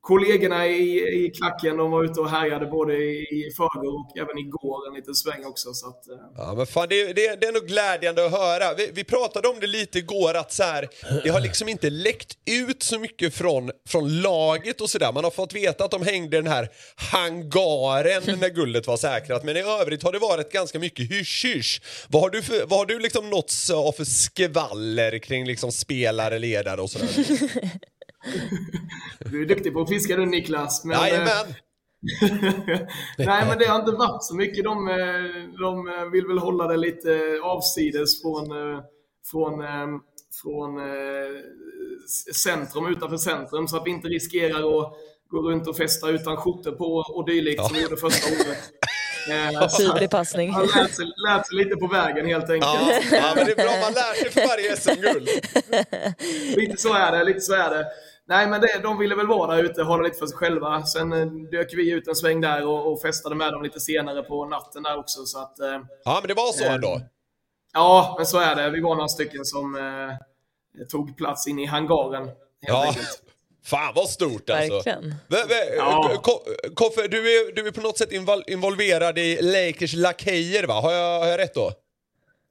kollegorna 0.00 0.66
i, 0.66 1.24
i 1.26 1.30
klacken 1.30 1.76
de 1.76 1.90
var 1.90 2.04
ute 2.04 2.20
och 2.20 2.30
härjade 2.30 2.66
både 2.66 2.94
i, 2.94 3.52
förrgår 3.56 3.94
och 4.00 4.18
även 4.18 4.38
igår 4.38 4.88
en 4.88 4.94
liten 4.94 5.14
sväng 5.14 5.44
också. 5.44 5.74
Så 5.74 5.88
att, 5.88 6.08
eh, 6.08 6.14
Ja, 6.36 6.54
men 6.56 6.66
fan, 6.66 6.86
det, 6.90 7.12
det, 7.12 7.40
det 7.40 7.46
är 7.46 7.52
nog 7.52 7.66
glädjande 7.66 8.26
att 8.26 8.32
höra. 8.32 8.74
Vi, 8.74 8.90
vi 8.94 9.04
pratade 9.04 9.48
om 9.48 9.60
det 9.60 9.66
lite 9.66 9.98
igår, 9.98 10.34
att 10.34 10.52
så 10.52 10.62
här, 10.62 10.88
det 11.24 11.30
har 11.30 11.40
liksom 11.40 11.68
inte 11.68 11.90
läckt 11.90 12.38
ut 12.46 12.82
så 12.82 12.98
mycket 12.98 13.34
från, 13.34 13.70
från 13.88 14.20
laget 14.20 14.80
och 14.80 14.90
sådär. 14.90 15.12
Man 15.12 15.24
har 15.24 15.30
fått 15.30 15.54
veta 15.54 15.84
att 15.84 15.90
de 15.90 16.02
hängde 16.02 16.36
den 16.36 16.46
här 16.46 16.68
hangaren 16.96 18.22
när 18.40 18.48
guldet 18.48 18.86
var 18.86 18.96
säkrat, 18.96 19.44
men 19.44 19.56
i 19.56 19.60
övrigt 19.60 20.02
har 20.02 20.12
det 20.12 20.18
varit 20.18 20.52
ganska 20.52 20.78
mycket 20.78 21.10
hysch-hysch. 21.10 21.82
Vad 22.08 22.22
har 22.22 22.30
du, 22.30 22.42
för, 22.42 22.66
vad 22.66 22.78
har 22.78 22.86
du 22.86 22.98
liksom 22.98 23.30
nåtts 23.30 23.70
av 23.70 23.92
för 23.92 24.04
skvaller 24.04 25.18
kring 25.18 25.46
liksom 25.46 25.72
spelare, 25.72 26.38
ledare 26.38 26.80
och 26.80 26.90
sådär? 26.90 27.08
du 29.18 29.42
är 29.42 29.46
duktig 29.46 29.72
på 29.72 29.80
att 29.80 29.88
fiska 29.88 30.16
du 30.16 30.26
Niklas. 30.26 30.84
Men, 30.84 30.96
eh, 30.96 31.08
Jajamän! 31.08 31.54
Nej, 33.18 33.46
men 33.48 33.58
det 33.58 33.64
har 33.64 33.78
inte 33.78 33.92
varit 33.92 34.24
så 34.24 34.34
mycket. 34.34 34.64
De, 34.64 34.88
eh, 34.88 34.96
de 35.60 35.88
eh, 35.88 36.04
vill 36.12 36.26
väl 36.26 36.38
hålla 36.38 36.66
det 36.66 36.76
lite 36.76 37.40
avsides 37.42 38.22
från, 38.22 38.46
från, 39.30 39.64
från 40.42 40.80
centrum, 42.34 42.86
utanför 42.86 43.16
centrum, 43.16 43.68
så 43.68 43.76
att 43.76 43.86
vi 43.86 43.90
inte 43.90 44.08
riskerar 44.08 44.58
att 44.58 44.92
gå 45.30 45.42
runt 45.42 45.68
och 45.68 45.76
festa 45.76 46.08
utan 46.08 46.36
skjortor 46.36 46.72
på 46.72 46.94
och 46.94 47.26
dylikt 47.26 47.66
som 47.66 47.76
vi 47.76 47.82
gjorde 47.82 47.96
första 47.96 48.32
året. 48.32 48.58
Tydlig 49.78 50.10
passning. 50.10 50.50
Han 50.50 50.66
lärt 50.66 50.94
sig, 50.94 51.06
lärt 51.28 51.46
sig 51.46 51.56
lite 51.56 51.76
på 51.76 51.86
vägen 51.86 52.26
helt 52.26 52.50
enkelt. 52.50 52.72
Ja, 52.72 53.00
ja, 53.12 53.32
men 53.36 53.46
det 53.46 53.52
är 53.52 53.56
bra, 53.56 53.72
man 53.82 53.92
lär 53.92 54.14
sig 54.14 54.30
för 54.30 54.48
varje 54.48 54.76
SM-guld. 54.76 55.28
Lite 56.56 56.76
så 56.76 56.94
är 56.94 57.12
det, 57.12 57.24
lite 57.24 57.40
så 57.40 57.54
är 57.54 57.70
det. 57.70 57.84
Nej, 58.28 58.46
men 58.46 58.60
det, 58.60 58.80
de 58.82 58.98
ville 58.98 59.14
väl 59.14 59.26
vara 59.26 59.56
där 59.56 59.62
ute 59.64 59.80
och 59.80 59.86
hålla 59.86 60.02
lite 60.02 60.18
för 60.18 60.26
sig 60.26 60.36
själva. 60.36 60.82
Sen 60.86 61.12
eh, 61.12 61.26
dök 61.26 61.74
vi 61.74 61.90
ut 61.90 62.08
en 62.08 62.14
sväng 62.14 62.40
där 62.40 62.66
och, 62.66 62.92
och 62.92 63.00
festade 63.02 63.34
med 63.34 63.52
dem 63.52 63.62
lite 63.62 63.80
senare 63.80 64.22
på 64.22 64.44
natten 64.44 64.82
där 64.82 64.98
också. 64.98 65.24
Så 65.24 65.38
att, 65.42 65.60
eh, 65.60 65.80
Ja, 66.04 66.18
men 66.22 66.28
det 66.28 66.34
var 66.34 66.52
så 66.52 66.64
Eh, 66.64 66.74
ändå. 66.74 67.00
ja, 67.72 68.14
men 68.16 68.26
så 68.26 68.38
är 68.38 68.56
det. 68.56 68.70
Vi 68.70 68.80
var 68.80 68.94
några 68.94 69.08
stycken 69.08 69.44
som 69.44 69.76
eh, 69.76 70.86
tog 70.86 71.16
plats 71.16 71.46
in 71.46 71.58
i 71.58 71.66
hangaren. 71.66 72.26
Helt 72.26 72.36
Ja. 72.60 72.86
enkelt. 72.86 73.22
Fan 73.64 73.92
vad 73.94 74.08
stort 74.08 74.50
alltså. 74.50 74.74
Verkligen. 74.74 75.14
Vä- 75.28 75.74
Ja. 75.76 76.14
Ko- 76.22 76.44
Koffe, 76.74 77.08
du 77.08 77.18
är, 77.18 77.54
du 77.54 77.66
är 77.66 77.70
på 77.72 77.80
något 77.80 77.98
sätt 77.98 78.12
invol- 78.12 78.42
involverad 78.46 79.18
i 79.18 79.42
Lakers 79.42 79.94
lakejer 79.94 80.66
va? 80.66 80.74
Har 80.80 80.92
jag, 80.92 81.18
har 81.20 81.26
jag 81.26 81.38
rätt 81.40 81.54
då? 81.54 81.72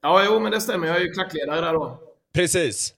Ja, 0.02 0.22
jo, 0.26 0.40
men 0.40 0.52
det 0.52 0.60
stämmer. 0.60 0.86
Jag 0.86 0.96
är 0.96 1.00
ju 1.00 1.12
klackledare 1.12 1.60
där 1.60 1.72
då. 1.72 1.98
Precis. 2.34 2.94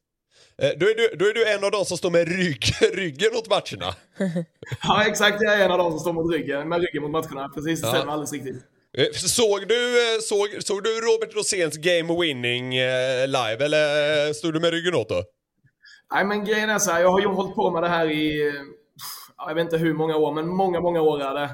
Eh, 0.63 0.71
Då 0.77 0.87
är, 0.87 0.95
du, 0.95 1.17
då 1.17 1.25
är 1.25 1.35
du 1.35 1.49
en 1.49 1.65
av 1.65 1.71
de 1.71 1.85
som 1.85 1.97
står 1.99 2.11
med 2.11 2.29
rygg, 2.29 2.65
ryggen 2.95 3.31
åt 3.37 3.49
matcherna. 3.51 3.95
Ja, 4.83 5.05
exakt. 5.07 5.37
Jag 5.43 5.55
är 5.61 5.65
en 5.65 5.71
av 5.71 5.79
de 5.79 5.91
som 5.91 6.01
står 6.01 6.13
mot 6.13 6.33
ryggen, 6.35 6.69
med 6.69 6.81
ryggen 6.81 7.03
mot 7.03 7.11
matcherna. 7.11 7.49
Precis, 7.55 7.81
det 7.81 7.87
Ja. 7.89 7.95
stämmer 7.95 8.13
alldeles 8.13 8.33
riktigt. 8.33 8.57
Eh, 8.99 9.07
Såg 9.13 9.69
du, 9.69 10.15
eh, 10.15 10.21
såg, 10.21 10.49
såg 10.61 10.85
du 10.85 10.91
Robert 10.91 11.37
Roséns 11.37 11.77
game 11.77 12.21
winning 12.21 12.71
live 13.27 13.65
eller 13.65 14.33
stod 14.33 14.55
du 14.55 14.61
med 14.61 14.71
ryggen 14.71 14.95
åt 14.95 15.09
då? 15.09 15.23
Nej, 16.15 16.25
men 16.25 16.45
grejen 16.45 16.71
är 16.71 16.79
så 16.79 16.91
här, 16.91 17.01
jag 17.01 17.11
har 17.11 17.21
ju 17.21 17.27
hållit 17.27 17.55
på 17.55 17.71
med 17.71 17.83
det 17.83 17.89
här 17.89 18.11
i, 18.11 18.53
jag 19.47 19.55
vet 19.55 19.65
inte 19.65 19.77
hur 19.79 19.95
många 19.95 20.17
år, 20.17 20.33
men 20.35 20.49
många, 20.49 20.81
många 20.81 21.01
år 21.03 21.23
är 21.23 21.35
det. 21.35 21.51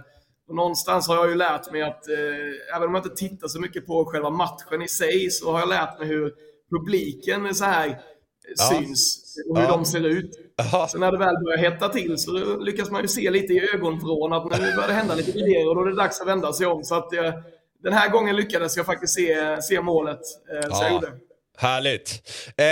Och 0.48 0.54
någonstans 0.54 1.08
har 1.08 1.16
jag 1.16 1.28
ju 1.28 1.34
lärt 1.34 1.72
mig 1.72 1.82
att, 1.82 2.08
eh, 2.08 2.76
även 2.76 2.88
om 2.88 2.94
jag 2.94 3.04
inte 3.06 3.16
tittar 3.16 3.48
så 3.48 3.60
mycket 3.60 3.86
på 3.86 4.04
själva 4.04 4.30
matchen 4.30 4.82
i 4.82 4.88
sig, 4.88 5.30
så 5.30 5.52
har 5.52 5.60
jag 5.60 5.68
lärt 5.68 5.98
mig 5.98 6.08
hur 6.08 6.32
publiken 6.70 7.54
så 7.54 7.64
här 7.64 8.00
Ja. 8.56 8.64
syns 8.64 9.22
och 9.50 9.56
hur 9.58 9.64
Ja. 9.64 9.70
de 9.70 9.84
ser 9.84 10.06
ut. 10.06 10.30
Jaha. 10.56 10.88
Så 10.88 10.98
när 10.98 11.12
det 11.12 11.18
väl 11.18 11.34
börjar 11.44 11.58
hetta 11.58 11.88
till 11.88 12.18
så 12.18 12.58
lyckas 12.60 12.90
man 12.90 13.02
ju 13.02 13.08
se 13.08 13.30
lite 13.30 13.52
i 13.52 13.68
ögonvrån 13.74 14.32
att 14.32 14.44
nu 14.44 14.50
börjar 14.74 14.88
det 14.88 14.94
hända 14.94 15.14
lite 15.14 15.32
grejer 15.32 15.68
och 15.68 15.74
då 15.74 15.80
är 15.82 15.86
det 15.86 15.96
dags 15.96 16.20
att 16.20 16.28
vända 16.28 16.52
sig 16.52 16.66
om. 16.66 16.84
Så 16.84 16.94
att 16.94 17.12
eh, 17.12 17.32
den 17.82 17.92
här 17.92 18.10
gången 18.10 18.36
lyckades 18.36 18.76
jag 18.76 18.86
faktiskt 18.86 19.14
se, 19.14 19.62
se 19.62 19.80
målet. 19.80 20.20
Eh, 20.54 20.60
så 20.62 20.68
Ja. 20.70 20.82
jag 20.82 20.92
gjorde. 20.92 21.12
Härligt. 21.58 22.22
Eh, 22.56 22.64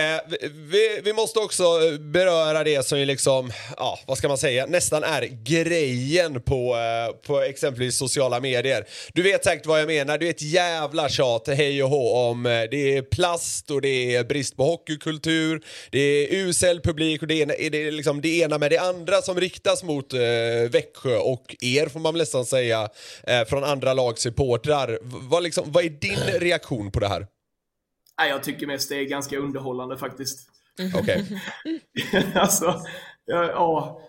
vi- 0.52 1.00
vi, 1.04 1.12
måste 1.12 1.38
också 1.38 1.62
eh, 1.62 1.98
beröra 2.00 2.64
det 2.64 2.86
som 2.86 2.98
ju 2.98 3.04
liksom, 3.04 3.52
ja, 3.76 3.98
vad 4.06 4.18
ska 4.18 4.28
man 4.28 4.38
säga, 4.38 4.66
nästan 4.66 5.04
är 5.04 5.22
grejen 5.44 6.42
på, 6.42 6.76
eh, 6.76 7.16
på 7.26 7.40
exempelvis 7.40 7.98
sociala 7.98 8.40
medier. 8.40 8.84
Du 9.14 9.22
vet 9.22 9.44
säkert 9.44 9.66
vad 9.66 9.80
jag 9.80 9.86
menar, 9.86 10.18
det 10.18 10.26
är 10.26 10.30
ett 10.30 10.42
jävla 10.42 11.08
tjat, 11.08 11.48
hej 11.48 11.82
och 11.82 11.90
hå, 11.90 12.16
om 12.30 12.46
eh, 12.46 12.52
det 12.70 12.96
är 12.96 13.02
plast 13.02 13.70
och 13.70 13.80
det 13.80 14.14
är 14.16 14.24
brist 14.24 14.56
på 14.56 14.64
hockeykultur, 14.64 15.62
det 15.90 15.98
är 16.00 16.34
usel 16.34 16.80
publik 16.80 17.22
och 17.22 17.28
det 17.28 17.42
är, 17.42 17.70
det 17.70 17.86
är 17.86 17.90
liksom 17.92 18.20
det 18.20 18.38
ena 18.38 18.58
med 18.58 18.70
det 18.70 18.78
andra 18.78 19.22
som 19.22 19.40
riktas 19.40 19.82
mot 19.82 20.12
eh, 20.12 20.20
Växjö 20.70 21.16
och 21.16 21.56
er 21.60 21.86
får 21.88 22.00
man 22.00 22.14
väl 22.14 22.20
nästan 22.20 22.46
säga, 22.46 22.88
eh, 23.26 23.44
från 23.44 23.64
andra 23.64 23.94
lags 23.94 24.22
supportrar. 24.22 24.88
V- 24.88 24.98
Vad, 25.02 25.42
liksom, 25.42 25.64
vad 25.72 25.84
är 25.84 25.88
din 25.88 26.40
reaktion 26.40 26.90
på 26.92 27.00
det 27.00 27.08
här? 27.08 27.26
Nej, 28.18 28.30
jag 28.30 28.42
tycker 28.42 28.66
mest 28.66 28.88
det 28.88 28.96
är 28.96 29.04
ganska 29.04 29.38
underhållande 29.38 29.98
faktiskt. 29.98 30.48
Okej. 30.94 31.24
alltså, 32.34 32.74
ja, 33.26 33.44
ja 33.44 34.00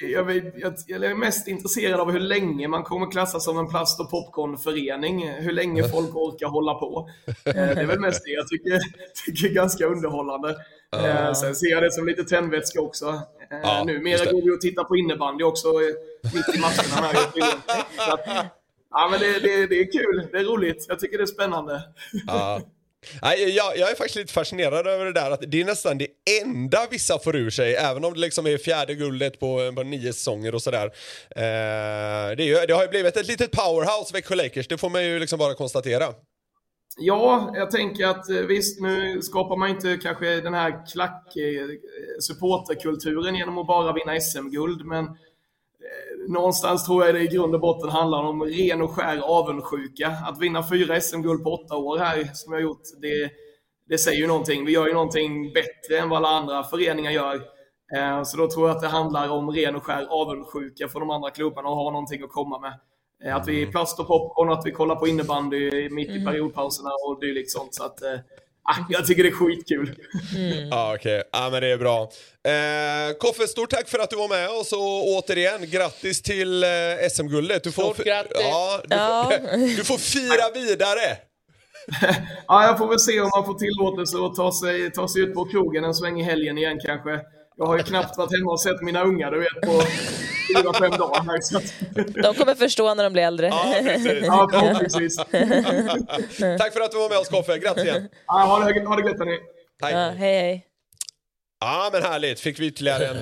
jag, 0.00 0.24
vet- 0.24 0.54
jag, 0.58 0.74
jag 0.86 1.04
är 1.04 1.14
mest 1.14 1.48
intresserad 1.48 2.00
av 2.00 2.10
hur 2.10 2.20
länge 2.20 2.68
man 2.68 2.82
kommer 2.82 3.10
klassas 3.10 3.44
som 3.44 3.58
en 3.58 3.68
plast 3.68 4.00
och 4.00 4.10
popcornförening. 4.10 5.28
Hur 5.28 5.52
länge 5.52 5.88
folk 5.88 6.16
orkar 6.16 6.46
hålla 6.46 6.74
på. 6.74 7.10
Eh, 7.26 7.34
Det 7.54 7.60
är 7.60 7.86
väl 7.86 8.00
mest 8.00 8.24
det 8.24 8.30
jag 8.30 8.48
tycker, 8.48 8.80
tycker 9.26 9.48
är 9.48 9.52
ganska 9.54 9.86
underhållande. 9.86 10.56
Eh, 10.96 11.32
Sen 11.32 11.54
ser 11.54 11.66
jag 11.70 11.82
det 11.82 11.92
som 11.92 12.06
lite 12.06 12.24
tändvätska 12.24 12.80
också. 12.80 13.08
Eh, 13.08 13.58
Ja, 13.62 13.76
just 13.76 13.86
Numera 13.86 14.24
går 14.32 14.42
vi 14.42 14.50
och 14.56 14.60
tittar 14.60 14.84
på 14.84 14.96
innebandy 14.96 15.44
också 15.44 15.68
mitt 16.34 16.56
i 16.56 16.60
matcherna. 16.60 17.08
Här. 17.08 18.50
Ja, 18.90 19.08
men 19.10 19.20
det, 19.20 19.32
det, 19.40 19.66
det 19.66 19.80
är 19.80 19.92
kul. 19.92 20.28
Det 20.32 20.38
är 20.38 20.44
roligt. 20.44 20.86
Jag 20.88 21.00
tycker 21.00 21.18
det 21.18 21.24
är 21.24 21.26
spännande. 21.26 21.82
Ja. 22.26 22.60
Nej, 23.22 23.56
jag, 23.56 23.78
jag 23.78 23.90
är 23.90 23.94
faktiskt 23.94 24.16
lite 24.16 24.32
fascinerad 24.32 24.86
över 24.86 25.04
det 25.04 25.12
där 25.12 25.30
att 25.30 25.42
det 25.46 25.60
är 25.60 25.64
nästan 25.64 25.98
det 25.98 26.08
enda 26.42 26.86
vissa 26.90 27.18
får 27.18 27.36
ur 27.36 27.50
sig, 27.50 27.74
även 27.74 28.04
om 28.04 28.14
det 28.14 28.20
liksom 28.20 28.46
är 28.46 28.58
fjärde 28.58 28.94
guldet 28.94 29.40
på, 29.40 29.72
på 29.76 29.82
nio 29.82 30.12
säsonger 30.12 30.54
och 30.54 30.62
sådär. 30.62 30.86
Eh, 31.30 32.36
det, 32.36 32.50
är 32.50 32.66
det 32.66 32.74
har 32.74 32.82
ju 32.82 32.88
blivit 32.88 33.16
ett 33.16 33.26
litet 33.26 33.50
powerhouse, 33.50 34.12
Växjö 34.12 34.34
Lakers, 34.34 34.68
det 34.68 34.78
får 34.78 34.90
man 34.90 35.04
ju 35.04 35.18
liksom 35.18 35.38
bara 35.38 35.54
konstatera. 35.54 36.04
Ja, 36.96 37.52
jag 37.54 37.70
tänker 37.70 38.06
att 38.06 38.30
eh, 38.30 38.36
visst, 38.36 38.80
nu 38.80 39.22
skapar 39.22 39.56
man 39.56 39.70
inte 39.70 39.98
kanske 40.02 40.40
den 40.40 40.54
här 40.54 40.86
klack-supporterkulturen 40.86 43.34
eh, 43.34 43.38
genom 43.38 43.58
att 43.58 43.66
bara 43.66 43.92
vinna 43.92 44.20
SM-guld, 44.20 44.86
men 44.86 45.04
eh, 45.04 45.12
någonstans 46.28 46.84
tror 46.86 47.04
jag 47.04 47.14
det 47.14 47.20
i 47.20 47.26
grund 47.26 47.54
och 47.54 47.60
botten 47.60 47.90
handlar 47.90 48.22
om 48.22 48.42
ren 48.42 48.82
och 48.82 48.90
skär 48.90 49.18
avundsjuka. 49.18 50.08
Att 50.26 50.40
vinna 50.40 50.68
fyra 50.68 51.00
SM-guld 51.00 51.44
på 51.44 51.50
åtta 51.50 51.76
år 51.76 51.98
här, 51.98 52.30
som 52.34 52.52
jag 52.52 52.62
gjort, 52.62 52.82
det, 53.02 53.30
det 53.88 53.98
säger 53.98 54.20
ju 54.20 54.26
någonting. 54.26 54.64
Vi 54.64 54.72
gör 54.72 54.86
ju 54.86 54.92
någonting 54.92 55.52
bättre 55.52 55.98
än 55.98 56.08
vad 56.08 56.16
alla 56.16 56.28
andra 56.28 56.62
föreningar 56.62 57.10
gör. 57.10 57.34
Eh, 57.96 58.22
Så 58.22 58.36
då 58.36 58.50
tror 58.50 58.68
jag 58.68 58.76
att 58.76 58.82
det 58.82 58.88
handlar 58.88 59.28
om 59.28 59.50
ren 59.50 59.76
och 59.76 59.82
skär 59.84 60.06
avundsjuka 60.10 60.88
för 60.88 61.00
de 61.00 61.10
andra 61.10 61.30
klubbarna 61.30 61.68
och 61.68 61.76
ha 61.76 61.90
någonting 61.90 62.22
att 62.22 62.30
komma 62.30 62.58
med. 62.60 62.74
Eh, 63.24 63.36
Att 63.36 63.48
vi 63.48 63.62
är 63.62 63.66
plast 63.66 64.00
och 64.00 64.06
popcorn, 64.06 64.50
att 64.52 64.66
vi 64.66 64.70
kollar 64.70 64.96
på 64.96 65.08
innebandy 65.08 65.90
mitt 65.90 66.10
i 66.10 66.24
periodpauserna 66.24 66.90
och 67.06 67.20
dylikt 67.20 67.50
sånt. 67.50 67.74
Så 67.74 67.84
att, 67.84 68.02
eh, 68.02 68.18
jag 68.88 69.06
tycker 69.06 69.22
det 69.22 69.28
är 69.28 69.32
skitkul. 69.32 69.94
Ja, 70.70 70.94
okej. 70.94 71.22
Ja, 71.32 71.48
men 71.52 71.62
det 71.62 71.68
är 71.68 71.78
bra. 71.78 72.02
Eh, 72.48 73.16
Koffe, 73.18 73.46
stort 73.46 73.70
tack 73.70 73.88
för 73.88 73.98
att 73.98 74.10
du 74.10 74.16
var 74.16 74.28
med 74.28 74.48
oss 74.48 74.72
och 74.72 75.08
återigen, 75.08 75.70
grattis 75.70 76.22
till 76.22 76.64
eh, 76.64 76.68
SM-guldet. 77.12 77.64
Du 77.64 77.72
får, 77.72 77.94
Stort 77.94 78.06
grattis. 78.06 78.36
Ja, 78.40 78.80
du, 78.84 78.96
Ja. 78.96 79.30
Får, 79.30 79.56
du 79.76 79.84
får 79.84 79.98
fira 79.98 80.50
vidare. 80.54 81.16
Ja, 82.46 82.64
jag 82.66 82.78
får 82.78 82.88
väl 82.88 82.98
se 82.98 83.20
om 83.20 83.30
man 83.36 83.44
får 83.46 83.54
tillåtelse 83.54 84.16
att 84.18 84.34
ta 84.34 84.52
sig, 84.52 84.90
ta 84.92 85.08
sig 85.08 85.22
ut 85.22 85.34
på 85.34 85.44
krogen 85.44 85.84
en 85.84 85.94
sväng 85.94 86.20
i 86.20 86.22
helgen 86.22 86.58
igen 86.58 86.78
kanske. 86.86 87.20
Jag 87.56 87.66
har 87.66 87.76
ju 87.78 87.82
knappt 87.82 88.18
varit 88.18 88.38
hemma 88.38 88.50
och 88.52 88.60
sett 88.60 88.82
mina 88.82 89.02
ungar, 89.02 89.30
du 89.30 89.38
vet, 89.38 89.60
på 89.66 89.82
fyra, 90.56 90.72
fem 90.72 90.90
dagar. 90.90 91.22
Här, 91.22 91.40
så 91.40 91.56
att, 91.58 91.74
De 92.22 92.34
kommer 92.34 92.54
förstå 92.54 92.94
när 92.94 93.04
de 93.04 93.12
blir 93.12 93.22
äldre. 93.22 93.46
Ja, 93.46 93.74
precis. 93.82 94.22
ja, 94.26 94.48
förhoppningsvis. 94.52 95.16
Tack 96.58 96.72
för 96.72 96.80
att 96.80 96.90
du 96.90 96.98
var 96.98 97.08
med 97.08 97.18
oss 97.18 97.28
Koffe, 97.28 97.58
grattis 97.58 97.84
igen. 97.84 98.08
Ja, 98.26 98.34
ha, 98.34 98.58
det, 98.58 98.84
ha 98.84 98.96
det 98.96 99.08
gött 99.08 99.18
hörni. 99.18 99.38
Ja, 99.80 99.88
hej 99.88 100.40
hej. 100.40 100.66
Ja 101.66 101.90
men 101.92 102.02
härligt, 102.02 102.40
fick 102.40 102.58
vi 102.60 102.66
ytterligare 102.66 103.06
en 103.06 103.16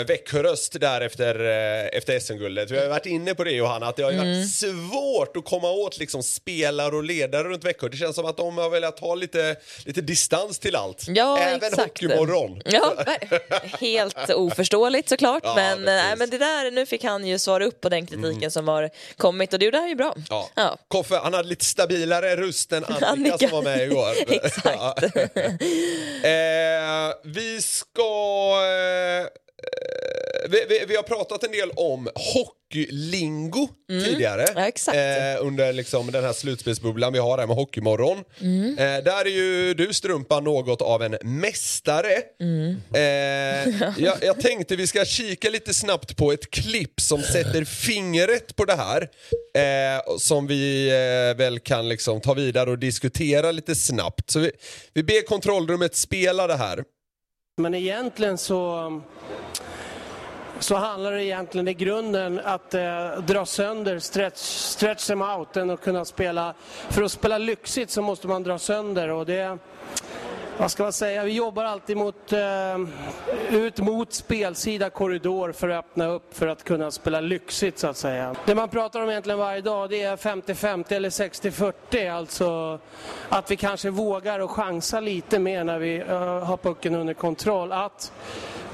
eh, 0.00 0.06
Växjöröst 0.06 0.80
där 0.80 1.00
efter, 1.00 1.40
eh, 1.40 1.98
efter 1.98 2.18
SM-guldet. 2.20 2.70
Vi 2.70 2.78
har 2.78 2.86
varit 2.88 3.06
inne 3.06 3.34
på 3.34 3.44
det 3.44 3.50
Johanna, 3.50 3.86
att 3.86 3.96
det 3.96 4.02
har 4.02 4.12
Mm. 4.12 4.26
varit 4.38 4.50
svårt 4.50 5.36
att 5.36 5.44
komma 5.44 5.70
åt 5.70 5.98
liksom, 5.98 6.22
spelare 6.22 6.96
och 6.96 7.04
ledare 7.04 7.48
runt 7.48 7.64
Växjö. 7.64 7.88
Det 7.88 7.96
känns 7.96 8.16
som 8.16 8.26
att 8.26 8.36
de 8.36 8.58
har 8.58 8.70
velat 8.70 8.98
ha 9.00 9.14
lite, 9.14 9.56
lite 9.84 10.00
distans 10.00 10.58
till 10.58 10.76
allt. 10.76 11.04
Ja, 11.08 11.38
Även 11.38 11.56
exakt. 11.56 11.78
Hockeymorgon. 11.80 12.62
Ja, 12.64 12.94
helt 13.80 14.30
oförståeligt 14.30 15.08
såklart. 15.08 15.42
Ja, 15.44 15.54
men, 15.56 15.82
nej, 15.82 16.16
men 16.16 16.30
det 16.30 16.38
där, 16.38 16.70
nu 16.70 16.86
fick 16.86 17.04
han 17.04 17.26
ju 17.26 17.38
svara 17.38 17.64
upp 17.64 17.80
på 17.80 17.88
den 17.88 18.06
kritiken 18.06 18.50
som 18.50 18.68
har 18.68 18.90
kommit 19.16 19.52
och 19.52 19.58
det 19.58 19.70
där 19.70 19.82
är 19.84 19.88
ju 19.88 19.94
bra. 19.94 20.14
Ja. 20.30 20.48
Ja. 20.54 20.76
Koffe, 20.88 21.16
han 21.16 21.34
hade 21.34 21.48
lite 21.48 21.64
stabilare 21.64 22.36
röst 22.36 22.72
än 22.72 22.84
Annika, 22.88 23.06
Annika. 23.06 23.38
som 23.38 23.50
var 23.50 23.62
med 23.62 23.82
igår. 23.82 24.10
Exakt. 24.28 25.02
eh, 26.24 27.14
vi 27.24 27.53
ska... 27.62 28.02
Eh, 28.62 29.28
vi, 30.48 30.64
vi, 30.68 30.84
vi 30.88 30.96
har 30.96 31.02
pratat 31.02 31.44
en 31.44 31.52
del 31.52 31.70
om 31.70 32.08
hockeylingo 32.14 33.68
tidigare. 33.88 34.42
Mm. 34.42 34.54
Ja, 34.56 34.68
exakt. 34.68 34.96
Eh, 34.96 35.46
under 35.46 35.72
liksom 35.72 36.12
den 36.12 36.24
här 36.24 36.32
slutspelsbubblan 36.32 37.12
vi 37.12 37.18
har 37.18 37.38
här 37.38 37.46
med 37.46 37.56
Hockeymorgon. 37.56 38.24
Mm. 38.40 38.78
Eh, 38.78 39.04
där 39.04 39.24
är 39.24 39.30
ju 39.30 39.74
du 39.74 39.92
Strumpa 39.92 40.40
något 40.40 40.82
av 40.82 41.02
en 41.02 41.16
mästare. 41.22 42.22
Mm. 42.40 42.76
Eh, 42.94 43.92
jag, 43.98 44.14
jag 44.22 44.40
tänkte 44.40 44.76
vi 44.76 44.86
ska 44.86 45.04
kika 45.04 45.50
lite 45.50 45.74
snabbt 45.74 46.16
på 46.16 46.32
ett 46.32 46.50
klipp 46.50 47.00
som 47.00 47.22
sätter 47.22 47.64
fingret 47.64 48.56
på 48.56 48.64
det 48.64 48.76
här. 48.76 49.08
Eh, 49.56 50.16
som 50.18 50.46
vi 50.46 50.88
eh, 50.88 51.36
väl 51.36 51.58
kan 51.58 51.88
liksom 51.88 52.20
ta 52.20 52.34
vidare 52.34 52.70
och 52.70 52.78
diskutera 52.78 53.52
lite 53.52 53.74
snabbt. 53.74 54.30
Så 54.30 54.38
vi, 54.38 54.50
vi 54.94 55.02
ber 55.02 55.26
kontrollrummet 55.26 55.96
spela 55.96 56.46
det 56.46 56.56
här. 56.56 56.84
Men 57.56 57.74
egentligen 57.74 58.38
så, 58.38 59.00
så 60.58 60.74
handlar 60.74 61.12
det 61.12 61.24
egentligen 61.24 61.68
i 61.68 61.74
grunden 61.74 62.40
att 62.44 62.74
eh, 62.74 63.18
dra 63.26 63.46
sönder, 63.46 63.98
stretch, 63.98 64.38
stretch 64.38 65.06
them 65.06 65.22
out 65.22 65.56
och 65.56 65.80
kunna 65.80 66.04
spela. 66.04 66.54
För 66.88 67.02
att 67.02 67.12
spela 67.12 67.38
lyxigt 67.38 67.90
så 67.90 68.02
måste 68.02 68.28
man 68.28 68.42
dra 68.42 68.58
sönder 68.58 69.08
och 69.08 69.26
det, 69.26 69.58
vad 70.58 70.70
ska 70.70 70.82
man 70.82 70.92
säga, 70.92 71.24
vi 71.24 71.32
jobbar 71.32 71.64
alltid 71.64 71.96
mot, 71.96 72.32
eh, 72.32 72.78
ut 73.50 73.78
mot 73.78 74.12
spelsida 74.12 74.90
korridor 74.90 75.52
för 75.52 75.68
att 75.68 75.78
öppna 75.84 76.06
upp 76.06 76.36
för 76.36 76.46
att 76.46 76.64
kunna 76.64 76.90
spela 76.90 77.20
lyxigt 77.20 77.78
så 77.78 77.86
att 77.86 77.96
säga. 77.96 78.34
Det 78.46 78.54
man 78.54 78.68
pratar 78.68 79.00
om 79.00 79.10
egentligen 79.10 79.38
varje 79.38 79.60
dag 79.60 79.90
det 79.90 80.02
är 80.02 80.16
50-50 80.16 80.94
eller 80.94 81.10
60-40, 81.10 82.12
alltså 82.16 82.78
att 83.28 83.50
vi 83.50 83.56
kanske 83.56 83.90
vågar 83.90 84.40
och 84.40 84.50
chansa 84.50 85.00
lite 85.00 85.38
mer 85.38 85.64
när 85.64 85.78
vi 85.78 85.96
eh, 85.96 86.44
har 86.44 86.56
pucken 86.56 86.94
under 86.94 87.14
kontroll. 87.14 87.72
Att 87.72 88.12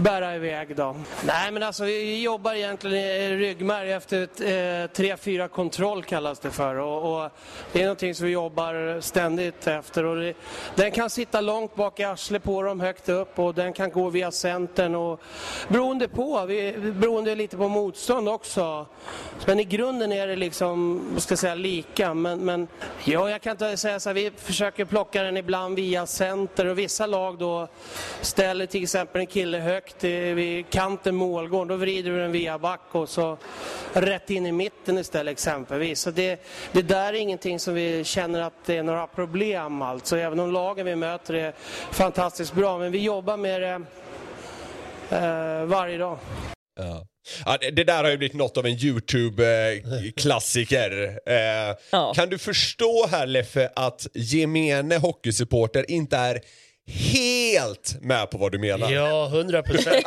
bära 0.00 0.36
iväg 0.36 0.76
då. 0.76 0.96
Nej 1.24 1.50
men 1.50 1.62
alltså 1.62 1.84
vi 1.84 2.22
jobbar 2.22 2.54
egentligen 2.54 2.96
i 2.96 3.36
ryggmärg 3.36 3.92
efter 3.92 4.22
ett, 4.22 4.40
eh, 4.40 5.02
3-4 5.04 5.48
kontroll 5.48 6.04
kallas 6.04 6.38
det 6.38 6.50
för. 6.50 6.74
Och, 6.74 7.22
och 7.22 7.30
det 7.72 7.80
är 7.80 7.84
någonting 7.84 8.14
som 8.14 8.26
vi 8.26 8.32
jobbar 8.32 9.00
ständigt 9.00 9.66
efter. 9.66 10.04
Och 10.04 10.16
det, 10.16 10.34
den 10.74 10.90
kan 10.90 11.10
sitta 11.10 11.40
långt 11.40 11.74
bak 11.74 12.00
i 12.00 12.04
arslet 12.04 12.42
på 12.42 12.62
dem 12.62 12.80
högt 12.80 13.08
upp. 13.08 13.38
Och 13.38 13.54
den 13.54 13.72
kan 13.72 13.90
gå 13.90 14.10
via 14.10 14.30
centern 14.30 14.94
och 14.94 15.20
beroende 15.68 16.08
på, 16.08 16.46
vi, 16.46 16.72
beroende 16.72 17.34
lite 17.34 17.56
på 17.56 17.68
motstånd 17.68 18.28
också. 18.28 18.86
Men 19.46 19.60
i 19.60 19.64
grunden 19.64 20.12
är 20.12 20.26
det 20.26 20.36
liksom, 20.36 21.02
ska 21.18 21.36
säga, 21.36 21.54
lika. 21.54 22.14
Men, 22.14 22.38
men 22.38 22.68
ja, 23.04 23.30
jag 23.30 23.42
kan 23.42 23.50
inte 23.50 23.76
säga 23.76 24.00
så 24.00 24.08
här, 24.08 24.14
vi 24.14 24.30
försöker 24.36 24.84
plocka 24.84 25.22
den 25.22 25.36
ibland 25.36 25.76
via 25.76 26.06
center. 26.06 26.66
Och 26.66 26.78
vissa 26.78 27.06
lag 27.06 27.38
då 27.38 27.68
ställer 28.20 28.66
till 28.66 28.82
exempel 28.82 29.20
en 29.20 29.26
kille 29.26 29.58
högt 29.58 29.89
i- 30.04 30.32
vid 30.34 30.70
kanten 30.70 31.14
målgården, 31.14 31.68
då 31.68 31.76
vrider 31.76 32.10
du 32.10 32.18
den 32.18 32.32
via 32.32 32.58
back 32.58 32.80
och 32.92 33.08
så 33.08 33.38
rätt 33.92 34.30
in 34.30 34.46
i 34.46 34.52
mitten 34.52 34.98
istället 34.98 35.32
exempelvis. 35.32 36.00
Så 36.00 36.10
det, 36.10 36.42
det 36.72 36.82
där 36.82 37.12
är 37.12 37.18
ingenting 37.18 37.58
som 37.60 37.74
vi 37.74 38.04
känner 38.04 38.40
att 38.40 38.54
det 38.66 38.76
är 38.76 38.82
några 38.82 39.06
problem 39.06 39.82
alltså, 39.82 40.16
även 40.16 40.40
om 40.40 40.52
lagen 40.52 40.86
vi 40.86 40.96
möter 40.96 41.34
är 41.34 41.52
fantastiskt 41.92 42.52
bra. 42.54 42.78
Men 42.78 42.92
vi 42.92 42.98
jobbar 42.98 43.36
med 43.36 43.62
det 43.62 43.80
eh, 45.16 45.64
varje 45.64 45.98
dag. 45.98 46.18
Ja. 46.80 47.06
Ja, 47.44 47.56
det, 47.60 47.70
det 47.70 47.84
där 47.84 48.04
har 48.04 48.10
ju 48.10 48.16
blivit 48.16 48.36
något 48.36 48.56
av 48.56 48.66
en 48.66 48.72
YouTube-klassiker. 48.72 51.18
Eh, 51.26 51.76
Ja. 51.92 52.12
Kan 52.14 52.28
du 52.28 52.38
förstå 52.38 53.06
här 53.10 53.26
Leffe 53.26 53.70
att 53.76 54.06
gemene 54.14 54.96
hockeysupporter 54.98 55.90
inte 55.90 56.16
är 56.16 56.40
helt 56.90 57.96
med 58.00 58.30
på 58.30 58.38
vad 58.38 58.52
du 58.52 58.58
menar? 58.58 58.90
Ja, 58.90 59.26
hundra 59.28 59.62
procent. 59.62 60.06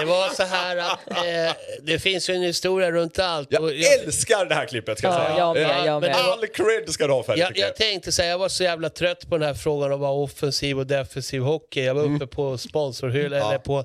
Det 0.00 0.04
var 0.06 0.34
så 0.34 0.42
här 0.42 0.76
att 0.76 1.10
eh, 1.10 1.54
det 1.82 1.98
finns 1.98 2.30
ju 2.30 2.34
en 2.34 2.42
historia 2.42 2.90
runt 2.90 3.18
allt. 3.18 3.48
Jag 3.50 3.62
och 3.62 3.70
älskar 3.72 4.44
det 4.46 4.54
här 4.54 4.66
klippet 4.66 4.98
ska 4.98 5.06
jag 5.06 5.16
Ja, 5.16 5.24
säga. 5.24 5.36
jag 5.38 5.54
med, 5.56 5.80
Eh, 5.80 5.86
jag 5.86 6.00
med. 6.00 6.16
All 6.16 6.46
cred 6.46 6.90
ska 6.92 7.06
du 7.06 7.12
ha 7.12 7.22
för 7.22 7.32
det 7.32 7.38
Jag, 7.40 7.50
jag. 7.58 7.68
jag 7.68 7.76
tänkte 7.76 8.12
säga, 8.12 8.30
jag 8.30 8.38
var 8.38 8.48
så 8.48 8.62
jävla 8.62 8.90
trött 8.90 9.28
på 9.28 9.38
den 9.38 9.46
här 9.46 9.54
frågan 9.54 9.88
om 9.88 9.94
att 9.94 10.00
vara 10.00 10.12
offensiv 10.12 10.78
och 10.78 10.86
defensiv 10.86 11.42
hockey. 11.42 11.84
Jag 11.84 11.94
var 11.94 12.02
uppe 12.02 12.26
på 12.26 12.58
sponsorhyllan 12.58 13.32
Mm. 13.32 13.38
Ja. 13.42 13.48
eller 13.48 13.58
på, 13.58 13.84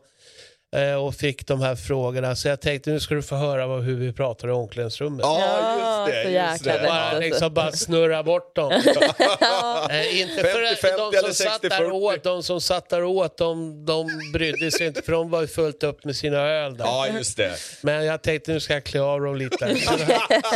och 1.05 1.15
fick 1.15 1.47
de 1.47 1.61
här 1.61 1.76
frågorna. 1.76 2.36
Så 2.36 2.47
jag 2.47 2.61
tänkte 2.61 2.89
nu 2.89 2.99
ska 2.99 3.15
du 3.15 3.21
få 3.21 3.36
höra 3.36 3.67
vad, 3.67 3.84
hur 3.84 3.95
vi 3.95 4.13
pratar 4.13 4.47
i 4.47 4.51
omklädningsrummet. 4.51 5.19
Ja, 5.23 5.39
Ja, 5.39 6.09
just 6.09 6.23
det. 6.26 6.32
Just 6.32 6.63
det. 6.63 6.88
Bara, 6.88 7.19
liksom, 7.19 7.53
bara 7.53 7.71
snurra 7.71 8.23
bort 8.23 8.55
dem. 8.55 8.71
eh, 9.89 10.21
inte 10.21 10.36
för 10.43 10.49
50-50 10.76 10.97
de 10.97 11.17
eller 11.17 11.32
som, 11.32 11.34
satt 11.45 11.61
där 11.61 11.69
60-40. 11.69 11.91
åt, 11.91 12.23
de 12.23 12.43
som 12.43 12.61
satt 12.61 12.89
där 12.89 13.03
åt, 13.03 13.38
de, 13.38 13.86
de 13.86 14.07
brydde 14.34 14.71
sig 14.71 14.88
inte 14.88 15.01
för 15.01 15.11
de 15.11 15.30
var 15.30 15.41
ju 15.41 15.47
fullt 15.47 15.84
upp 15.84 16.05
med 16.05 16.15
sina 16.15 16.38
öl 16.38 16.78
där. 16.78 16.86
Ja, 16.86 17.07
just 17.07 17.38
det. 17.38 17.51
Men 17.82 18.05
jag 18.05 18.21
tänkte 18.21 18.51
nu 18.51 18.59
ska 18.59 18.73
jag 18.73 18.84
klä 18.84 19.01
av 19.01 19.21
dem 19.21 19.36
lite. 19.36 19.76
Så, 19.86 19.93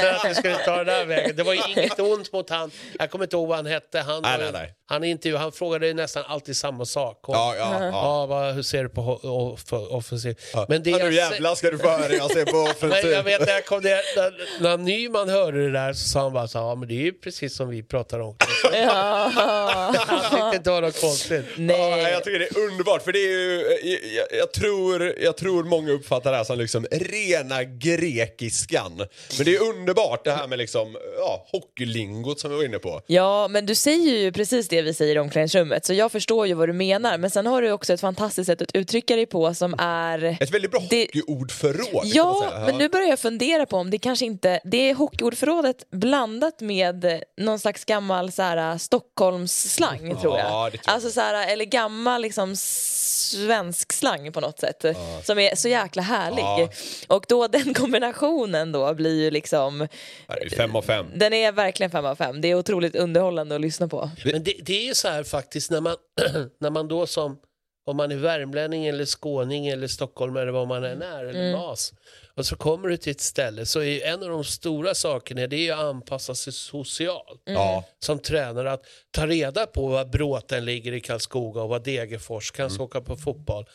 att 0.07 0.30
vi 0.30 0.36
skulle 0.36 0.55
ta 0.55 0.76
den 0.78 0.86
där 0.86 1.05
vägen. 1.05 1.36
Det 1.36 1.43
var 1.43 1.70
inget 1.70 1.99
ont 1.99 2.32
mot 2.34 2.49
han. 2.49 2.72
Jag 2.99 3.11
kommer 3.11 3.26
inte 3.26 3.36
ihåg 3.36 3.47
vad 3.47 3.57
han 3.57 3.65
hette. 3.65 3.99
Han, 3.99 4.22
Nej, 4.22 4.38
nej, 4.39 4.49
nej. 4.53 4.74
han, 4.86 5.03
intervju, 5.03 5.38
han 5.38 5.51
frågade 5.51 5.88
ju 5.88 5.93
nästan 5.93 6.24
alltid 6.28 6.57
samma 6.57 6.86
sak. 6.86 7.30
Och, 7.30 7.36
Ja, 7.36 7.55
ja, 7.57 7.78
ja. 7.80 7.86
Ja, 7.91 8.26
vad, 8.26 8.53
hur 8.53 8.63
ser 8.63 8.84
du 8.84 8.89
på 8.89 9.01
off- 9.24 9.74
offensiv? 10.10 10.36
ja. 10.53 10.66
Men 10.70 10.84
det 10.84 10.89
ja, 10.89 10.97
nu 10.97 11.14
jävlar 11.14 11.55
ska 11.55 11.72
du 11.72 11.78
få 11.78 11.88
höra 11.88 12.14
jag 12.14 12.32
ser 12.32 12.45
på 12.45 12.57
men 12.64 12.72
offensiv. 12.72 13.12
jag 13.12 13.24
vet 13.24 13.39
när, 13.39 13.53
jag 13.53 13.66
kom 13.66 13.82
där, 13.82 14.01
när, 14.16 14.34
när 14.62 14.78
Nyman 14.78 15.30
hörde 15.30 15.66
det 15.66 15.72
där 15.72 15.93
så 15.93 16.07
sa 16.10 16.20
han 16.22 16.34
bara 16.34 16.47
så 16.47 16.57
ja 16.57 16.76
men 16.76 16.88
det 16.88 16.93
är 16.93 17.03
ju 17.03 17.14
precis 17.14 17.55
som 17.55 17.70
vi 17.70 17.84
pratar 17.84 18.20
om. 18.20 18.36
Ja. 18.74 19.32
Han 20.07 20.32
tyckte 20.32 20.55
inte 20.55 20.70
det 20.70 20.72
var 20.72 20.82
något 20.82 21.01
konstigt. 21.01 21.45
Ja, 21.55 21.62
Nej. 21.64 22.12
jag 22.12 22.24
tycker 22.24 22.39
det 22.39 22.45
är 22.45 22.60
underbart 22.60 23.03
för 23.03 23.12
det 23.12 23.20
är 23.20 23.30
ju, 23.30 23.80
jag, 24.16 24.39
jag, 24.39 24.51
tror, 24.53 25.14
jag 25.22 25.38
tror 25.38 25.64
många 25.64 25.91
uppfattar 25.91 26.32
det 26.32 26.38
här 26.38 26.43
som 26.43 26.60
liksom 26.60 26.86
rena 26.91 27.64
grekiskan. 27.64 28.97
Men 29.38 29.45
det 29.45 29.55
är 29.55 29.62
underbart 29.62 30.24
det 30.24 30.32
här 30.32 30.47
med 30.47 30.57
liksom, 30.57 30.97
ja, 31.18 31.47
hockeylingot 31.51 32.39
som 32.39 32.51
vi 32.51 32.57
var 32.57 32.64
inne 32.64 32.80
på. 32.80 33.01
Ja, 33.07 33.47
men 33.47 33.66
du 33.66 33.76
säger 33.76 34.18
ju 34.18 34.32
precis 34.32 34.68
det 34.68 34.82
vi 34.82 34.93
säger 34.93 35.16
i 35.16 35.20
omklädningsrummet, 35.20 35.86
så 35.86 35.93
jag 35.93 36.12
förstår 36.12 36.47
ju 36.47 36.53
vad 36.53 36.70
du 36.70 36.74
menar. 36.74 37.18
Men 37.18 37.30
sen 37.30 37.45
har 37.45 37.62
du 37.62 37.72
också 37.72 37.93
ett 37.93 38.01
fantastiskt 38.01 38.45
sätt 38.47 38.62
att 38.62 38.76
uttrycka 38.76 39.16
dig 39.16 39.26
på 39.26 39.53
som 39.53 39.76
är... 39.80 39.99
Ett 40.39 40.52
väldigt 40.52 40.72
bra 40.72 40.82
Det- 40.89 41.02
hockeyordförråd 41.06 42.02
Ja, 42.06 42.64
men 42.66 42.78
nu 42.78 42.89
börjar 42.89 43.08
jag 43.08 43.20
fundera 43.20 43.66
på 43.66 43.78
om 43.78 43.89
det 43.89 43.97
kanske 43.97 44.26
inte... 44.26 44.60
Det 44.64 44.89
är 44.89 44.95
hockeyordförrådet 44.95 45.91
blandat 45.91 46.62
med 46.62 47.24
någon 47.38 47.60
slags 47.60 47.86
gammal 47.86 48.32
så 48.32 48.41
här, 48.41 48.78
Stockholmsslang, 48.78 50.18
tror 50.22 50.38
jag. 50.38 50.47
Ja, 50.52 50.70
det 50.72 50.78
tror 50.78 50.84
jag. 50.86 50.93
Alltså 50.93 51.10
så 51.10 51.22
här, 51.22 51.47
eller 51.54 51.66
gammal 51.66 52.22
liksom 52.22 52.56
svensk 52.56 53.93
slang 53.93 54.32
på 54.32 54.39
något 54.41 54.60
sätt. 54.60 54.86
Som 55.24 55.39
är 55.39 55.56
så 55.56 55.68
jäkla 55.68 56.02
härlig. 56.02 56.41
Ja. 56.41 56.70
Och 57.08 57.26
då 57.28 57.47
den 57.58 57.74
kombinationen 57.74 58.72
då 58.72 58.93
blir 58.93 59.24
ju 59.24 59.32
liksom... 59.32 59.88
Ja, 60.28 60.36
det 60.36 60.45
är 60.45 60.50
fem 60.50 60.76
av 60.76 60.82
fem. 60.82 61.06
Den 61.16 61.34
är 61.34 61.52
verkligen 61.52 61.91
fem 61.91 62.06
av 62.06 62.16
fem. 62.16 62.41
Det 62.41 62.47
är 62.47 62.56
otroligt 62.56 62.95
underhållande 62.95 63.56
att 63.56 63.62
lyssna 63.62 63.88
på. 63.88 64.10
Men 64.26 64.43
det, 64.43 64.54
det 64.62 64.74
är 64.82 64.86
ju 64.86 64.93
så 64.95 65.08
här 65.08 65.24
faktiskt 65.24 65.72
när 65.72 65.82
man, 65.82 65.95
när 66.60 66.70
man 66.70 66.88
då 66.88 67.08
som, 67.08 67.38
om 67.90 67.98
man 67.98 68.12
är 68.12 68.16
värmlänning 68.16 68.86
eller 68.86 69.06
skåning 69.06 69.68
eller 69.68 69.88
stockholmare 69.88 70.42
eller 70.42 70.52
vad 70.52 70.68
man 70.68 70.84
än 70.84 71.02
är, 71.02 71.26
eller 71.26 71.58
mas. 71.58 71.94
Och 72.40 72.46
så 72.46 72.56
kommer 72.56 72.90
du 72.90 72.98
till 72.98 73.12
ett 73.12 73.22
ställe 73.22 73.66
så 73.66 73.80
är 73.80 73.86
ju 73.86 74.02
en 74.02 74.24
av 74.24 74.30
de 74.30 74.44
stora 74.44 74.96
sakerna 74.96 75.48
det 75.48 75.56
är 75.56 75.60
ju 75.60 75.72
att 75.72 75.80
anpassa 75.80 76.36
sig 76.36 76.54
socialt. 76.54 77.42
Ja, 77.44 77.84
Som 78.00 78.20
tränare 78.20 78.72
att 78.72 78.86
ta 79.12 79.28
reda 79.28 79.66
på 79.66 79.88
var 79.88 80.06
Bråten 80.06 80.66
ligger 80.66 80.92
i 80.92 81.02
Karlskoga 81.02 81.62
och 81.62 81.70
var 81.70 81.80
Degerfors 81.80 82.52
kan 82.52 82.68
mm. 82.68 82.82
åka 82.82 83.02
på 83.02 83.16
fotboll. 83.16 83.66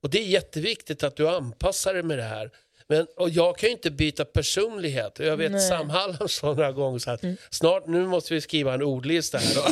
Och 0.00 0.10
det 0.10 0.18
är 0.18 0.26
jätteviktigt 0.26 1.02
att 1.02 1.16
du 1.16 1.28
anpassar 1.28 1.94
dig 1.94 2.02
med 2.02 2.18
det 2.18 2.24
här. 2.24 2.50
Men, 2.86 3.06
och 3.16 3.30
jag 3.30 3.58
kan 3.58 3.68
ju 3.68 3.72
inte 3.72 3.90
byta 3.90 4.24
personlighet. 4.24 5.18
Jag 5.18 5.36
vet 5.36 5.52
Nej. 5.52 5.60
Sam 5.60 5.90
Hallam 5.90 6.28
sa 6.28 6.46
några 6.46 6.72
gånger 6.72 6.98
så 6.98 7.10
att 7.10 7.24
snart, 7.50 7.86
nu 7.86 8.06
måste 8.06 8.34
vi 8.34 8.40
skriva 8.40 8.74
en 8.74 8.82
ordlista 8.82 9.38
här. 9.38 9.54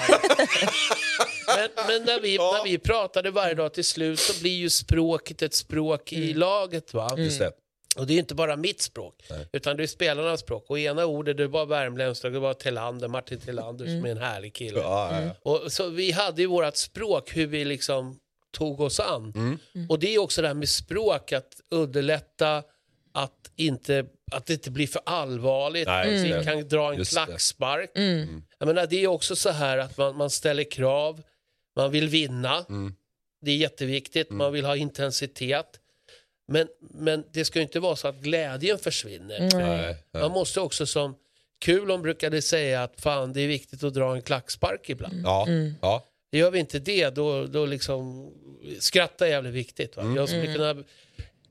men 1.56 1.86
men 1.86 2.06
när, 2.06 2.20
vi, 2.20 2.38
när 2.38 2.64
vi 2.64 2.78
pratade 2.78 3.30
varje 3.30 3.54
dag 3.54 3.74
till 3.74 3.84
slut 3.84 4.18
så 4.18 4.40
blir 4.40 4.56
ju 4.56 4.70
språket 4.70 5.42
ett 5.42 5.54
språk 5.54 6.12
i 6.12 6.34
laget. 6.34 6.94
Va? 6.94 7.14
just 7.16 7.38
det. 7.38 7.52
Och 7.96 8.06
det 8.06 8.14
är 8.14 8.18
inte 8.18 8.34
bara 8.34 8.56
mitt 8.56 8.82
språk, 8.82 9.14
utan 9.52 9.76
det 9.76 9.82
är 9.82 9.86
spelarnas 9.86 10.40
språk. 10.40 10.64
Och 10.68 10.78
ena 10.78 11.06
ordet 11.06 11.36
det 11.36 11.46
var 11.46 11.66
värmländskt 11.66 12.24
och 12.24 12.32
det 12.32 12.38
var 12.38 12.54
Tillander, 12.54 13.08
Martin 13.08 13.40
Tillander 13.40 13.84
som 13.84 14.04
är 14.04 14.10
en 14.10 14.18
härlig 14.18 14.54
kille. 14.54 14.78
Ja, 14.78 15.08
ja, 15.12 15.22
ja. 15.22 15.52
Och, 15.52 15.72
så 15.72 15.88
vi 15.88 16.12
hade 16.12 16.42
ju 16.42 16.46
vårt 16.46 16.76
språk, 16.76 17.36
hur 17.36 17.46
vi 17.46 17.64
liksom 17.64 18.18
tog 18.52 18.80
oss 18.80 19.00
an. 19.00 19.32
Mm. 19.36 19.58
Och 19.88 19.98
det 19.98 20.14
är 20.14 20.18
också 20.18 20.42
det 20.42 20.48
här 20.48 20.54
med 20.54 20.68
språk, 20.68 21.32
att 21.32 21.52
underlätta 21.70 22.62
att, 23.14 23.50
inte, 23.56 24.04
att 24.32 24.46
det 24.46 24.52
inte 24.52 24.70
blir 24.70 24.86
för 24.86 25.02
allvarligt. 25.06 25.86
Nej, 25.86 26.12
just 26.12 26.24
vi 26.24 26.28
det. 26.28 26.44
kan 26.44 26.68
dra 26.68 26.92
en 26.92 26.98
Just 26.98 27.14
det. 27.14 27.24
klackspark. 27.24 27.90
Mm. 27.94 28.42
Jag 28.58 28.66
menar, 28.66 28.86
det 28.86 29.04
är 29.04 29.06
också 29.06 29.36
så 29.36 29.50
här 29.50 29.78
att 29.78 29.96
man, 29.96 30.16
man 30.16 30.30
ställer 30.30 30.70
krav, 30.70 31.22
man 31.76 31.90
vill 31.90 32.08
vinna. 32.08 32.64
Mm. 32.68 32.94
Det 33.42 33.50
är 33.50 33.56
jätteviktigt, 33.56 34.30
man 34.30 34.52
vill 34.52 34.64
ha 34.64 34.76
intensitet. 34.76 35.80
Men, 36.48 36.68
men 36.80 37.24
det 37.32 37.44
ska 37.44 37.58
ju 37.58 37.62
inte 37.62 37.80
vara 37.80 37.96
så 37.96 38.08
att 38.08 38.20
glädjen 38.20 38.78
försvinner. 38.78 39.38
Mm. 39.38 39.68
Nej, 39.68 39.96
nej. 40.12 40.22
Man 40.22 40.30
måste 40.30 40.60
också 40.60 40.86
som 40.86 41.14
Kulon 41.64 42.02
brukade 42.02 42.42
säga 42.42 42.82
att 42.82 43.00
fan 43.00 43.32
det 43.32 43.40
är 43.40 43.48
viktigt 43.48 43.82
att 43.82 43.94
dra 43.94 44.14
en 44.14 44.22
klackspark 44.22 44.90
ibland. 44.90 45.22
Ja, 45.24 45.46
ja. 45.82 46.06
Gör 46.32 46.50
vi 46.50 46.58
inte 46.58 46.78
det 46.78 47.10
då, 47.10 47.46
då 47.46 47.66
liksom 47.66 48.32
skratta 48.78 49.26
är 49.26 49.30
jävligt 49.30 49.54
viktigt. 49.54 49.96
Va? 49.96 50.14
Jag 50.16 50.28
skulle 50.28 50.54
kunna 50.54 50.84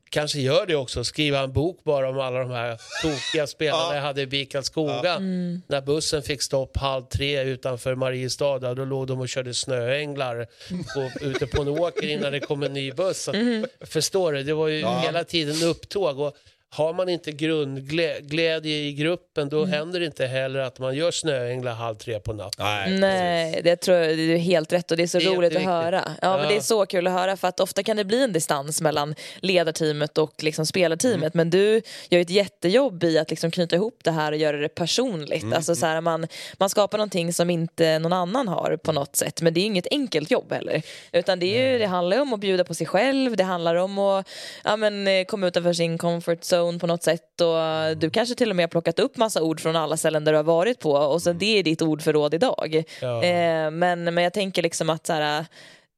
kanske 0.10 0.40
gör 0.40 0.66
det 0.66 0.76
också, 0.76 1.04
skriva 1.04 1.40
en 1.40 1.54
bok 1.54 1.84
bara 1.84 2.10
om 2.10 2.20
alla 2.20 2.40
de 2.40 2.52
här 2.52 2.78
tokiga 3.02 3.48
spelarna 3.48 3.96
jag 3.96 4.02
hade 4.02 4.22
i 4.22 4.28
BIK 4.28 4.52
Karlskoga. 4.52 5.20
När 5.68 5.82
bussen 5.82 6.24
fick 6.24 6.42
stopp 6.42 6.78
halv 6.78 7.04
tre 7.04 7.44
utanför 7.44 7.96
Mariestad, 7.96 8.60
då 8.60 8.86
låg 8.86 9.08
de 9.08 9.20
och 9.20 9.30
körde 9.30 9.54
snöänglar 9.54 10.48
på, 10.94 11.26
ute 11.26 11.48
på 11.48 11.62
en 11.62 11.68
åker 11.68 12.08
innan 12.08 12.32
det 12.32 12.40
kom 12.40 12.64
en 12.64 12.74
ny 12.74 12.92
buss. 12.92 13.24
Så, 13.24 13.32
att- 13.32 13.90
Förstår 13.90 14.34
du? 14.34 14.44
Det 14.44 14.54
var 14.54 14.68
ju 14.68 14.86
hela 14.88 15.24
tiden 15.24 15.64
upptåg. 15.70 16.20
Och 16.20 16.38
har 16.72 16.94
man 16.94 17.10
inte 17.10 17.32
grundglädje 17.32 18.78
i 18.78 18.94
gruppen 18.94 19.50
då 19.50 19.66
händer 19.66 20.00
det 20.00 20.06
inte 20.06 20.26
heller 20.26 20.60
att 20.60 20.80
man 20.80 20.96
gör 20.96 21.12
snöänglar 21.12 21.74
halv 21.74 21.96
tre 21.96 22.20
på 22.20 22.34
natten. 22.34 22.66
Nej. 22.66 23.00
Nej, 23.00 23.62
det 23.64 23.76
tror 23.76 23.98
jag 23.98 24.18
du 24.18 24.34
är 24.34 24.38
helt 24.38 24.74
rätt 24.74 24.92
och 24.92 24.98
det 24.98 25.04
är 25.04 25.08
så 25.08 25.18
Det 25.20 25.26
är 25.26 25.30
roligt 25.36 25.56
att 25.56 25.64
höra. 25.64 26.04
Ja, 26.22 26.32
men 26.32 26.44
Ja. 26.44 26.50
det 26.50 26.56
är 26.56 26.62
så 26.62 26.86
kul 26.86 27.08
att 27.08 27.14
höra 27.14 27.38
för 27.38 27.48
att 27.48 27.60
ofta 27.60 27.84
kan 27.84 27.98
det 27.98 28.04
bli 28.06 28.24
en 28.24 28.34
distans 28.34 28.82
mellan 28.82 29.16
ledarteamet 29.40 30.18
och 30.18 30.44
liksom 30.44 30.66
spelarteamet 30.66 31.34
men 31.34 31.50
du 31.50 31.82
gör 32.10 32.20
ett 32.20 32.30
jättejobb 32.30 33.04
i 33.04 33.20
att 33.20 33.30
liksom 33.30 33.52
knyta 33.52 33.76
ihop 33.76 34.00
det 34.04 34.12
här 34.12 34.32
och 34.32 34.38
göra 34.38 34.58
det 34.58 34.70
personligt. 34.70 35.54
Alltså 35.54 35.76
så 35.76 35.86
här, 35.86 36.02
man, 36.02 36.28
man 36.58 36.70
skapar 36.70 36.98
någonting 36.98 37.34
som 37.34 37.50
inte 37.50 38.00
någon 38.00 38.14
annan 38.14 38.48
har 38.48 38.78
på 38.78 38.92
något 38.92 39.16
sätt 39.16 39.42
men 39.42 39.54
det 39.54 39.60
är 39.60 39.66
inget 39.66 39.88
enkelt 39.92 40.32
jobb 40.32 40.52
heller. 40.54 40.82
Utan 41.12 41.40
det, 41.40 41.58
är 41.58 41.72
ju, 41.72 41.80
det 41.80 41.86
handlar 41.86 42.22
om 42.22 42.34
att 42.34 42.40
bjuda 42.40 42.64
på 42.64 42.74
sig 42.74 42.88
själv, 42.88 43.36
det 43.38 43.44
handlar 43.44 43.76
om 43.76 43.98
att 44.00 44.28
ja, 44.64 44.76
men, 44.76 45.08
eh, 45.08 45.26
komma 45.26 45.48
utanför 45.48 45.74
sin 45.74 45.98
comfort 45.98 46.40
zone 46.42 46.59
på 46.80 46.88
något 46.88 47.04
sätt 47.04 47.42
och 47.42 47.98
du 47.98 48.10
kanske 48.10 48.36
till 48.36 48.50
och 48.50 48.56
med 48.56 48.64
har 48.64 48.68
plockat 48.68 49.00
upp 49.00 49.18
massa 49.18 49.42
ord 49.42 49.60
från 49.60 49.76
alla 49.76 49.98
ställen 49.98 50.24
där 50.24 50.32
du 50.32 50.38
har 50.38 50.44
varit 50.44 50.80
på 50.80 50.92
och 50.92 51.22
så 51.22 51.34
det 51.34 51.60
är 51.60 51.64
ditt 51.64 51.82
ordförråd 51.82 52.34
idag. 52.34 52.84
Ja. 53.02 53.24
Eh, 53.24 53.72
men, 53.72 54.04
men 54.04 54.18
jag 54.18 54.34
tänker 54.34 54.62
liksom 54.62 54.90
att 54.90 55.08
så 55.08 55.14
här, 55.14 55.46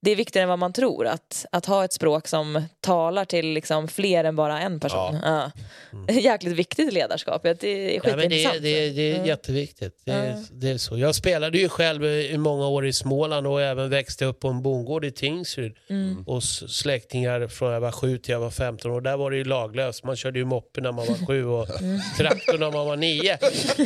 det 0.04 0.12
är 0.12 0.16
viktigare 0.16 0.44
än 0.44 0.50
vad 0.50 0.60
man 0.60 0.74
tror 0.74 1.08
att, 1.08 1.46
att 1.52 1.66
ha 1.66 1.86
ett 1.86 1.94
språk 1.94 2.28
som 2.28 2.64
talar 2.80 3.26
till 3.26 3.46
liksom 3.48 3.88
fler 3.88 4.24
än 4.24 4.36
bara 4.36 4.60
en 4.62 4.80
person. 4.80 5.18
Ja. 5.24 5.52
Jäkligt 6.14 6.54
viktigt 6.56 6.94
ledarskap. 6.94 7.44
Det 7.44 7.50
är 7.64 7.94
Ja, 7.96 8.02
men 8.04 8.16
det, 8.18 8.22
skitintressant. 8.22 8.56
är- 8.56 8.60
det, 8.62 8.70
är- 8.88 8.92
det 8.94 9.02
är 9.12 9.14
Mm. 9.16 9.28
jätteviktigt. 9.28 10.02
Det 10.06 10.12
är, 10.12 10.30
Ja. 10.30 10.44
det 10.52 10.70
är 10.70 10.78
så. 10.78 10.98
Jag 10.98 11.16
spelade 11.16 11.58
ju 11.58 11.70
själv 11.70 12.06
i 12.06 12.38
många 12.38 12.68
år 12.68 12.86
i 12.88 12.94
Småland 12.94 13.48
och 13.48 13.62
även 13.62 13.90
växte 13.90 14.26
upp 14.26 14.40
på 14.40 14.48
en 14.48 14.62
bondgård 14.62 15.06
i 15.06 15.12
Tingsryd. 15.12 15.74
Mm. 15.90 16.24
hos 16.26 16.74
släktingar 16.78 17.48
från 17.48 17.74
jag 17.74 17.82
var 17.82 17.92
7 17.92 18.18
till 18.18 18.32
jag 18.32 18.40
var 18.40 18.50
15 18.52 18.92
och 18.92 19.04
där 19.04 19.18
var 19.18 19.32
det 19.32 19.38
ju 19.38 19.44
laglöst. 19.44 20.04
Man 20.04 20.16
körde 20.16 20.40
ju 20.40 20.46
moppe 20.46 20.82
när 20.82 20.92
man 20.92 21.06
var 21.08 21.28
7 21.28 21.46
och 21.46 21.68
Mm. 21.82 22.00
traktor 22.18 22.58
när 22.58 22.72
man 22.72 22.86
var 22.86 22.96
9. 22.96 23.38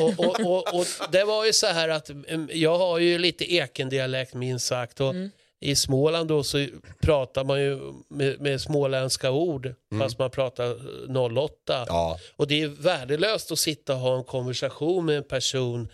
Och, 0.01 0.19
och, 0.25 0.39
och, 0.51 0.79
och 0.79 0.85
det 1.11 1.23
var 1.23 1.45
ju 1.45 1.53
så 1.53 1.67
här 1.67 1.89
att 1.89 2.09
mm, 2.09 2.49
jag 2.53 2.77
har 2.77 2.99
ju 2.99 3.17
lite 3.17 3.53
ekendialekt 3.53 4.33
minst 4.33 4.65
sagt. 4.67 5.01
Och 5.01 5.09
Mm. 5.09 5.31
I 5.65 5.75
Småland 5.75 6.27
då 6.29 6.43
så 6.43 6.67
pratar 7.01 7.43
man 7.43 7.61
ju 7.61 7.79
med, 8.09 8.41
med 8.41 8.61
småländska 8.61 9.31
ord 9.31 9.73
fast 9.99 10.19
man 10.19 10.31
pratar 10.31 10.75
08. 11.37 11.85
Ja. 11.87 12.19
Och 12.35 12.47
det 12.47 12.61
är 12.61 12.67
värdelöst 12.67 13.51
att 13.51 13.59
sitta 13.59 13.93
och 13.93 13.99
ha 13.99 14.17
en 14.17 14.23
konversation 14.23 15.05
med 15.05 15.17
en 15.17 15.23
person 15.23 15.87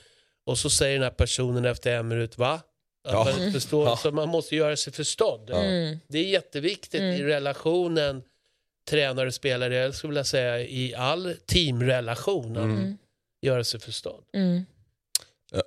och 0.45 0.57
så 0.57 0.69
säger 0.69 0.93
den 0.93 1.03
här 1.03 1.11
personen 1.11 1.65
efter 1.65 1.91
en 1.97 2.07
minut 2.07 2.37
va? 2.37 2.53
Att 3.07 3.13
Ja. 3.13 3.23
man 3.23 3.41
inte 3.43 3.51
förstår, 3.59 3.85
Ja. 3.87 3.97
Så 3.97 4.11
man 4.11 4.29
måste 4.29 4.55
göra 4.55 4.77
sig 4.77 4.93
förstådd. 4.93 5.49
Mm. 5.49 5.97
Det 6.07 6.17
är 6.19 6.23
jätteviktigt 6.23 7.01
i 7.01 7.23
relationen 7.23 8.23
tränare-spelare, 8.89 9.75
jag 9.75 9.95
skulle 9.95 10.11
vilja 10.11 10.23
säga 10.23 10.59
i 10.59 10.95
all 10.95 11.33
teamrelation, 11.45 12.57
att 12.57 12.63
Mm. 12.63 12.97
göra 13.41 13.63
sig 13.63 13.79
förstådd. 13.79 14.23
Mm. 14.33 14.65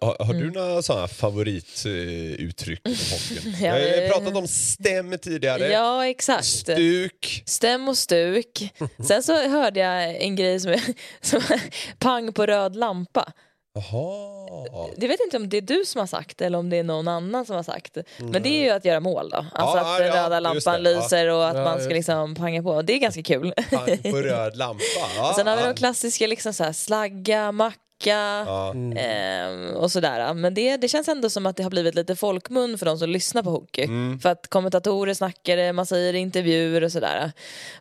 Har, 0.01 0.24
har 0.24 0.35
du 0.35 0.41
Mm. 0.41 0.53
några 0.53 0.82
sådana 0.82 1.09
favorituttryck 1.09 2.80
i 2.89 2.91
hockeyn? 2.91 3.55
Ja, 3.61 3.78
Jag 3.78 3.97
har 3.97 4.03
eh, 4.03 4.09
pratat 4.11 4.37
om 4.37 4.49
stäm 4.49 5.18
tidigare. 5.18 5.66
Ja, 5.68 6.07
exakt. 6.07 6.45
Stuk. 6.45 7.43
Stäm 7.47 7.89
och 7.89 7.99
stuk. 7.99 8.74
Sen 9.09 9.22
så 9.22 9.49
hörde 9.49 9.80
jag 9.80 10.16
en 10.22 10.37
grej 10.37 10.61
som, 10.61 10.70
är, 10.70 10.82
som 11.20 11.39
är 11.39 11.61
pang 11.99 12.32
på 12.32 12.47
röd 12.47 12.76
lampa. 12.76 13.32
Jaha. 13.74 14.95
Jag 14.97 15.09
vet 15.09 15.20
inte 15.24 15.37
om 15.37 15.49
det 15.49 15.57
är 15.57 15.61
du 15.61 15.85
som 15.85 15.99
har 15.99 16.07
sagt 16.07 16.39
det 16.39 16.47
eller 16.47 16.59
om 16.59 16.70
det 16.70 16.76
är 16.76 16.82
någon 16.85 17.09
annan 17.09 17.47
som 17.47 17.57
har 17.57 17.62
sagt 17.62 17.95
det. 17.95 18.05
Men 18.18 18.43
det 18.43 18.49
är 18.49 18.62
ju 18.64 18.70
att 18.70 18.85
göra 18.85 19.01
mål 19.01 19.30
då. 19.30 19.37
Alltså 19.37 19.76
Ja, 19.78 19.93
att 19.93 19.99
den 19.99 20.07
ja, 20.07 20.24
röda 20.24 20.41
lampan 20.41 20.82
det, 20.82 20.95
lyser 20.95 21.28
och 21.30 21.49
att 21.49 21.57
Ja, 21.57 21.64
man 21.64 21.78
ska 21.78 21.89
det. 21.89 21.95
liksom 21.95 22.35
panga 22.35 22.62
på. 22.62 22.82
Det 22.82 22.93
är 22.93 22.99
ganska 22.99 23.22
kul. 23.22 23.53
Pang 23.70 23.99
på 24.12 24.16
röd 24.20 24.57
lampa. 24.57 24.82
Ja, 25.16 25.32
Sen 25.37 25.47
har 25.47 25.57
vi 25.57 25.62
de 25.62 25.74
klassiska 25.74 26.26
liksom 26.26 26.53
så 26.55 26.64
här, 26.64 26.72
slagga, 26.72 27.53
macka 28.01 28.45
Ja. 28.47 28.75
ehm, 28.97 29.77
och 29.77 29.93
sådär. 29.93 30.35
Men 30.35 30.55
det, 30.55 30.77
det 30.77 30.89
känns 30.89 31.09
ändå 31.09 31.31
som 31.31 31.47
att 31.47 31.57
det 31.57 31.63
har 31.63 31.71
blivit 31.71 31.95
lite 31.95 32.17
folkmun 32.17 32.79
för 32.79 32.87
de 32.87 32.99
som 32.99 33.11
lyssnar 33.11 33.43
på 33.43 33.51
hockey. 33.51 33.85
Mm. 33.85 34.19
För 34.19 34.29
att 34.29 34.49
kommentatorer 34.49 35.15
snackar 35.15 35.57
det, 35.57 35.73
man 35.73 35.87
säger 35.87 36.15
intervjuer 36.15 36.85
och 36.85 36.93
sådär. 36.93 37.33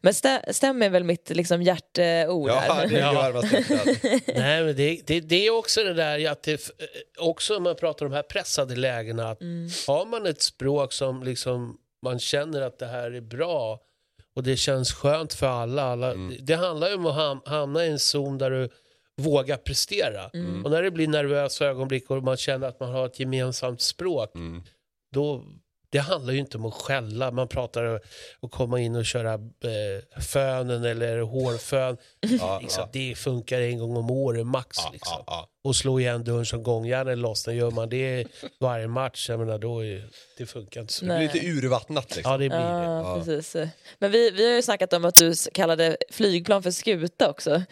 Men 0.01 0.14
stä, 0.14 0.41
stäm 0.53 0.82
är 0.82 0.89
väl 0.89 1.03
mitt 1.03 1.30
liksom 1.30 1.61
hjärteord 1.61 2.49
Ja, 2.49 2.59
här. 2.59 2.88
det 2.88 2.95
hjärtat. 2.99 3.45
Nej, 4.36 4.64
men 4.64 4.76
det, 4.76 5.01
det, 5.07 5.20
det 5.20 5.47
är 5.47 5.57
också 5.57 5.84
det 5.84 5.93
där, 5.93 6.32
att 6.32 6.43
det, 6.43 6.72
också 7.20 7.57
om 7.57 7.64
man 7.64 7.76
pratar 7.76 8.05
om 8.05 8.11
de 8.11 8.16
här 8.16 8.24
pressade 8.24 8.76
lägena, 8.76 9.30
att 9.30 9.41
Mm. 9.41 9.70
har 9.88 10.05
man 10.05 10.26
ett 10.26 10.41
språk 10.41 10.93
som 10.93 11.24
liksom 11.24 11.78
man 12.05 12.20
känner 12.20 12.61
att 12.61 12.80
det 12.80 12.86
här 12.88 13.11
är 13.11 13.22
bra 13.22 13.80
och 14.36 14.43
det 14.43 14.57
känns 14.57 14.93
skönt 14.93 15.34
för 15.34 15.47
alla. 15.47 15.84
alla 15.84 16.11
Mm. 16.11 16.30
det, 16.30 16.38
det 16.41 16.55
handlar 16.55 16.88
ju 16.89 16.95
om 16.95 17.05
att 17.05 17.16
ham, 17.16 17.41
hamna 17.45 17.86
i 17.86 17.89
en 17.89 17.99
zon 17.99 18.38
där 18.38 18.49
du 18.49 18.70
vågar 19.22 19.57
prestera. 19.57 20.30
Mm. 20.34 20.66
Och 20.66 20.72
när 20.72 20.82
det 20.84 20.91
blir 20.91 21.07
nervösa 21.07 21.66
ögonblick 21.66 22.09
och 22.09 22.24
man 22.24 22.38
känner 22.38 22.68
att 22.68 22.80
man 22.80 22.91
har 22.91 23.05
ett 23.05 23.20
gemensamt 23.20 23.82
språk, 23.82 24.36
Mm. 24.36 24.64
då 25.14 25.43
det 25.89 25.99
handlar 25.99 26.34
ju 26.34 26.39
inte 26.39 26.57
om 26.57 26.66
att 26.66 26.74
skälla, 26.74 27.32
man 27.32 27.47
pratar 27.47 28.01
och 28.39 28.51
komma 28.51 28.80
in 28.80 28.95
och 28.95 29.05
köra 29.05 29.34
eh, 29.34 30.22
fönen 30.22 30.84
eller 30.86 31.20
hårfön. 31.22 31.97
Ja, 32.39 32.59
Liksom, 32.61 32.82
ja. 32.84 32.89
Det 32.93 33.16
funkar 33.18 33.61
en 33.61 33.80
gång 33.80 33.97
om 33.97 34.11
året 34.11 34.45
max. 34.47 34.78
Ja, 34.84 34.89
liksom. 34.93 35.24
Ja, 35.64 35.68
ja. 35.68 35.70
Och 35.70 35.76
slå 35.76 35.99
igen 35.99 36.24
dörren 36.24 36.45
som 36.45 36.64
gångjärnet 36.64 37.18
lossnar. 37.18 37.53
Gör 37.53 37.72
man 37.72 37.89
det 37.89 38.26
varje 38.59 38.88
match, 38.88 39.30
jag 39.30 39.39
menar, 39.39 39.57
då 39.57 39.86
är, 39.86 40.03
det 40.38 40.45
funkar 40.45 40.82
inte 40.82 40.93
så. 40.93 41.05
Det 41.05 41.18
blir 41.18 41.30
lite 41.34 41.47
urvattnat 41.47 42.16
liksom. 42.16 42.32
Ja, 42.32 42.38
det 42.38 42.49
blir 42.49 42.57
det. 42.59 42.64
Ja, 42.64 43.24
precis. 43.26 43.55
Men 43.99 44.11
vi, 44.11 44.32
vi 44.32 44.47
har 44.47 44.55
ju 44.55 44.61
snackat 44.61 44.93
om 44.93 45.05
att 45.05 45.16
du 45.16 45.34
kallade 45.53 45.97
flygplan 46.11 46.64
för 46.64 46.72
skuta 46.72 47.30
också. 47.30 47.64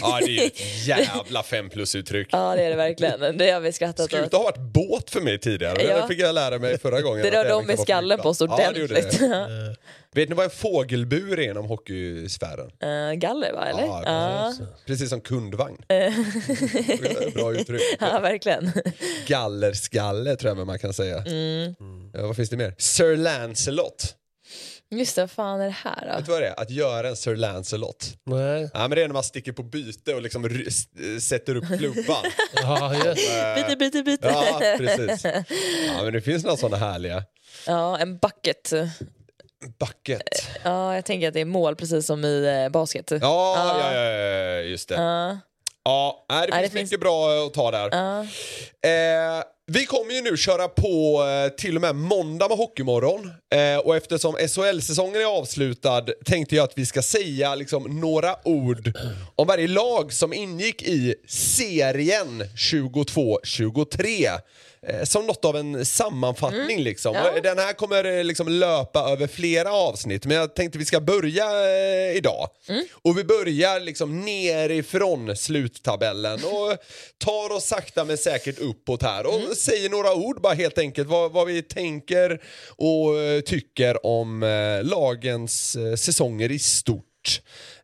Ja, 0.00 0.18
det 0.20 0.26
är 0.26 0.28
ju 0.28 0.46
ett 0.46 0.86
jävla 0.86 1.42
fem 1.42 1.70
plus-uttryck. 1.70 2.28
Ja, 2.32 2.54
det 2.56 2.62
är 2.62 2.70
det 2.70 2.76
verkligen. 2.76 3.38
Det 3.38 3.50
har 3.50 3.60
vi 3.60 3.72
skrattat 3.72 4.00
åt. 4.00 4.10
Skuta 4.10 4.36
har 4.36 4.44
varit 4.44 4.58
båt 4.58 5.10
för 5.10 5.20
mig 5.20 5.38
tidigare. 5.38 5.82
Ja. 5.82 6.00
Det 6.00 6.08
fick 6.08 6.20
jag 6.20 6.34
lära 6.34 6.58
mig 6.58 6.78
förra 6.78 7.00
gången. 7.00 7.22
Det 7.22 7.30
rörde 7.30 7.54
om 7.54 7.70
i 7.70 7.76
skallen 7.76 8.18
på 8.18 8.28
oss 8.28 8.40
Ja, 8.40 8.46
det 8.46 8.82
ordentligt. 8.84 9.18
det. 9.18 9.76
Vet 10.14 10.28
ni 10.28 10.34
vad 10.34 10.44
en 10.44 10.50
fågelbur 10.50 11.38
är 11.38 11.50
inom 11.50 11.66
hockeysfären? 11.66 12.70
Eh, 12.82 13.12
galler 13.18 13.52
va, 13.52 13.66
eller? 13.66 13.82
Ja, 13.82 14.52
precis. 14.58 14.84
Precis 14.86 15.08
som 15.10 15.20
kundvagn. 15.20 15.76
Bra 17.34 17.52
uttryck. 17.54 17.82
ja 18.00 18.18
verkligen. 18.20 18.72
Gallerskalle 19.26 20.36
tror 20.36 20.56
jag 20.58 20.66
man 20.66 20.78
kan 20.78 20.92
säga. 20.94 21.18
Mm. 21.18 21.74
Ja, 22.14 22.26
vad 22.26 22.36
finns 22.36 22.50
det 22.50 22.56
mer? 22.56 22.74
Sir 22.78 23.16
Lancelot. 23.16 24.16
Just 24.90 25.16
det, 25.16 25.22
vad 25.22 25.30
fan 25.30 25.60
är 25.60 25.64
det 25.64 25.70
här 25.70 26.06
Vet 26.06 26.16
då? 26.18 26.22
du 26.24 26.32
vad 26.32 26.42
det 26.42 26.48
är? 26.48 26.60
Att 26.60 26.70
göra 26.70 27.08
en 27.08 27.16
Sir 27.16 27.36
Lancelot. 27.36 28.08
Nej. 28.26 28.70
Ja, 28.74 28.80
men 28.80 28.90
det 28.90 29.02
är 29.02 29.08
när 29.08 29.12
man 29.14 29.22
sticker 29.24 29.52
på 29.52 29.62
byte 29.62 30.14
och 30.14 30.22
liksom 30.22 30.44
s- 30.66 30.88
sätter 31.28 31.54
upp 31.54 31.66
klubban. 31.78 32.24
Ja, 32.54 32.94
just. 32.94 33.28
Byte, 33.56 33.76
byte, 33.78 34.02
byte. 34.02 34.28
ja, 34.28 34.60
precis. 34.78 35.24
Ja, 35.96 36.02
men 36.04 36.12
det 36.12 36.20
finns 36.20 36.44
några 36.44 36.56
sådana 36.56 36.76
härliga. 36.76 37.24
Ja, 37.66 37.98
en 37.98 38.18
bucket. 38.18 38.72
Bucket. 39.80 40.22
Ja, 40.64 40.94
jag 40.94 41.04
tänker 41.04 41.28
att 41.28 41.34
det 41.34 41.40
är 41.40 41.44
mål 41.44 41.76
precis 41.76 42.06
som 42.06 42.24
i 42.24 42.62
eh, 42.64 42.72
basket. 42.72 43.10
Ja, 43.10 43.18
ja, 43.20 43.94
ja, 43.94 44.02
ja, 44.02 44.60
just 44.60 44.88
det. 44.88 44.94
Ja, 44.94 45.38
Ja, 45.84 46.26
nej, 46.30 46.46
det 46.46 46.50
Nej, 46.52 46.60
finns 46.62 46.72
det 46.72 46.78
finns- 46.78 46.90
mycket 46.90 47.00
bra 47.00 47.46
att 47.46 47.54
ta 47.54 47.70
där. 47.70 47.86
Eh, 48.86 49.42
vi 49.72 49.86
kommer 49.86 50.12
ju 50.14 50.20
nu 50.20 50.36
köra 50.36 50.68
på 50.68 51.24
eh, 51.24 51.48
till 51.56 51.76
och 51.76 51.80
med 51.82 51.94
måndag 51.96 52.48
med 52.48 52.56
Hockeymorgon. 52.58 53.32
Eh, 53.54 53.78
och 53.78 53.96
eftersom 53.96 54.34
SHL-säsongen 54.48 55.20
är 55.20 55.38
avslutad 55.38 56.04
tänkte 56.24 56.56
jag 56.56 56.64
att 56.64 56.72
vi 56.78 56.86
ska 56.86 57.02
säga 57.02 57.54
liksom, 57.54 58.00
några 58.00 58.36
ord 58.48 58.92
om 59.36 59.46
varje 59.46 59.68
lag 59.68 60.12
som 60.12 60.32
ingick 60.32 60.82
i 60.82 61.14
serien 61.28 62.42
22-23. 62.56 64.28
Eh, 64.86 65.04
som 65.04 65.26
något 65.26 65.44
av 65.44 65.56
en 65.56 65.86
sammanfattning 65.86 66.80
liksom. 66.80 67.14
Ja. 67.14 67.40
Den 67.42 67.58
här 67.58 67.72
kommer 67.72 68.04
eh, 68.04 68.24
liksom 68.24 68.48
löpa 68.48 69.00
över 69.00 69.26
flera 69.26 69.72
avsnitt 69.72 70.26
men 70.26 70.36
jag 70.36 70.54
tänkte 70.54 70.78
vi 70.78 70.84
ska 70.84 71.00
börja 71.00 71.44
eh, 71.44 72.16
idag. 72.16 72.48
Och 73.02 73.18
vi 73.18 73.24
börjar 73.24 73.80
liksom 73.80 74.20
nerifrån 74.20 75.36
sluttabellen 75.36 76.44
och 76.44 76.76
tar 77.18 77.56
oss 77.56 77.64
sakta 77.64 78.04
men 78.04 78.18
säkert 78.18 78.58
uppåt 78.58 79.02
här 79.02 79.26
och 79.26 79.56
säger 79.56 79.90
några 79.90 80.14
ord 80.14 80.40
bara 80.40 80.54
helt 80.54 80.78
enkelt 80.78 81.08
vad, 81.08 81.32
vad 81.32 81.46
vi 81.46 81.62
tänker 81.62 82.42
och 82.76 83.18
eh, 83.18 83.40
tycker 83.40 84.06
om 84.06 84.42
eh, 84.42 84.84
lagens 84.84 85.76
eh, 85.76 85.94
säsonger 85.94 86.50
i 86.50 86.58
stort. 86.58 87.04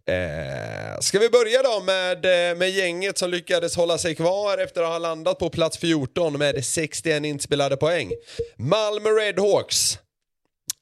Eh, 0.09 1.01
ska 1.01 1.19
vi 1.19 1.29
börja 1.29 1.63
då 1.63 1.81
med, 1.81 2.25
eh, 2.51 2.57
med 2.57 2.71
gänget 2.71 3.19
som 3.19 3.31
lyckades 3.31 3.77
hålla 3.77 3.99
sig 3.99 4.15
kvar 4.15 4.59
efter 4.59 4.83
att 4.83 4.89
ha 4.89 4.99
landat 4.99 5.39
på 5.39 5.51
plats 5.51 5.79
14 5.79 6.39
med 6.39 6.65
61 6.65 7.25
inspelade 7.25 7.77
poäng. 7.77 8.13
Malmö 8.57 9.09
Redhawks. 9.11 9.99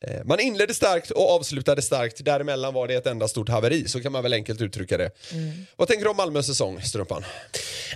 Eh, 0.07 0.25
Man 0.25 0.41
inledde 0.41 0.75
starkt 0.75 1.11
och 1.11 1.31
avslutade 1.31 1.83
starkt. 1.83 2.25
Däremellan 2.25 2.75
var 2.75 2.89
det 2.89 2.95
ett 2.95 3.07
enda 3.07 3.29
stort 3.29 3.49
haveri, 3.49 3.89
så 3.89 4.01
kan 4.01 4.13
man 4.13 4.23
väl 4.23 4.33
enkelt 4.33 4.61
uttrycka 4.61 4.99
det. 4.99 5.11
Vad 5.77 5.89
tänker 5.89 6.05
du 6.05 6.11
om 6.11 6.17
Malmös 6.17 6.47
säsong, 6.47 6.83
Strumpan? 6.83 7.25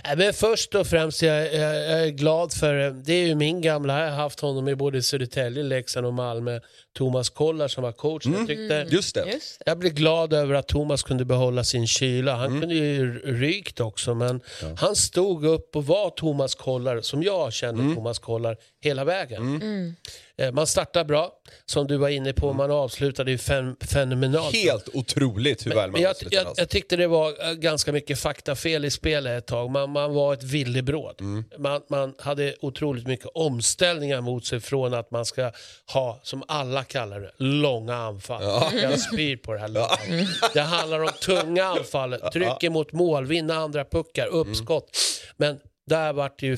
Nej, 0.03 0.17
men 0.17 0.33
först 0.33 0.75
och 0.75 0.87
främst, 0.87 1.21
jag, 1.21 1.53
jag, 1.53 1.75
jag 1.75 2.03
är 2.03 2.09
glad 2.09 2.53
för, 2.53 2.73
det 3.05 3.13
är 3.13 3.25
ju 3.27 3.35
min 3.35 3.61
gamla, 3.61 3.99
jag 3.99 4.09
har 4.11 4.17
haft 4.17 4.39
honom 4.39 4.67
i 4.67 4.75
både 4.75 5.03
Södertälje, 5.03 5.63
Leksand 5.63 6.05
och 6.05 6.13
Malmö, 6.13 6.59
Thomas 6.99 7.29
Kollar 7.29 7.67
som 7.67 7.83
var 7.83 7.91
coach. 7.91 8.25
Jag 8.25 8.47
tyckte 8.47 8.87
Just 8.89 9.15
det. 9.15 9.25
Just 9.31 9.59
det. 9.59 9.63
Jag 9.65 9.79
blev 9.79 9.93
glad 9.93 10.33
över 10.33 10.53
att 10.55 10.67
Thomas 10.67 11.03
kunde 11.03 11.25
behålla 11.25 11.63
sin 11.63 11.87
kyla. 11.87 12.35
Han 12.35 12.59
kunde 12.59 12.75
ju 12.75 13.19
rykt 13.19 13.79
också, 13.79 14.15
men 14.15 14.41
han 14.77 14.95
stod 14.95 15.45
upp 15.45 15.75
och 15.75 15.85
var 15.85 16.09
Thomas 16.09 16.55
Kollar, 16.55 17.01
som 17.01 17.23
jag 17.23 17.53
kände 17.53 17.95
Thomas 17.95 18.19
Kollar, 18.19 18.57
hela 18.81 19.03
vägen. 19.03 19.95
Eh, 20.39 20.51
Man 20.51 20.67
startar 20.67 21.03
bra, 21.03 21.31
som 21.65 21.87
du 21.87 21.97
var 21.97 22.09
inne 22.09 22.33
på, 22.33 22.53
man 22.53 22.71
avslutade 22.71 23.31
ju 23.31 23.37
fen 23.37 23.75
fenomenalt. 23.81 24.55
Helt 24.55 24.89
otroligt 24.93 25.65
hur 25.65 25.71
väl 25.71 25.77
man 25.77 25.91
Men 25.91 26.01
jag, 26.01 26.15
jag, 26.31 26.45
alltså. 26.45 26.61
jag 26.61 26.69
tyckte 26.69 26.95
det 26.95 27.07
var 27.07 27.49
eh, 27.49 27.53
ganska 27.53 27.91
mycket 27.91 28.19
faktafel 28.19 28.85
i 28.85 28.91
spelet 28.91 29.37
ett 29.37 29.47
tag. 29.47 29.71
Man, 29.71 29.89
man 29.89 30.13
var 30.13 30.33
ett 30.33 30.43
villebråd. 30.43 31.15
Mm. 31.21 31.43
Man, 31.57 31.81
man 31.89 32.13
hade 32.17 32.55
otroligt 32.61 33.07
mycket 33.07 33.27
omställningar 33.33 34.21
mot 34.21 34.45
sig 34.45 34.59
från 34.59 34.93
att 34.93 35.11
man 35.11 35.25
ska 35.25 35.51
ha, 35.93 36.19
som 36.23 36.43
alla 36.47 36.83
kallar 36.89 37.19
det, 37.19 37.31
långa 37.37 37.95
anfall. 37.95 38.43
Jag 38.81 38.99
spyr 38.99 39.37
på 39.37 39.53
det 39.53 39.59
här. 39.59 39.67
långa. 39.67 40.27
Det 40.53 40.61
handlar 40.61 40.99
om 40.99 41.09
tunga 41.21 41.63
anfall, 41.65 42.13
trycker 42.33 42.69
mot 42.69 42.91
mål, 42.93 43.25
vinna 43.25 43.53
andra 43.55 43.85
puckar, 43.85 44.27
Mm. 44.27 44.39
uppskott. 44.39 44.97
Men 45.37 45.59
där 45.87 46.13
vart 46.13 46.39
det 46.39 46.45
ju 46.45 46.57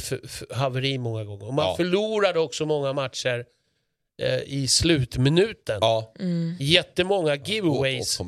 haveri 0.53 0.97
många 0.97 1.23
gånger. 1.23 1.47
Och 1.47 1.53
man 1.53 1.65
Ja. 1.65 1.75
förlorade 1.77 2.39
också 2.39 2.65
många 2.65 2.93
matcher 2.93 3.45
eh, 4.21 4.39
i 4.45 4.67
slutminuten. 4.67 5.77
Ja, 5.81 6.13
Jättemånga 6.59 7.35
giveaways 7.35 8.19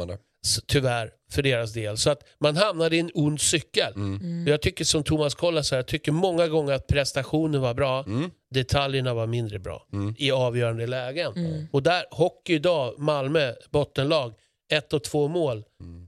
tyvärr 0.68 1.12
för 1.34 1.42
deras 1.42 1.74
del. 1.74 1.98
Så 1.98 2.10
att 2.10 2.24
man 2.40 2.56
hamnade 2.58 2.96
i 2.96 3.00
en 3.00 3.12
ond 3.14 3.42
cykel. 3.42 3.94
Mm. 3.96 4.48
Jag 4.48 4.62
tycker 4.62 4.86
som 4.86 5.04
Thomas 5.04 5.36
Kollar 5.36 5.62
så 5.62 5.76
här, 5.76 5.80
jag 5.80 5.88
tycker 5.88 6.12
många 6.12 6.48
gånger 6.48 6.74
att 6.74 6.88
prestationen 6.88 7.62
var 7.62 7.74
bra, 7.74 8.04
Mm. 8.08 8.32
detaljerna 8.54 9.14
var 9.14 9.28
mindre 9.28 9.60
bra 9.60 9.88
i 10.18 10.32
avgörande 10.32 10.88
lägen. 10.88 11.34
Och 11.72 11.84
där, 11.84 12.04
hockey 12.12 12.54
idag, 12.54 12.94
Malmö, 13.00 13.54
bottenlag, 13.72 14.34
ett 14.72 14.94
och 14.94 15.04
två 15.04 15.28
mål. 15.28 15.64
Mm. 15.82 16.08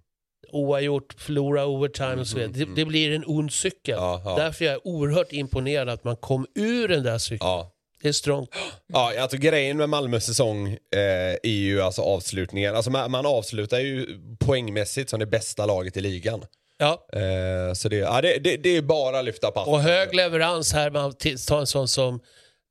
Oavgjort, 0.52 1.16
förlora 1.18 1.66
overtime 1.66 2.16
och 2.16 2.28
så 2.28 2.36
vidare. 2.38 2.52
Det, 2.66 2.76
det 2.76 2.86
blir 2.86 3.12
en 3.16 3.24
ond 3.28 3.52
cykel. 3.52 3.96
Ja, 3.98 4.22
ja. 4.26 4.36
Därför 4.36 4.66
är 4.66 4.72
jag 4.72 4.82
oerhört 4.84 5.34
imponerad 5.34 5.90
att 5.90 6.04
man 6.04 6.16
kom 6.16 6.46
ur 6.56 6.88
den 6.88 7.04
där 7.04 7.18
cykeln. 7.18 7.50
Ja. 7.50 7.72
Är 8.06 8.12
strångt. 8.12 8.50
Ja, 8.88 9.14
alltså 9.20 9.38
grejen 9.38 9.78
med 9.78 9.90
Malmös 9.90 10.26
säsong 10.26 10.68
eh, 10.68 11.00
är 11.44 11.46
ju 11.46 11.82
alltså 11.82 12.02
avslutningen. 12.02 12.76
Alltså 12.76 12.92
man, 12.92 13.12
man 13.12 13.26
avslutar 13.26 13.80
ju 13.80 14.08
poängmässigt 14.40 15.10
som 15.10 15.20
det 15.20 15.26
bästa 15.26 15.66
laget 15.66 15.98
i 15.98 16.02
ligan. 16.02 16.46
Ja. 16.78 17.08
Eh, 17.14 17.74
så 17.74 17.90
det, 17.90 17.96
ja, 17.96 18.22
det, 18.22 18.38
det, 18.38 18.58
det 18.58 18.78
är 18.78 18.82
bara 18.82 19.20
att 19.20 19.26
lyfta 19.26 19.48
hatten. 19.48 19.74
Och 19.74 19.82
hög 19.82 20.16
leverans 20.16 20.74
här, 20.74 20.92
man 20.92 21.14
tar 21.48 21.60
en 21.60 21.68
sån 21.68 21.88
som, 21.88 22.20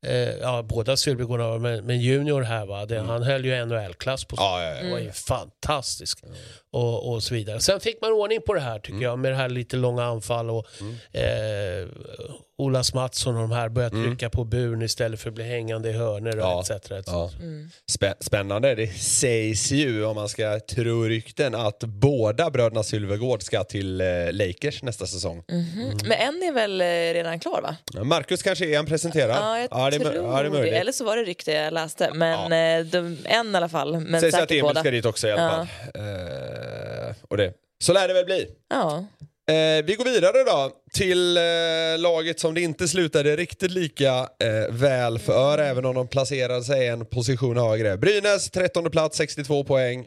eh, 0.05 0.13
ja 0.13 0.63
båda 0.63 0.97
Sylvegårdarna, 0.97 1.57
men, 1.57 1.85
men 1.85 1.99
Junior 2.01 2.41
här 2.41 2.65
va, 2.65 2.85
det, 2.85 2.99
han 2.99 3.23
höll 3.23 3.45
ju 3.45 3.65
NHL-klass 3.65 4.25
på 4.25 4.35
sig. 4.35 4.45
Ja, 4.45 4.63
ja, 4.63 4.75
ja. 4.75 4.83
Det 4.83 4.91
var 4.91 4.99
ju 4.99 5.11
fantastisk. 5.11 6.19
Och, 6.75 7.11
och 7.13 7.23
så 7.23 7.33
vidare. 7.33 7.59
Sen 7.59 7.79
fick 7.79 8.01
man 8.01 8.11
ordning 8.11 8.41
på 8.41 8.53
det 8.53 8.59
här 8.59 8.79
tycker 8.79 8.99
jag, 9.01 9.19
med 9.19 9.31
det 9.31 9.35
här 9.35 9.49
lite 9.49 9.75
långa 9.75 10.03
anfall 10.03 10.49
och 10.49 10.65
eh, 11.13 11.87
Olas 12.57 12.93
Mattsson 12.93 13.35
och 13.35 13.41
de 13.41 13.51
här 13.51 13.69
började 13.69 14.03
trycka 14.03 14.29
på 14.29 14.43
buren 14.43 14.81
istället 14.81 15.19
för 15.19 15.29
att 15.29 15.35
bli 15.35 15.43
hängande 15.43 15.89
i 15.89 15.93
hörnor 15.93 16.35
och 16.37 16.43
Ja. 16.43 16.61
etc. 16.61 16.69
etc. 16.91 17.07
Ja. 17.07 17.31
Spä, 17.91 18.13
spännande. 18.19 18.75
Det 18.75 18.87
sägs 18.87 19.71
ju, 19.71 20.05
om 20.05 20.15
man 20.15 20.29
ska 20.29 20.59
tro 20.59 21.03
rykten, 21.03 21.55
att 21.55 21.79
båda 21.79 22.49
bröderna 22.49 22.83
Sylvegård 22.83 23.43
ska 23.43 23.63
till 23.63 24.01
eh, 24.01 24.07
Lakers 24.31 24.83
nästa 24.83 25.05
säsong. 25.05 25.43
Men 26.05 26.11
en 26.11 26.43
är 26.43 26.53
väl 26.53 26.81
eh, 26.81 26.85
redan 26.85 27.39
klar 27.39 27.61
va? 27.61 28.03
Marcus 28.03 28.43
kanske 28.43 28.65
är 28.65 28.77
han 28.77 28.85
presenterad? 28.85 29.37
Ja, 29.41 29.59
jag 29.59 29.67
ja, 29.71 29.89
det, 29.89 29.99
tror 29.99 30.61
det. 30.61 30.69
Eller 30.77 30.91
så 30.91 31.03
var 31.05 31.17
det 31.17 31.23
rykte 31.23 31.51
jag 31.51 31.73
läste. 31.73 32.11
Men 32.13 32.79
eh, 32.79 32.85
de, 32.85 33.17
en 33.25 33.53
i 33.53 33.57
alla 33.57 33.69
fall. 33.69 33.99
Men 33.99 34.21
Sägs 34.21 34.35
att 34.35 34.51
Emil 34.51 34.63
båda. 34.63 34.79
ska 34.79 34.91
dit 34.91 35.05
också 35.05 35.27
i 35.27 35.31
alla 35.31 35.41
Ja. 35.43 35.49
fall. 35.49 35.67
Eh, 37.39 37.45
det. 37.47 37.53
Så 37.83 37.93
lär 37.93 38.07
det 38.07 38.13
väl 38.13 38.25
bli. 38.25 38.47
Ja. 38.69 39.05
Eh, 39.47 39.85
vi 39.85 39.95
går 39.97 40.05
vidare 40.05 40.43
då 40.43 40.71
till 40.93 41.37
eh, 41.37 41.43
laget 41.97 42.39
som 42.39 42.53
det 42.53 42.61
inte 42.61 42.87
slutade 42.87 43.35
riktigt 43.35 43.71
lika 43.71 44.13
eh, 44.39 44.69
väl 44.73 45.19
för, 45.19 45.57
även 45.57 45.85
om 45.85 45.95
de 45.95 46.07
placerade 46.07 46.63
sig 46.63 46.87
en 46.87 47.05
position 47.05 47.57
högre. 47.57 47.97
Brynäs 47.97 48.51
13 48.51 48.91
plats, 48.91 49.17
62 49.17 49.63
poäng. 49.63 50.05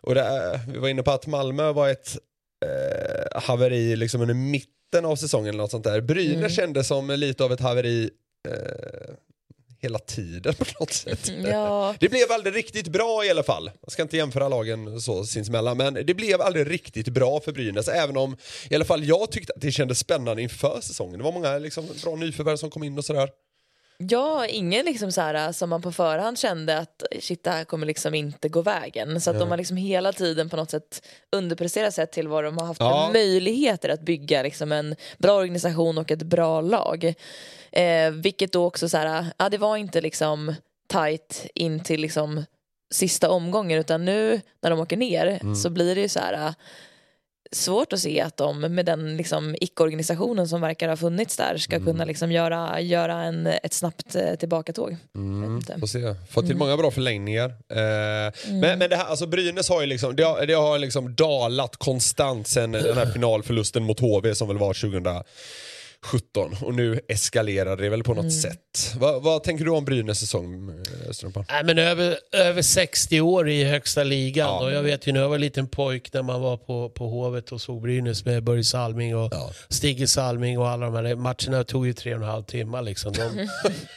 Och 0.00 0.14
det, 0.14 0.20
är- 0.20 0.60
vi 0.72 0.78
var 0.78 0.88
inne 0.88 1.02
på 1.02 1.10
att 1.10 1.26
Malmö 1.26 1.72
var 1.72 1.88
ett 1.88 2.16
eh, 2.66 3.40
haveri 3.42 3.96
liksom 3.96 4.20
under 4.20 4.34
mitten 4.34 5.04
av 5.04 5.16
säsongen 5.16 5.48
eller 5.48 5.58
något 5.62 5.70
sånt 5.70 5.84
där. 5.84 6.00
Brynäs 6.00 6.56
kändes 6.56 6.86
som 6.86 7.10
lite 7.10 7.44
av 7.44 7.52
ett 7.52 7.60
haveri 7.60 8.10
eh, 8.48 9.14
hela 9.82 9.98
tiden 9.98 10.54
på 10.54 10.64
något 10.80 10.92
sätt. 10.92 11.32
Ja. 11.44 11.94
Det 12.00 12.08
blev 12.08 12.32
aldrig 12.32 12.54
riktigt 12.54 12.88
bra 12.88 13.24
i 13.24 13.30
alla 13.30 13.42
fall. 13.42 13.70
Jag 13.82 13.92
ska 13.92 14.02
inte 14.02 14.16
jämföra 14.16 14.48
lagen 14.48 15.00
så 15.00 15.24
sinsemellan, 15.24 15.76
men 15.76 15.94
det 15.94 16.14
blev 16.14 16.40
aldrig 16.40 16.70
riktigt 16.70 17.08
bra 17.08 17.40
för 17.40 17.52
Brynäs, 17.52 17.88
även 17.88 18.16
om 18.16 18.36
i 18.70 18.74
alla 18.74 18.84
fall 18.84 19.04
jag 19.04 19.30
tyckte 19.30 19.52
att 19.52 19.60
det 19.60 19.72
kändes 19.72 19.98
spännande 19.98 20.42
inför 20.42 20.80
säsongen. 20.80 21.18
Det 21.18 21.24
var 21.24 21.32
många 21.32 21.58
liksom, 21.58 21.88
bra 22.04 22.16
nyförvärv 22.16 22.56
som 22.56 22.70
kom 22.70 22.82
in 22.82 22.98
och 22.98 23.04
sådär. 23.04 23.28
Ja, 24.08 24.46
ingen 24.46 24.84
liksom 24.84 25.12
så 25.12 25.20
här, 25.20 25.52
som 25.52 25.70
man 25.70 25.82
på 25.82 25.92
förhand 25.92 26.38
kände 26.38 26.78
att 26.78 27.02
shit, 27.20 27.44
det 27.44 27.50
här 27.50 27.64
kommer 27.64 27.86
liksom 27.86 28.14
inte 28.14 28.48
gå 28.48 28.62
vägen. 28.62 29.20
Så 29.20 29.30
att 29.30 29.38
de 29.38 29.50
har 29.50 29.56
liksom 29.56 29.76
hela 29.76 30.12
tiden 30.12 30.48
på 30.48 30.56
något 30.56 30.70
sätt 30.70 31.06
underpresterat 31.32 31.94
sett 31.94 32.12
till 32.12 32.28
vad 32.28 32.44
de 32.44 32.58
har 32.58 32.66
haft 32.66 32.80
Ja. 32.80 33.10
möjligheter 33.12 33.88
att 33.88 34.00
bygga 34.00 34.42
liksom 34.42 34.72
en 34.72 34.96
bra 35.18 35.32
organisation 35.34 35.98
och 35.98 36.10
ett 36.10 36.22
bra 36.22 36.60
lag. 36.60 37.14
Eh, 37.72 38.10
vilket 38.10 38.52
då 38.52 38.64
också 38.66 38.88
så 38.88 38.96
här, 38.96 39.26
ja 39.38 39.48
det 39.48 39.58
var 39.58 39.76
inte 39.76 40.00
liksom 40.00 40.54
tight 40.88 41.46
in 41.54 41.80
till 41.80 42.00
liksom 42.00 42.44
sista 42.92 43.30
omgången 43.30 43.78
utan 43.80 44.04
nu 44.04 44.40
när 44.62 44.70
de 44.70 44.80
åker 44.80 44.96
ner 44.96 45.54
så 45.54 45.70
blir 45.70 45.94
det 45.94 46.00
ju 46.00 46.08
så 46.08 46.20
här 46.20 46.54
svårt 47.52 47.92
att 47.92 48.00
se 48.00 48.20
att 48.20 48.36
de 48.36 48.60
med 48.60 48.86
den 48.86 49.16
liksom 49.16 49.56
icke-organisationen 49.60 50.48
som 50.48 50.60
verkar 50.60 50.88
ha 50.88 50.96
funnits 50.96 51.36
där 51.36 51.56
ska 51.56 51.84
kunna 51.84 52.04
liksom 52.04 52.32
göra, 52.32 52.80
göra 52.80 53.22
en, 53.22 53.46
ett 53.46 53.72
snabbt 53.72 54.14
eh, 54.14 54.34
tillbakatåg. 54.34 54.96
Inte. 55.14 55.80
Får 55.80 55.86
se. 55.86 56.14
Fått 56.30 56.46
till 56.46 56.56
många 56.56 56.76
bra 56.76 56.90
förlängningar. 56.90 57.48
Eh, 57.48 58.32
Men, 58.48 58.78
men 58.78 58.90
det 58.90 58.96
här, 58.96 59.04
alltså 59.04 59.26
Brynäs 59.26 59.68
har 59.68 59.80
ju 59.80 59.86
liksom, 59.86 60.16
det 60.16 60.22
har, 60.22 60.46
det 60.46 60.54
har 60.54 60.78
liksom 60.78 61.14
dalat 61.14 61.76
konstant 61.76 62.48
sen 62.48 62.72
den 62.72 62.96
här 62.96 63.06
finalförlusten 63.12 63.82
mot 63.82 64.00
HV 64.00 64.34
som 64.34 64.48
väl 64.48 64.58
var 64.58 64.74
2017 66.10 66.56
och 66.62 66.74
nu 66.74 67.00
eskalerade 67.08 67.82
det 67.82 67.88
väl 67.88 68.02
på 68.02 68.14
något 68.14 68.32
sätt. 68.32 68.94
Vad, 68.96 69.22
vad 69.22 69.42
tänker 69.42 69.64
du 69.64 69.70
om 69.70 69.84
Brynäs 69.84 70.20
säsong, 70.20 70.70
eh, 70.70 71.10
Strumpan? 71.10 71.44
Nej, 71.48 71.64
men 71.64 71.78
över, 71.78 72.18
över 72.32 72.62
60 72.62 73.20
år 73.20 73.48
i 73.48 73.64
högsta 73.64 74.04
ligan. 74.04 74.48
Ja. 74.48 74.64
Och 74.64 74.72
jag 74.72 74.82
vet 74.82 75.06
ju 75.06 75.12
när 75.12 75.20
jag 75.20 75.28
var 75.28 75.38
liten 75.38 75.68
pojk 75.68 76.12
när 76.12 76.22
man 76.22 76.40
var 76.40 76.56
på, 76.56 76.90
på 76.90 77.08
Hovet 77.08 77.52
och 77.52 77.60
såg 77.60 77.82
Brynäs 77.82 78.24
med 78.24 78.44
Börje 78.44 78.64
Salming 78.64 79.16
och 79.16 79.28
Ja. 79.32 79.50
Stigge 79.68 80.06
Salming 80.06 80.58
och 80.58 80.68
alla 80.68 80.86
de 80.90 80.94
här 80.94 81.14
matcherna 81.16 81.64
tog 81.64 81.86
ju 81.86 81.92
tre 81.92 82.14
och 82.14 82.20
en 82.20 82.26
halv 82.28 82.42
timme. 82.44 82.82
Liksom. 82.82 83.12
De, 83.12 83.48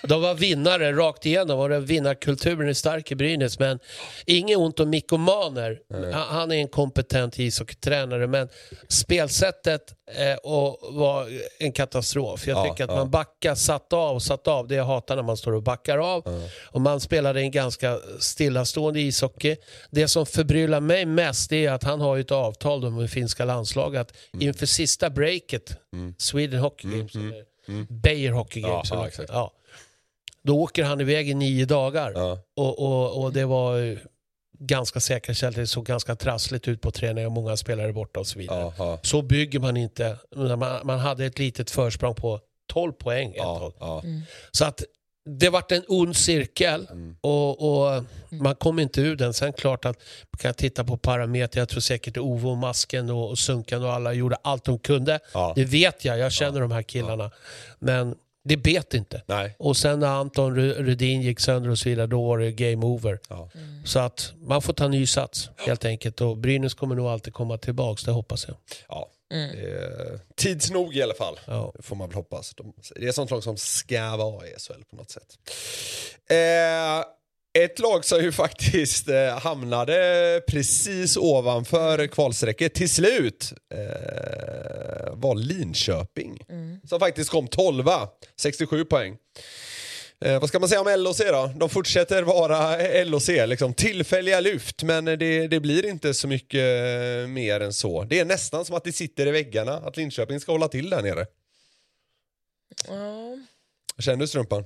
de 0.07 0.21
var 0.21 0.33
vinnare 0.33 0.91
rakt 0.93 1.25
igenom 1.25 1.59
och 1.59 1.69
den 1.69 1.85
vinnarkulturen 1.85 2.69
är 2.69 2.73
stark 2.73 3.11
i 3.11 3.15
Brynäs. 3.15 3.59
Men 3.59 3.79
inget 4.25 4.57
ont 4.57 4.79
om 4.79 4.89
Mikko 4.89 5.17
Maner. 5.17 5.79
Han, 6.13 6.27
han 6.27 6.51
är 6.51 6.55
en 6.55 6.67
kompetent 6.67 7.39
ishockeytränare 7.39 8.27
men 8.27 8.49
spelsättet 8.87 9.81
och 10.43 10.77
var 10.93 11.27
en 11.59 11.71
katastrof. 11.71 12.47
Jag 12.47 12.57
Ja, 12.57 12.63
tycker 12.71 12.83
att 12.83 12.89
ja. 12.89 12.95
man 12.95 13.11
backar, 13.11 13.55
satt 13.55 13.93
av 13.93 14.15
och 14.15 14.21
satt 14.23 14.47
av. 14.47 14.67
Det 14.67 14.75
jag 14.75 14.85
hatar 14.85 15.15
när 15.15 15.23
man 15.23 15.37
står 15.37 15.51
och 15.53 15.63
backar 15.63 15.97
av. 15.97 16.47
Och 16.71 16.81
man 16.81 16.99
spelade 16.99 17.39
en 17.41 17.51
ganska 17.51 17.99
stillastående 18.19 18.99
ishockey. 18.99 19.55
Det 19.91 20.07
som 20.07 20.25
förbryllar 20.25 20.79
mig 20.79 21.05
mest 21.05 21.51
är 21.51 21.71
att 21.71 21.83
han 21.83 22.01
har 22.01 22.17
ett 22.17 22.31
avtal 22.31 22.91
med 22.91 23.09
finska 23.11 23.45
landslaget 23.45 24.13
Mm. 24.33 24.47
inför 24.47 24.65
sista 24.65 25.09
breaket, 25.09 25.77
Sweden 26.17 26.59
Hockey 26.59 26.87
Games, 26.87 27.15
eller 27.15 27.43
Beijer 28.01 28.31
Hockey 28.31 28.59
Mm. 28.59 28.71
Ja, 28.71 28.75
Games, 28.75 29.17
ja, 29.17 29.23
eller- 29.23 29.33
ja. 29.33 29.51
då 30.43 30.59
åker 30.61 30.83
han 30.83 31.01
iväg 31.01 31.29
i 31.29 31.33
nio 31.33 31.65
dagar. 31.65 32.13
Och, 32.55 32.79
och, 32.79 33.23
och 33.23 33.33
det 33.33 33.45
var 33.45 33.97
ganska 34.67 34.99
säkert 34.99 35.37
källor, 35.37 35.59
det 35.61 35.67
såg 35.67 35.85
ganska 35.85 36.15
trassligt 36.15 36.67
ut 36.67 36.81
på 36.81 36.91
träningar, 36.91 37.29
många 37.29 37.57
spelare 37.57 37.93
borta 37.93 38.19
och 38.19 38.27
så 38.27 38.39
vidare. 38.39 38.59
Ja, 38.59 38.73
ja, 38.77 38.99
Så 39.03 39.21
bygger 39.21 39.59
man 39.59 39.77
inte, 39.77 40.17
man, 40.35 40.59
man 40.83 40.99
hade 40.99 41.25
ett 41.25 41.39
litet 41.39 41.71
försprång 41.71 42.15
på 42.15 42.39
12 42.73 42.91
poäng 42.91 43.29
ett 43.29 43.35
ja, 43.37 43.59
tag. 43.59 43.73
ja. 43.79 44.03
Så 44.51 44.65
att 44.65 44.83
det 45.25 45.49
vart 45.49 45.71
en 45.71 45.83
ond 45.87 46.15
cirkel 46.15 46.87
Mm. 46.91 47.15
och, 47.21 47.49
och 47.95 48.03
man 48.29 48.55
kom 48.55 48.79
inte 48.79 49.01
ur 49.01 49.15
den. 49.15 49.33
Sen 49.33 49.53
klart 49.53 49.85
att 49.85 49.97
man 50.31 50.37
kan 50.39 50.53
titta 50.53 50.83
på 50.83 50.97
parametrar. 50.97 51.61
Jag 51.61 51.69
tror 51.69 51.79
säkert 51.81 52.17
Ove 52.17 52.47
och 52.47 52.57
Masken 52.57 53.09
och, 53.09 53.29
och 53.29 53.39
Sunkan 53.39 53.83
och 53.83 53.93
alla 53.93 54.13
gjorde 54.13 54.35
allt 54.43 54.63
de 54.65 54.79
kunde. 54.79 55.19
Ja. 55.33 55.53
Det 55.55 55.65
vet 55.65 56.05
jag, 56.05 56.17
jag 56.17 56.31
känner 56.31 56.61
de 56.61 56.71
här 56.71 56.81
killarna. 56.83 57.31
Men 57.79 58.15
det 58.43 58.57
bet 58.57 58.93
inte. 58.93 59.21
Nej. 59.25 59.55
Och 59.59 59.77
sen 59.77 59.99
när 59.99 60.07
Anton 60.07 60.55
Ru- 60.57 60.73
Rudin 60.83 61.21
gick 61.21 61.39
sönder 61.39 61.69
och 61.69 61.79
så 61.79 61.89
vidare, 61.89 62.07
då 62.07 62.27
var 62.27 62.37
det 62.37 62.51
game 62.51 62.85
over. 62.85 63.19
Ja. 63.29 63.49
Så 63.85 63.99
att 63.99 64.33
man 64.37 64.61
får 64.61 64.73
ta 64.73 64.87
ny 64.87 65.07
sats 65.07 65.49
helt 65.57 65.85
enkelt. 65.85 66.21
Och 66.21 66.37
Brynäs 66.37 66.73
kommer 66.73 66.95
nog 66.95 67.07
alltid 67.07 67.33
komma 67.33 67.57
tillbaks, 67.57 68.03
det 68.03 68.11
hoppas 68.11 68.47
jag. 68.47 68.57
Ja. 68.89 69.09
Det 69.29 69.37
är 69.71 70.19
tids 70.35 70.71
nog 70.71 70.95
i 70.95 71.03
alla 71.03 71.13
fall, 71.13 71.39
Ja. 71.47 71.73
får 71.79 71.95
man 71.95 72.07
väl 72.09 72.15
hoppas. 72.15 72.53
De, 72.55 72.73
det 72.95 73.07
är 73.07 73.11
sånt 73.11 73.31
lag 73.31 73.43
som 73.43 73.57
ska 73.57 74.17
vara 74.17 74.47
i 74.47 74.53
SHL 74.59 74.83
på 74.89 74.95
något 74.95 75.11
sätt. 75.11 75.37
Eh, 76.29 77.05
ett 77.53 77.79
lag 77.79 78.05
som 78.05 78.23
ju 78.23 78.31
faktiskt 78.31 79.09
eh, 79.09 79.39
hamnade 79.39 80.41
precis 80.47 81.17
ovanför 81.17 82.07
kvalstrecket 82.07 82.73
till 82.73 82.89
slut 82.89 83.53
eh, 83.73 85.13
var 85.13 85.35
Linköping. 85.35 86.39
Som 86.89 86.99
faktiskt 86.99 87.29
kom 87.29 87.47
12 87.47 87.83
67 88.35 88.85
poäng. 88.85 89.17
Eh, 90.25 90.39
vad 90.39 90.49
ska 90.49 90.59
man 90.59 90.69
säga 90.69 90.81
om 90.81 90.99
LOC 90.99 91.17
då? 91.17 91.51
De 91.55 91.69
fortsätter 91.69 92.23
vara 92.23 93.03
LOC, 93.03 93.27
liksom 93.27 93.73
tillfälliga 93.73 94.39
lyft, 94.39 94.83
men 94.83 95.05
det, 95.05 95.47
det 95.47 95.59
blir 95.59 95.85
inte 95.85 96.13
så 96.13 96.27
mycket 96.27 96.61
eh, 96.61 97.27
mer 97.27 97.59
än 97.59 97.73
så. 97.73 98.03
Det 98.03 98.19
är 98.19 98.25
nästan 98.25 98.65
som 98.65 98.75
att 98.75 98.83
det 98.83 98.91
sitter 98.91 99.27
i 99.27 99.31
väggarna, 99.31 99.73
att 99.73 99.97
Linköping 99.97 100.39
ska 100.39 100.51
hålla 100.51 100.67
till 100.67 100.89
där 100.89 101.01
nere. 101.01 101.25
Ja. 102.87 103.37
Känner 103.99 104.17
du 104.17 104.27
strumpan? 104.27 104.63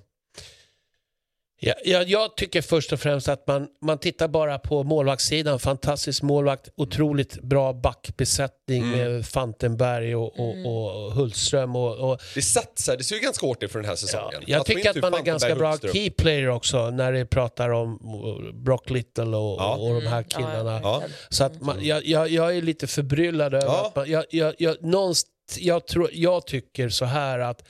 Ja, 1.59 1.73
ja, 1.85 2.03
jag 2.07 2.37
tycker 2.37 2.61
först 2.61 2.93
och 2.93 2.99
främst 2.99 3.29
att 3.29 3.47
man, 3.47 3.67
man 3.81 3.97
tittar 3.97 4.27
bara 4.27 4.59
på 4.59 4.83
målvaktssidan. 4.83 5.59
Fantastisk 5.59 6.21
målvakt, 6.23 6.69
otroligt 6.77 7.41
bra 7.41 7.73
backbesättning 7.73 8.83
Mm. 8.83 8.89
med 9.13 9.25
Fantenberg 9.25 10.15
och, 10.15 10.39
och, 10.39 10.55
och 10.65 11.11
Hultström. 11.11 11.75
Och, 11.75 12.11
och, 12.11 12.21
Det 12.35 12.41
satsades 12.41 13.11
ju 13.11 13.19
ganska 13.19 13.45
hårt 13.47 13.63
inför 13.63 13.79
den 13.79 13.85
här 13.85 13.91
ja, 13.91 13.97
säsongen. 13.97 14.43
jag 14.47 14.59
Att 14.61 14.67
tycker 14.67 14.89
att 14.89 14.95
man 15.01 15.13
har 15.13 15.21
ganska 15.21 15.55
bra 15.55 15.69
Hultström. 15.69 15.93
key 15.93 16.09
player 16.09 16.49
också 16.49 16.89
när 16.89 17.11
det 17.13 17.25
pratar 17.25 17.69
om 17.69 17.91
uh, 17.91 18.53
Brock 18.53 18.89
Little 18.89 19.23
och, 19.23 19.61
Ja. 19.61 19.75
och 19.75 20.01
de 20.01 20.07
här 20.07 20.23
killarna. 20.23 20.79
Ja. 20.83 21.03
Så 21.29 21.43
att 21.43 21.61
man, 21.61 21.85
jag, 21.85 22.05
jag, 22.05 22.29
jag 22.29 22.57
är 22.57 22.61
lite 22.61 22.87
förbryllad 22.87 23.53
över 23.53 23.65
Ja. 23.67 23.85
att 23.87 23.95
man, 23.95 24.09
jag, 24.11 24.25
jag, 24.29 24.53
jag, 24.57 24.83
någonstans, 24.83 25.57
jag, 25.59 25.87
tror, 25.87 26.09
jag 26.13 26.47
tycker 26.47 26.89
så 26.89 27.05
här 27.05 27.39
att 27.39 27.63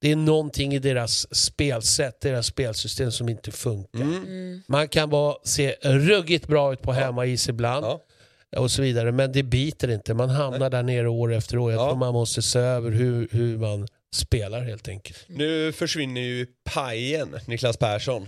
det 0.00 0.10
är 0.10 0.16
någonting 0.16 0.74
i 0.74 0.78
deras 0.78 1.34
spelsätt, 1.34 2.20
deras 2.20 2.46
spelsystem 2.46 3.10
som 3.12 3.28
inte 3.28 3.50
funkar. 3.50 4.00
Mm. 4.00 4.62
Man 4.66 4.88
kan 4.88 5.10
vara, 5.10 5.36
se 5.44 5.72
ruggigt 5.82 6.46
bra 6.46 6.72
ut 6.72 6.82
på 6.82 6.92
hemmais 6.92 7.48
ibland 7.48 7.86
Ja. 7.86 8.00
och 8.56 8.70
så 8.70 8.82
vidare, 8.82 9.12
men 9.12 9.32
det 9.32 9.42
biter 9.42 9.90
inte. 9.90 10.14
Man 10.14 10.30
hamnar 10.30 10.70
där 10.70 10.82
nere 10.82 11.08
år 11.08 11.32
efter 11.34 11.58
år. 11.58 11.72
Jag 11.72 11.80
Ja. 11.80 11.88
tror 11.88 11.98
man 11.98 12.12
måste 12.12 12.42
se 12.42 12.58
över 12.58 12.90
hur, 12.90 13.28
hur 13.32 13.58
man 13.58 13.88
spelar 14.14 14.60
helt 14.62 14.88
enkelt. 14.88 15.24
Nu 15.28 15.72
försvinner 15.72 16.20
ju 16.20 16.46
pajen, 16.64 17.36
Niklas 17.46 17.76
Persson. 17.76 18.26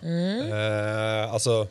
Eh, 0.53 1.33
alltså, 1.33 1.69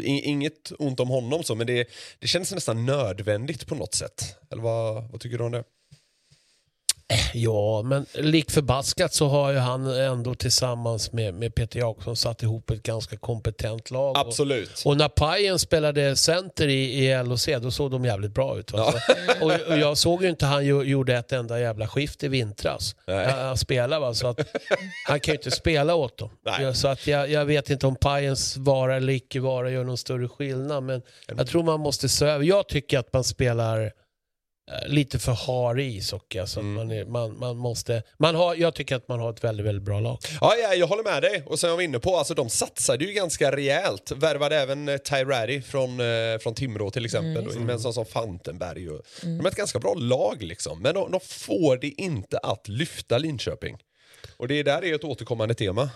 in, 0.00 0.24
inget 0.24 0.72
ont 0.78 1.00
om 1.00 1.08
honom 1.08 1.42
så, 1.42 1.54
men 1.54 1.66
det, 1.66 1.88
det 2.18 2.26
känns 2.26 2.52
nästan 2.52 2.86
nödvändigt 2.86 3.66
på 3.66 3.74
något 3.74 3.94
sätt. 3.94 4.36
Eller 4.52 4.62
vad, 4.62 5.10
vad 5.10 5.20
tycker 5.20 5.38
du 5.38 5.44
om 5.44 5.52
det? 5.52 5.64
Ja, 7.34 7.82
men 7.82 8.06
lik 8.14 8.50
förbaskat 8.50 9.14
så 9.14 9.28
har 9.28 9.52
ju 9.52 9.58
han 9.58 9.86
ändå 9.86 10.34
tillsammans 10.34 11.12
med, 11.12 11.34
med 11.34 11.54
Peter 11.54 11.78
Jakobsson 11.78 12.16
satt 12.16 12.42
ihop 12.42 12.70
ett 12.70 12.82
ganska 12.82 13.16
kompetent 13.16 13.90
lag. 13.90 14.10
Och, 14.10 14.18
Absolut. 14.18 14.82
och 14.84 14.96
när 14.96 15.08
Pajen 15.08 15.58
spelade 15.58 16.16
center 16.16 16.68
i, 16.68 17.06
i 17.06 17.22
LOC, 17.24 17.48
då 17.62 17.70
såg 17.70 17.90
de 17.90 18.04
jävligt 18.04 18.34
bra 18.34 18.58
ut. 18.58 18.72
Va? 18.72 18.92
Så, 18.92 19.44
och, 19.44 19.52
och 19.52 19.78
jag 19.78 19.98
såg 19.98 20.22
ju 20.22 20.28
inte 20.28 20.46
han 20.46 20.66
ju, 20.66 20.82
gjorde 20.82 21.16
ett 21.16 21.32
enda 21.32 21.60
jävla 21.60 21.88
skift 21.88 22.22
i 22.22 22.28
vintras. 22.28 22.96
Nej. 23.06 23.26
Han, 23.26 23.44
han 23.46 23.56
spelade 23.56 24.00
va, 24.00 24.14
så 24.14 24.26
att 24.26 24.40
han 25.08 25.20
kan 25.20 25.32
ju 25.32 25.38
inte 25.38 25.50
spela 25.50 25.94
åt 25.94 26.18
dem. 26.18 26.30
Nej. 26.44 26.62
Ja, 26.62 26.74
så 26.74 26.88
att 26.88 27.06
jag, 27.06 27.30
jag 27.30 27.44
vet 27.44 27.70
inte 27.70 27.86
om 27.86 27.96
Pajens 27.96 28.56
vara 28.56 28.96
eller 28.96 29.12
icke 29.12 29.40
vara 29.40 29.70
gör 29.70 29.84
någon 29.84 29.98
större 29.98 30.28
skillnad, 30.28 30.82
men 30.82 31.02
jag 31.36 31.46
tror 31.46 31.62
man 31.62 31.80
måste 31.80 32.08
se 32.08 32.24
över. 32.24 32.44
Jag 32.44 32.68
tycker 32.68 32.98
att 32.98 33.12
man 33.12 33.24
spelar 33.24 33.92
lite 34.86 35.18
för 35.18 35.32
har 35.32 35.80
ishockey. 35.80 36.38
Alltså 36.38 36.60
Mm. 36.60 36.74
man, 36.74 36.90
är, 36.90 37.04
man, 37.04 37.38
man 37.38 37.56
måste, 37.56 38.02
man 38.18 38.34
har, 38.34 38.54
jag 38.54 38.74
tycker 38.74 38.96
att 38.96 39.08
man 39.08 39.20
har 39.20 39.30
ett 39.30 39.44
väldigt, 39.44 39.66
väldigt 39.66 39.82
bra 39.84 40.00
lag. 40.00 40.18
Ja, 40.40 40.54
ja, 40.62 40.74
jag 40.74 40.86
håller 40.86 41.02
med 41.02 41.22
dig. 41.22 41.42
Och 41.46 41.58
jag 41.62 41.76
var 41.76 41.82
inne 41.82 41.98
på, 41.98 42.16
alltså, 42.16 42.34
de 42.34 42.48
satsade 42.50 43.04
ju 43.04 43.12
ganska 43.12 43.56
rejält. 43.56 44.12
Värvade 44.16 44.56
även 44.56 44.88
eh, 44.88 44.96
Ty 44.96 45.16
Ratty 45.24 45.62
från, 45.62 46.00
eh, 46.00 46.38
från 46.42 46.54
Timrå 46.54 46.90
till 46.90 47.04
exempel. 47.04 47.46
och 47.46 47.54
in 47.54 47.66
med 47.66 47.72
en 47.72 47.80
sån 47.80 47.94
som 47.94 48.06
Fantenberg. 48.06 48.90
Och, 48.90 49.02
De 49.22 49.40
är 49.46 49.48
ett 49.48 49.54
ganska 49.56 49.78
bra 49.78 49.94
lag 49.94 50.42
liksom. 50.42 50.82
Men 50.82 50.94
de, 50.94 51.10
de 51.10 51.20
får 51.20 51.76
det 51.76 51.88
inte 51.88 52.38
att 52.38 52.68
lyfta 52.68 53.18
Linköping. 53.18 53.76
Och 54.36 54.48
det 54.48 54.62
där 54.62 54.84
är 54.84 54.94
ett 54.94 55.04
återkommande 55.04 55.54
tema. 55.54 55.90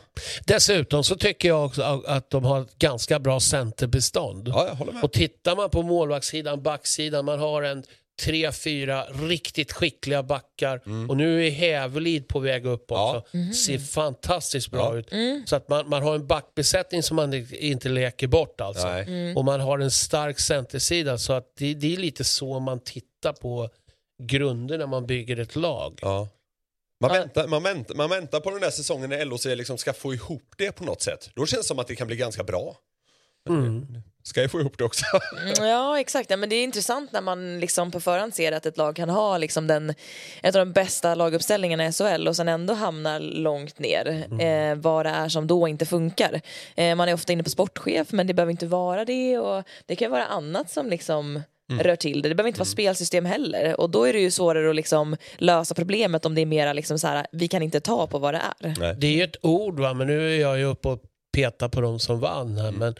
Dessutom 0.46 1.04
så 1.04 1.16
tycker 1.16 1.48
jag 1.48 1.64
också 1.66 2.02
att 2.06 2.30
de 2.30 2.44
har 2.44 2.60
ett 2.60 2.78
ganska 2.78 3.18
bra 3.18 3.40
centerbestånd. 3.40 4.48
Ja, 4.48 4.66
jag 4.68 4.74
håller 4.74 4.92
med. 4.92 5.04
Och 5.04 5.12
tittar 5.12 5.56
man 5.56 5.70
på 5.70 5.82
målvaktssidan, 5.82 6.62
backsidan, 6.62 7.24
man 7.24 7.38
har 7.38 7.62
en 7.62 7.82
tre, 8.22 8.52
fyra 8.52 9.04
riktigt 9.04 9.72
skickliga 9.72 10.22
backar 10.22 10.80
och 11.08 11.16
nu 11.16 11.46
är 11.46 11.50
Hävelid 11.50 12.28
på 12.28 12.38
väg 12.38 12.66
upp 12.66 12.92
också. 12.92 13.22
Ser 13.54 13.78
fantastiskt 13.78 14.70
bra 14.70 14.92
Ja. 14.94 14.98
ut. 14.98 15.48
Så 15.48 15.56
att 15.56 15.68
man, 15.68 15.88
man 15.88 16.02
har 16.02 16.14
en 16.14 16.26
backbesättning 16.26 17.02
som 17.02 17.16
man 17.16 17.34
inte 17.52 17.88
leker 17.88 18.26
bort 18.26 18.60
alltså. 18.60 18.86
Nej. 18.88 19.34
Och 19.34 19.44
man 19.44 19.60
har 19.60 19.78
en 19.78 19.90
stark 19.90 20.40
centersida 20.40 21.18
så 21.18 21.32
att 21.32 21.56
det, 21.56 21.74
det 21.74 21.92
är 21.92 21.96
lite 21.96 22.24
så 22.24 22.58
man 22.60 22.80
tittar 22.80 23.32
på 23.32 23.68
grunder 24.22 24.78
när 24.78 24.86
man 24.86 25.06
bygger 25.06 25.36
ett 25.38 25.56
lag. 25.56 25.98
Ja. 26.02 26.28
Man, 27.00 27.10
Ja. 27.14 27.20
väntar, 27.20 27.46
man, 27.48 27.62
väntar, 27.62 27.94
man 27.94 28.10
väntar 28.10 28.40
på 28.40 28.50
den 28.50 28.60
där 28.60 28.70
säsongen 28.70 29.10
när 29.10 29.24
LOC 29.24 29.44
liksom 29.46 29.78
ska 29.78 29.92
få 29.92 30.14
ihop 30.14 30.54
det 30.58 30.72
på 30.72 30.84
något 30.84 31.02
sätt. 31.02 31.30
Då 31.34 31.46
känns 31.46 31.62
det 31.62 31.68
som 31.68 31.78
att 31.78 31.86
det 31.86 31.96
kan 31.96 32.06
bli 32.06 32.16
ganska 32.16 32.44
bra. 32.44 32.76
Mm. 34.26 34.30
Ska 34.30 34.40
jag 34.42 34.50
få 34.50 34.60
ihop 34.60 34.78
det 34.78 34.84
också? 34.84 35.04
Mm, 35.42 35.68
Ja, 35.68 36.00
exakt. 36.00 36.30
Ja, 36.30 36.36
men 36.36 36.48
det 36.48 36.56
är 36.56 36.64
intressant 36.64 37.12
när 37.12 37.20
man 37.20 37.60
liksom 37.60 37.90
på 37.90 38.00
förhand 38.00 38.34
ser 38.34 38.52
att 38.52 38.66
ett 38.66 38.76
lag 38.76 38.96
kan 38.96 39.08
ha 39.08 39.38
liksom 39.38 39.66
den, 39.66 39.94
ett 40.42 40.54
av 40.54 40.66
de 40.66 40.72
bästa 40.72 41.14
laguppställningarna 41.14 41.86
i 41.86 41.92
SHL 41.92 42.28
och 42.28 42.36
sen 42.36 42.48
ändå 42.48 42.74
hamna 42.74 43.18
långt 43.18 43.78
ner. 43.78 44.26
Eh, 44.40 44.74
vad 44.74 45.06
det 45.06 45.10
är 45.10 45.28
som 45.28 45.46
då 45.46 45.68
inte 45.68 45.86
funkar. 45.86 46.40
Eh, 46.76 46.94
man 46.94 47.08
är 47.08 47.14
ofta 47.14 47.32
inne 47.32 47.42
på 47.42 47.50
sportchef, 47.50 48.12
men 48.12 48.26
det 48.26 48.34
behöver 48.34 48.50
inte 48.50 48.66
vara 48.66 49.04
det. 49.04 49.38
Och 49.38 49.64
det 49.86 49.96
kan 49.96 50.10
vara 50.10 50.26
annat 50.26 50.70
som 50.70 50.90
liksom 50.90 51.42
rör 51.80 51.96
till 51.96 52.22
det. 52.22 52.28
Det 52.28 52.34
behöver 52.34 52.48
inte 52.48 52.60
vara 52.60 52.66
spelsystem 52.66 53.24
heller. 53.24 53.80
Och 53.80 53.90
då 53.90 54.04
är 54.04 54.12
det 54.12 54.20
ju 54.20 54.30
svårare 54.30 54.70
att 54.70 54.76
liksom 54.76 55.16
lösa 55.38 55.74
problemet 55.74 56.26
om 56.26 56.34
det 56.34 56.40
är 56.40 56.46
mera 56.46 56.72
liksom 56.72 56.98
så 56.98 57.06
här, 57.06 57.26
vi 57.32 57.48
kan 57.48 57.62
inte 57.62 57.80
ta 57.80 58.06
på 58.06 58.18
vad 58.18 58.34
det 58.34 58.42
är. 58.60 58.94
Det 58.94 59.06
är 59.06 59.12
ju 59.12 59.22
ett 59.22 59.36
ord, 59.42 59.80
va? 59.80 59.94
men 59.94 60.06
nu 60.06 60.34
är 60.34 60.40
jag 60.40 60.58
ju 60.58 60.64
uppe 60.64 60.88
och 60.88 61.00
petar 61.36 61.68
på 61.68 61.80
de 61.80 61.98
som 61.98 62.20
vann 62.20 62.58
här. 62.58 62.72
Men 62.72 62.88
eh, 62.88 62.94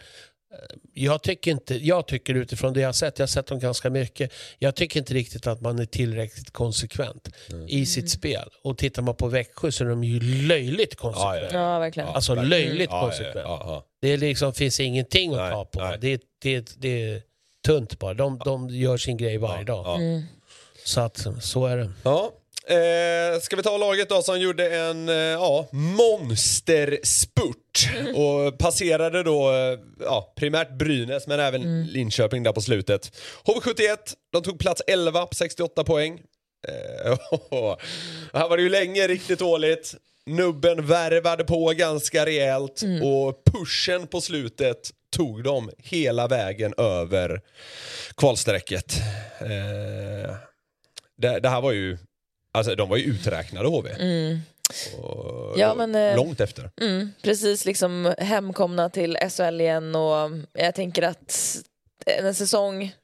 jag 0.93 1.23
tycker, 1.23 1.51
inte, 1.51 1.75
jag 1.75 2.07
tycker 2.07 2.35
utifrån 2.35 2.73
det 2.73 2.79
jag 2.79 2.87
har 2.87 2.93
sett, 2.93 3.19
jag 3.19 3.23
har 3.23 3.27
sett 3.27 3.47
dem 3.47 3.59
ganska 3.59 3.89
mycket, 3.89 4.33
jag 4.59 4.75
tycker 4.75 4.99
inte 4.99 5.13
riktigt 5.13 5.47
att 5.47 5.61
man 5.61 5.79
är 5.79 5.85
tillräckligt 5.85 6.51
konsekvent 6.51 7.29
i 7.67 7.85
sitt 7.85 8.09
spel. 8.11 8.49
Och 8.63 8.77
tittar 8.77 9.01
man 9.01 9.15
på 9.15 9.27
Växjö 9.27 9.71
så 9.71 9.83
är 9.83 9.89
de 9.89 10.03
ju 10.03 10.19
löjligt 10.47 10.95
konsekventa. 10.95 11.55
Ja, 11.55 11.79
verkligen. 11.79 12.09
Alltså 12.09 12.35
löjligt 12.35 12.89
Ja, 12.91 12.95
ja, 12.97 13.01
konsekvent. 13.01 13.35
ja, 13.35 13.61
ja. 13.65 13.85
Det 14.01 14.17
liksom 14.17 14.53
finns 14.53 14.79
ingenting 14.79 15.31
att 15.33 15.37
Nej, 15.39 15.51
ta 15.51 15.65
på. 15.65 15.79
nej. 15.79 15.97
Det, 16.01 16.21
det, 16.41 16.75
det 16.77 17.03
är 17.11 17.21
tunt 17.65 17.99
bara. 17.99 18.13
De, 18.13 18.39
de 18.45 18.69
gör 18.69 18.97
sin 18.97 19.17
grej 19.17 19.37
varje 19.37 19.63
dag. 19.63 19.85
Ja. 20.01 20.21
Så 20.85 21.01
att 21.01 21.27
så 21.41 21.65
är 21.65 21.77
det. 21.77 21.91
Ja. 22.03 22.31
Eh, 22.69 23.39
ska 23.41 23.55
vi 23.55 23.63
ta 23.63 23.77
laget 23.77 24.09
då 24.09 24.21
som 24.21 24.39
gjorde 24.39 24.75
en 24.75 25.09
eh, 25.09 25.15
ja, 25.15 25.67
monsterspurt 25.71 27.89
och 28.15 28.57
passerade 28.57 29.23
då 29.23 29.51
eh, 29.51 29.79
ja, 29.99 30.33
primärt 30.35 30.71
Brynäs 30.71 31.27
men 31.27 31.39
även 31.39 31.85
Linköping 31.85 32.43
där 32.43 32.51
på 32.51 32.61
slutet. 32.61 33.17
HV71, 33.45 33.97
de 34.31 34.43
tog 34.43 34.59
plats 34.59 34.81
11 34.87 35.25
på 35.25 35.35
68 35.35 35.83
poäng. 35.83 36.21
Eh, 36.67 37.17
här 38.33 38.49
var 38.49 38.57
det 38.57 38.63
ju 38.63 38.69
länge 38.69 39.07
riktigt 39.07 39.39
dåligt. 39.39 39.95
Nubben 40.25 40.85
värvade 40.85 41.43
på 41.43 41.73
ganska 41.77 42.25
rejält 42.25 42.81
och 43.03 43.43
pushen 43.53 44.07
på 44.07 44.21
slutet 44.21 44.91
tog 45.09 45.43
dem 45.43 45.71
hela 45.77 46.27
vägen 46.27 46.73
över 46.77 47.41
kvalstrecket. 48.17 48.93
Eh, 49.39 50.35
det, 51.17 51.39
det 51.39 51.49
här 51.49 51.61
var 51.61 51.71
ju, 51.71 51.97
alltså 52.51 52.75
de 52.75 52.89
var 52.89 52.97
ju 52.97 53.03
uträknade 53.03 53.67
HV. 53.67 53.89
Och, 54.97 55.59
Ja, 55.59 55.75
men, 55.75 55.95
eh, 55.95 56.15
långt 56.15 56.39
efter. 56.41 56.69
Mm, 56.81 57.11
precis, 57.21 57.65
liksom 57.65 58.13
hemkomna 58.17 58.89
till 58.89 59.17
SHL 59.29 59.61
igen 59.61 59.95
och 59.95 60.31
jag 60.53 60.75
tänker 60.75 61.01
att 61.03 61.57
en 62.05 62.35
säsong 62.35 62.95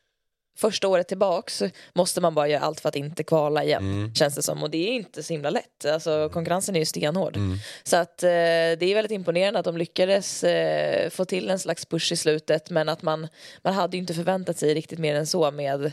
första 0.57 0.87
året 0.87 1.07
tillbaks 1.07 1.63
måste 1.95 2.21
man 2.21 2.35
bara 2.35 2.47
göra 2.47 2.61
allt 2.61 2.79
för 2.79 2.89
att 2.89 2.95
inte 2.95 3.23
kvala 3.23 3.63
igen, 3.63 3.83
Mm. 3.83 4.15
känns 4.15 4.35
det 4.35 4.41
som. 4.41 4.63
Och 4.63 4.69
det 4.69 4.77
är 4.89 4.91
inte 4.93 5.23
så 5.23 5.33
himla 5.33 5.49
lätt, 5.49 5.85
alltså 5.85 6.29
konkurrensen 6.29 6.75
är 6.75 6.79
ju 6.79 6.85
stenhård. 6.85 7.35
Mm. 7.35 7.57
Så 7.83 7.97
att 7.97 8.23
eh, 8.23 8.27
det 8.29 8.81
är 8.83 8.95
väldigt 8.95 9.11
imponerande 9.11 9.59
att 9.59 9.65
de 9.65 9.77
lyckades 9.77 10.43
eh, 10.43 11.09
få 11.09 11.25
till 11.25 11.49
en 11.49 11.59
slags 11.59 11.85
push 11.85 12.11
i 12.11 12.15
slutet, 12.15 12.69
men 12.69 12.89
att 12.89 13.01
man, 13.01 13.27
man 13.61 13.73
hade 13.73 13.97
ju 13.97 14.01
inte 14.01 14.13
förväntat 14.13 14.57
sig 14.57 14.73
riktigt 14.73 14.99
mer 14.99 15.15
än 15.15 15.27
så 15.27 15.51
med 15.51 15.91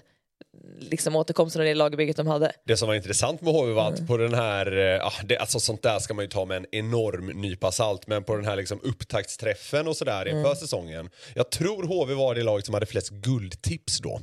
liksom 0.78 1.16
återkomsten 1.16 1.60
och 1.60 1.66
det 1.66 1.74
lagbygget 1.74 2.16
de 2.16 2.26
hade. 2.26 2.52
Det 2.66 2.76
som 2.76 2.88
var 2.88 2.94
intressant 2.94 3.40
med 3.40 3.52
HV 3.54 3.72
var 3.72 3.92
att 3.92 4.06
på 4.06 4.16
den 4.16 4.34
här, 4.34 4.94
eh, 4.94 5.06
ah, 5.06 5.12
det, 5.24 5.36
alltså 5.36 5.60
sånt 5.60 5.82
där 5.82 5.98
ska 5.98 6.14
man 6.14 6.24
ju 6.24 6.28
ta 6.28 6.44
med 6.44 6.56
en 6.56 6.66
enorm 6.72 7.26
nypa 7.26 7.72
salt, 7.72 8.06
men 8.06 8.24
på 8.24 8.36
den 8.36 8.44
här 8.44 8.56
liksom 8.56 8.80
upptaktsträffen 8.82 9.88
och 9.88 9.96
sådär 9.96 10.28
inför 10.28 10.54
säsongen. 10.54 11.10
Jag 11.34 11.50
tror 11.50 11.82
HV 11.82 12.14
var 12.14 12.34
det 12.34 12.42
laget 12.42 12.66
som 12.66 12.74
hade 12.74 12.86
flest 12.86 13.10
guldtips 13.10 13.98
då. 13.98 14.20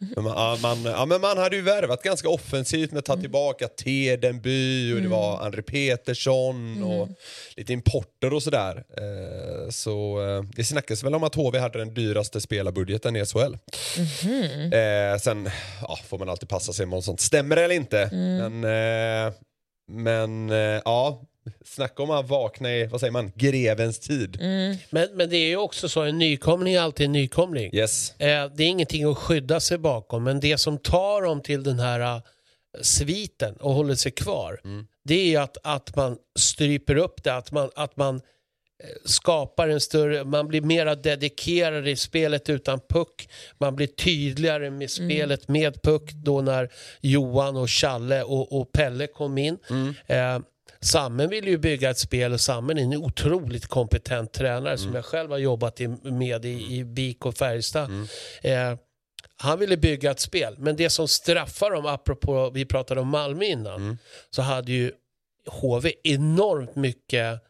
Men 0.00 0.24
man, 0.24 0.32
ja, 0.36 0.58
man, 0.62 0.84
ja, 0.84 1.06
men 1.06 1.20
man 1.20 1.38
hade 1.38 1.56
ju 1.56 1.62
värvat 1.62 2.02
ganska 2.02 2.28
offensivt 2.28 2.90
med 2.90 2.98
att 2.98 3.04
ta 3.04 3.16
tillbaka 3.16 3.68
Tedenby 3.68 4.92
och 4.94 5.02
det 5.02 5.08
var 5.08 5.38
André 5.40 5.62
Petersson 5.62 6.82
och 6.82 7.08
lite 7.56 7.72
importer 7.72 8.32
och 8.34 8.42
sådär. 8.42 8.84
Eh, 8.96 9.70
så 9.70 10.26
eh, 10.28 10.42
det 10.56 10.64
snackas 10.64 11.02
väl 11.02 11.14
om 11.14 11.24
att 11.24 11.34
HV 11.34 11.58
hade 11.58 11.78
den 11.78 11.94
dyraste 11.94 12.40
spelarbudgeten 12.40 13.16
i 13.16 13.24
SHL. 13.26 13.56
Eh, 14.72 15.18
sen 15.18 15.50
ja, 15.82 15.98
får 16.08 16.18
man 16.18 16.28
alltid 16.28 16.48
passa 16.48 16.72
sig 16.72 16.86
om 16.86 17.02
sånt 17.02 17.20
stämmer 17.20 17.56
eller 17.56 17.74
inte. 17.74 18.08
Men, 18.12 18.64
eh, 18.64 19.32
men 19.92 20.50
eh, 20.50 20.80
ja, 20.84 21.22
snacka 21.64 22.02
om 22.02 22.10
att 22.10 22.28
vakna 22.28 22.72
i, 22.72 22.86
vad 22.86 23.00
säger 23.00 23.12
man, 23.12 23.32
grevens 23.34 23.98
tid. 23.98 24.38
Men, 24.90 25.08
men 25.14 25.30
det 25.30 25.36
är 25.36 25.48
ju 25.48 25.56
också 25.56 25.88
så, 25.88 26.02
en 26.02 26.18
nykomling 26.18 26.74
är 26.74 26.80
alltid 26.80 27.06
en 27.06 27.12
nykomling. 27.12 27.74
Yes. 27.74 28.20
Eh, 28.20 28.50
det 28.54 28.64
är 28.64 28.68
ingenting 28.68 29.04
att 29.04 29.18
skydda 29.18 29.60
sig 29.60 29.78
bakom, 29.78 30.24
men 30.24 30.40
det 30.40 30.58
som 30.58 30.78
tar 30.78 31.22
dem 31.22 31.42
till 31.42 31.62
den 31.62 31.78
här 31.78 32.00
eh, 32.00 32.22
sviten 32.80 33.56
och 33.56 33.72
håller 33.72 33.94
sig 33.94 34.12
kvar, 34.12 34.60
det 35.04 35.34
är 35.34 35.40
att, 35.40 35.56
att 35.62 35.96
man 35.96 36.18
stryper 36.38 36.96
upp 36.96 37.24
det, 37.24 37.34
att 37.34 37.52
man, 37.52 37.70
att 37.74 37.96
man 37.96 38.20
skapar 39.04 39.68
en 39.68 39.80
större, 39.80 40.24
man 40.24 40.48
blir 40.48 40.60
mera 40.60 40.94
dedikerad 40.94 41.88
i 41.88 41.96
spelet 41.96 42.50
utan 42.50 42.80
puck. 42.88 43.28
Man 43.58 43.76
blir 43.76 43.86
tydligare 43.86 44.70
med 44.70 44.90
spelet 44.90 45.48
med 45.48 45.82
puck 45.82 46.12
då 46.12 46.40
när 46.40 46.68
Johan 47.00 47.56
och 47.56 47.70
Challe 47.70 48.22
och, 48.22 48.60
och 48.60 48.72
Pelle 48.72 49.06
kom 49.06 49.38
in. 49.38 49.58
Eh, 50.06 50.38
Sammen 50.82 51.28
vill 51.30 51.48
ju 51.48 51.58
bygga 51.58 51.90
ett 51.90 51.98
spel 51.98 52.32
och 52.32 52.40
Sammen 52.40 52.78
är 52.78 52.82
en 52.82 52.96
otroligt 52.96 53.66
kompetent 53.66 54.32
tränare 54.32 54.78
som 54.78 54.94
jag 54.94 55.04
själv 55.04 55.30
har 55.30 55.38
jobbat 55.38 55.80
med 56.02 56.44
i, 56.44 56.76
i 56.76 56.84
BIK 56.84 57.26
och 57.26 57.34
Färjestad. 57.34 57.90
Eh, 58.42 58.74
han 59.36 59.58
ville 59.58 59.76
bygga 59.76 60.10
ett 60.10 60.20
spel, 60.20 60.54
men 60.58 60.76
det 60.76 60.90
som 60.90 61.08
straffar 61.08 61.70
dem, 61.70 61.86
apropå 61.86 62.50
vi 62.50 62.64
pratade 62.64 63.00
om 63.00 63.08
Malmö 63.08 63.44
innan, 63.44 63.98
så 64.30 64.42
hade 64.42 64.72
ju 64.72 64.92
HV 65.46 65.92
enormt 66.02 66.76
mycket 66.76 67.42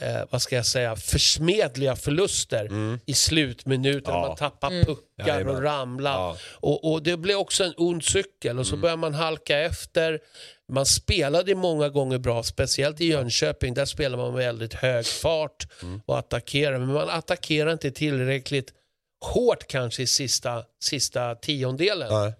eh, 0.00 0.20
vad 0.30 0.42
ska 0.42 0.56
jag 0.56 0.66
säga, 0.66 0.96
försmedliga 0.96 1.96
förluster 1.96 2.68
i 3.06 3.14
slutminuten. 3.14 4.14
Ja. 4.14 4.26
Man 4.28 4.36
tappar 4.36 4.84
puckar 4.84 5.28
Jajamän. 5.28 5.56
och 5.56 5.62
ramlar. 5.62 6.12
Ja. 6.12 6.36
Och, 6.54 6.92
och 6.92 7.02
det 7.02 7.16
blev 7.16 7.36
också 7.36 7.64
en 7.64 7.74
ond 7.76 8.04
cykel 8.04 8.58
och 8.58 8.66
så 8.66 8.76
börjar 8.76 8.96
man 8.96 9.14
halka 9.14 9.58
efter. 9.58 10.20
Man 10.72 10.86
spelade 10.86 11.54
många 11.54 11.88
gånger 11.88 12.18
bra, 12.18 12.42
speciellt 12.42 13.00
i 13.00 13.06
Jönköping. 13.06 13.74
Där 13.74 13.84
spelar 13.84 14.16
man 14.16 14.34
med 14.34 14.44
väldigt 14.44 14.74
hög 14.74 15.06
fart 15.06 15.66
och 16.06 16.18
attackerar. 16.18 16.78
Men 16.78 16.92
man 16.92 17.08
attackerar 17.10 17.72
inte 17.72 17.90
tillräckligt 17.90 18.72
hårt 19.24 19.66
kanske 19.66 20.02
i 20.02 20.06
sista, 20.06 20.64
sista 20.82 21.34
tiondelen. 21.34 22.08
Nej. 22.12 22.32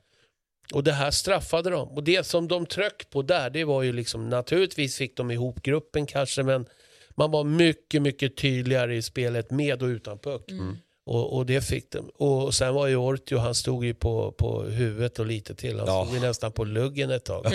Och 0.72 0.84
det 0.84 0.92
här 0.92 1.10
straffade 1.10 1.70
dem. 1.70 1.88
Och 1.88 2.04
det 2.04 2.26
som 2.26 2.48
de 2.48 2.66
tryck 2.66 3.10
på 3.10 3.22
där, 3.22 3.50
det 3.50 3.64
var 3.64 3.82
ju 3.82 3.92
liksom, 3.92 4.28
naturligtvis 4.28 4.96
fick 4.96 5.16
de 5.16 5.30
ihop 5.30 5.62
gruppen 5.62 6.06
kanske, 6.06 6.42
men 6.42 6.66
man 7.16 7.30
var 7.30 7.44
mycket, 7.44 8.02
mycket 8.02 8.36
tydligare 8.36 8.96
i 8.96 9.02
spelet 9.02 9.50
med 9.50 9.82
och 9.82 9.86
utan 9.86 10.18
puck. 10.18 10.42
Och, 11.06 11.36
och 11.36 11.46
det 11.46 11.60
fick 11.60 11.90
de. 11.92 12.08
Och 12.14 12.54
sen 12.54 12.74
var 12.74 12.86
ju 12.86 12.96
Ortio, 12.96 13.36
han 13.36 13.54
stod 13.54 13.84
ju 13.84 13.94
på, 13.94 14.32
på 14.32 14.62
huvudet 14.62 15.18
och 15.18 15.26
lite 15.26 15.54
till. 15.54 15.78
Han 15.78 15.88
Ja. 15.88 16.04
stod 16.04 16.16
ju 16.16 16.26
nästan 16.26 16.52
på 16.52 16.64
luggen 16.64 17.10
ett 17.10 17.24
tag. 17.24 17.46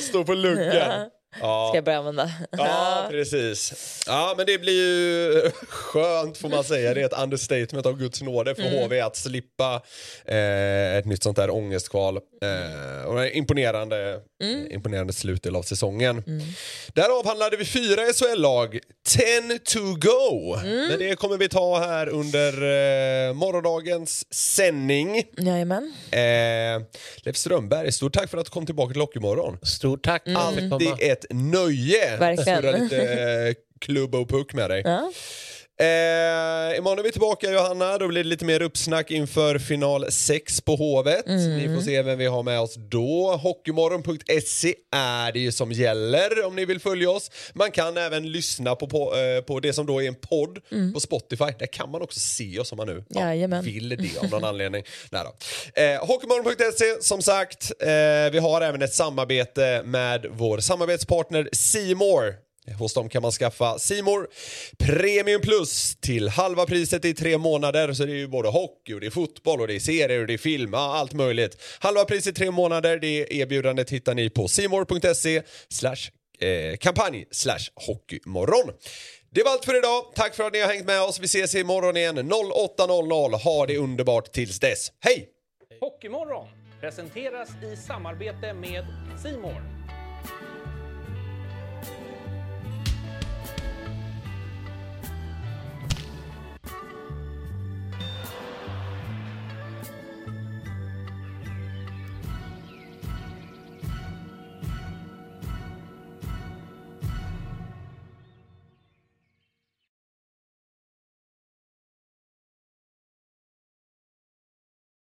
Stå 0.00 0.24
på 0.24 0.34
luggen. 0.34 1.10
Ja. 1.40 1.68
Ska 1.68 1.76
jag 1.76 1.84
börja 1.84 1.98
använda. 1.98 2.30
Ja, 2.50 3.06
precis. 3.10 3.72
Ja, 4.06 4.34
men 4.36 4.46
det 4.46 4.58
blir 4.58 4.72
ju 4.72 5.50
skönt 5.68 6.38
får 6.38 6.48
man 6.48 6.64
säga. 6.64 6.94
Det 6.94 7.00
är 7.00 7.04
ett 7.04 7.22
understatement 7.22 7.86
av 7.86 7.98
Guds 7.98 8.22
nåde 8.22 8.54
för 8.54 8.62
HV 8.62 9.00
att 9.00 9.16
slippa 9.16 9.82
eh, 10.24 10.96
ett 10.96 11.04
nytt 11.04 11.22
sånt 11.22 11.36
där 11.36 11.50
ångestkval. 11.50 12.16
Eh, 12.16 13.04
och 13.06 13.24
en 13.24 13.32
imponerande, 13.32 14.20
imponerande 14.70 15.12
slutdel 15.12 15.56
av 15.56 15.62
säsongen. 15.62 16.22
Där 16.94 17.18
avhandlade 17.18 17.56
vi 17.56 17.64
fyra 17.64 18.02
SHL-lag. 18.12 18.78
10 19.08 19.58
to 19.58 19.80
go. 19.80 20.56
Men 20.62 20.98
det 20.98 21.18
kommer 21.18 21.36
vi 21.36 21.48
ta 21.48 21.78
här 21.78 22.08
under 22.08 22.52
eh, 22.52 23.34
morgondagens 23.34 24.34
sändning. 24.34 25.22
Jajamän. 25.38 25.92
Eh, 26.10 26.18
Leif 27.16 27.36
Strömberg, 27.36 27.92
stort 27.92 28.12
tack 28.12 28.30
för 28.30 28.38
att 28.38 28.44
du 28.44 28.50
kom 28.50 28.66
tillbaka 28.66 28.92
till 28.92 29.00
Hockeymorgon. 29.00 29.58
Stort 29.62 30.04
tack 30.04 30.24
komma. 30.24 30.38
Alltid 30.38 30.92
ett 31.00 31.17
nöje 31.30 32.16
Verkligen. 32.16 32.62
surra 32.62 32.72
lite 32.76 33.02
eh, 33.02 33.54
klubb 33.80 34.14
och 34.14 34.28
puck 34.28 34.54
med 34.54 34.70
dig. 34.70 34.82
Ja. 34.84 35.12
Eh, 35.80 36.78
imorgon 36.78 36.98
är 36.98 37.02
vi 37.02 37.12
tillbaka 37.12 37.50
Johanna, 37.50 37.98
då 37.98 38.08
blir 38.08 38.22
det 38.22 38.28
lite 38.28 38.44
mer 38.44 38.62
uppsnack 38.62 39.10
inför 39.10 39.58
final 39.58 40.12
6 40.12 40.60
på 40.60 40.76
Hovet. 40.76 41.26
Ni 41.26 41.74
får 41.74 41.82
se 41.82 42.02
vem 42.02 42.18
vi 42.18 42.26
har 42.26 42.42
med 42.42 42.60
oss 42.60 42.74
då. 42.74 43.36
Hockeymorgon.se 43.42 44.74
är 44.92 45.32
det 45.32 45.38
ju 45.38 45.52
som 45.52 45.72
gäller 45.72 46.46
om 46.46 46.56
ni 46.56 46.64
vill 46.64 46.80
följa 46.80 47.10
oss. 47.10 47.30
Man 47.54 47.70
kan 47.70 47.96
även 47.96 48.32
lyssna 48.32 48.74
på, 48.74 48.88
på, 48.88 49.16
eh, 49.16 49.40
på 49.40 49.60
det 49.60 49.72
som 49.72 49.86
då 49.86 50.02
är 50.02 50.08
en 50.08 50.14
podd 50.14 50.58
på 50.94 51.00
Spotify. 51.00 51.44
Där 51.58 51.66
kan 51.66 51.90
man 51.90 52.02
också 52.02 52.20
se 52.20 52.58
oss 52.58 52.72
om 52.72 52.76
man 52.76 52.86
nu 52.86 53.04
ja, 53.08 53.60
vill 53.62 53.88
det 53.88 54.18
av 54.22 54.30
någon 54.30 54.44
anledning. 54.50 54.84
Nej. 55.10 55.22
Eh, 55.74 56.06
Hockeymorgon.se 56.06 57.02
som 57.02 57.22
sagt, 57.22 57.72
eh, 57.80 57.88
vi 58.32 58.38
har 58.38 58.60
även 58.60 58.82
ett 58.82 58.94
samarbete 58.94 59.82
med 59.84 60.26
vår 60.30 60.58
samarbetspartner 60.58 61.48
Simor. 61.52 62.47
Hos 62.78 62.94
dem 62.94 63.08
kan 63.08 63.22
man 63.22 63.32
skaffa 63.32 63.78
Simor 63.78 64.28
Premium 64.78 65.40
Plus 65.40 65.96
till 66.00 66.28
halva 66.28 66.66
priset 66.66 67.04
i 67.04 67.14
tre 67.14 67.38
månader. 67.38 67.92
Så 67.92 68.04
det 68.04 68.12
är 68.12 68.16
ju 68.16 68.28
både 68.28 68.48
hockey 68.48 68.94
och 68.94 69.00
det 69.00 69.06
är 69.06 69.10
fotboll 69.10 69.60
och 69.60 69.66
det 69.66 69.74
är 69.74 69.80
serier 69.80 70.20
och 70.20 70.26
det 70.26 70.34
är 70.34 70.38
film, 70.38 70.72
ja, 70.72 70.96
allt 70.96 71.12
möjligt. 71.12 71.62
Halva 71.80 72.04
priset 72.04 72.26
i 72.26 72.38
tre 72.38 72.50
månader, 72.50 72.98
det 72.98 73.34
erbjudandet 73.34 73.90
hittar 73.90 74.14
ni 74.14 74.30
på 74.30 74.48
simor.se 74.48 75.42
slash 75.68 76.10
eh, 76.38 76.76
kampanj 76.76 77.24
slash 77.30 77.70
hockeymorgon. 77.74 78.72
Det 79.30 79.42
var 79.42 79.52
allt 79.52 79.64
för 79.64 79.78
idag. 79.78 80.04
Tack 80.14 80.34
för 80.34 80.44
att 80.44 80.52
ni 80.52 80.60
har 80.60 80.68
hängt 80.68 80.86
med 80.86 81.02
oss. 81.02 81.20
Vi 81.20 81.24
ses 81.24 81.54
imorgon 81.54 81.96
igen 81.96 82.18
08.00. 82.18 83.36
Ha 83.36 83.66
det 83.66 83.76
underbart 83.76 84.32
tills 84.32 84.60
dess. 84.60 84.92
Hej! 85.00 85.28
Hockeymorgon 85.80 86.46
presenteras 86.80 87.48
i 87.72 87.76
samarbete 87.76 88.54
med 88.54 88.86
Simor. 89.22 89.62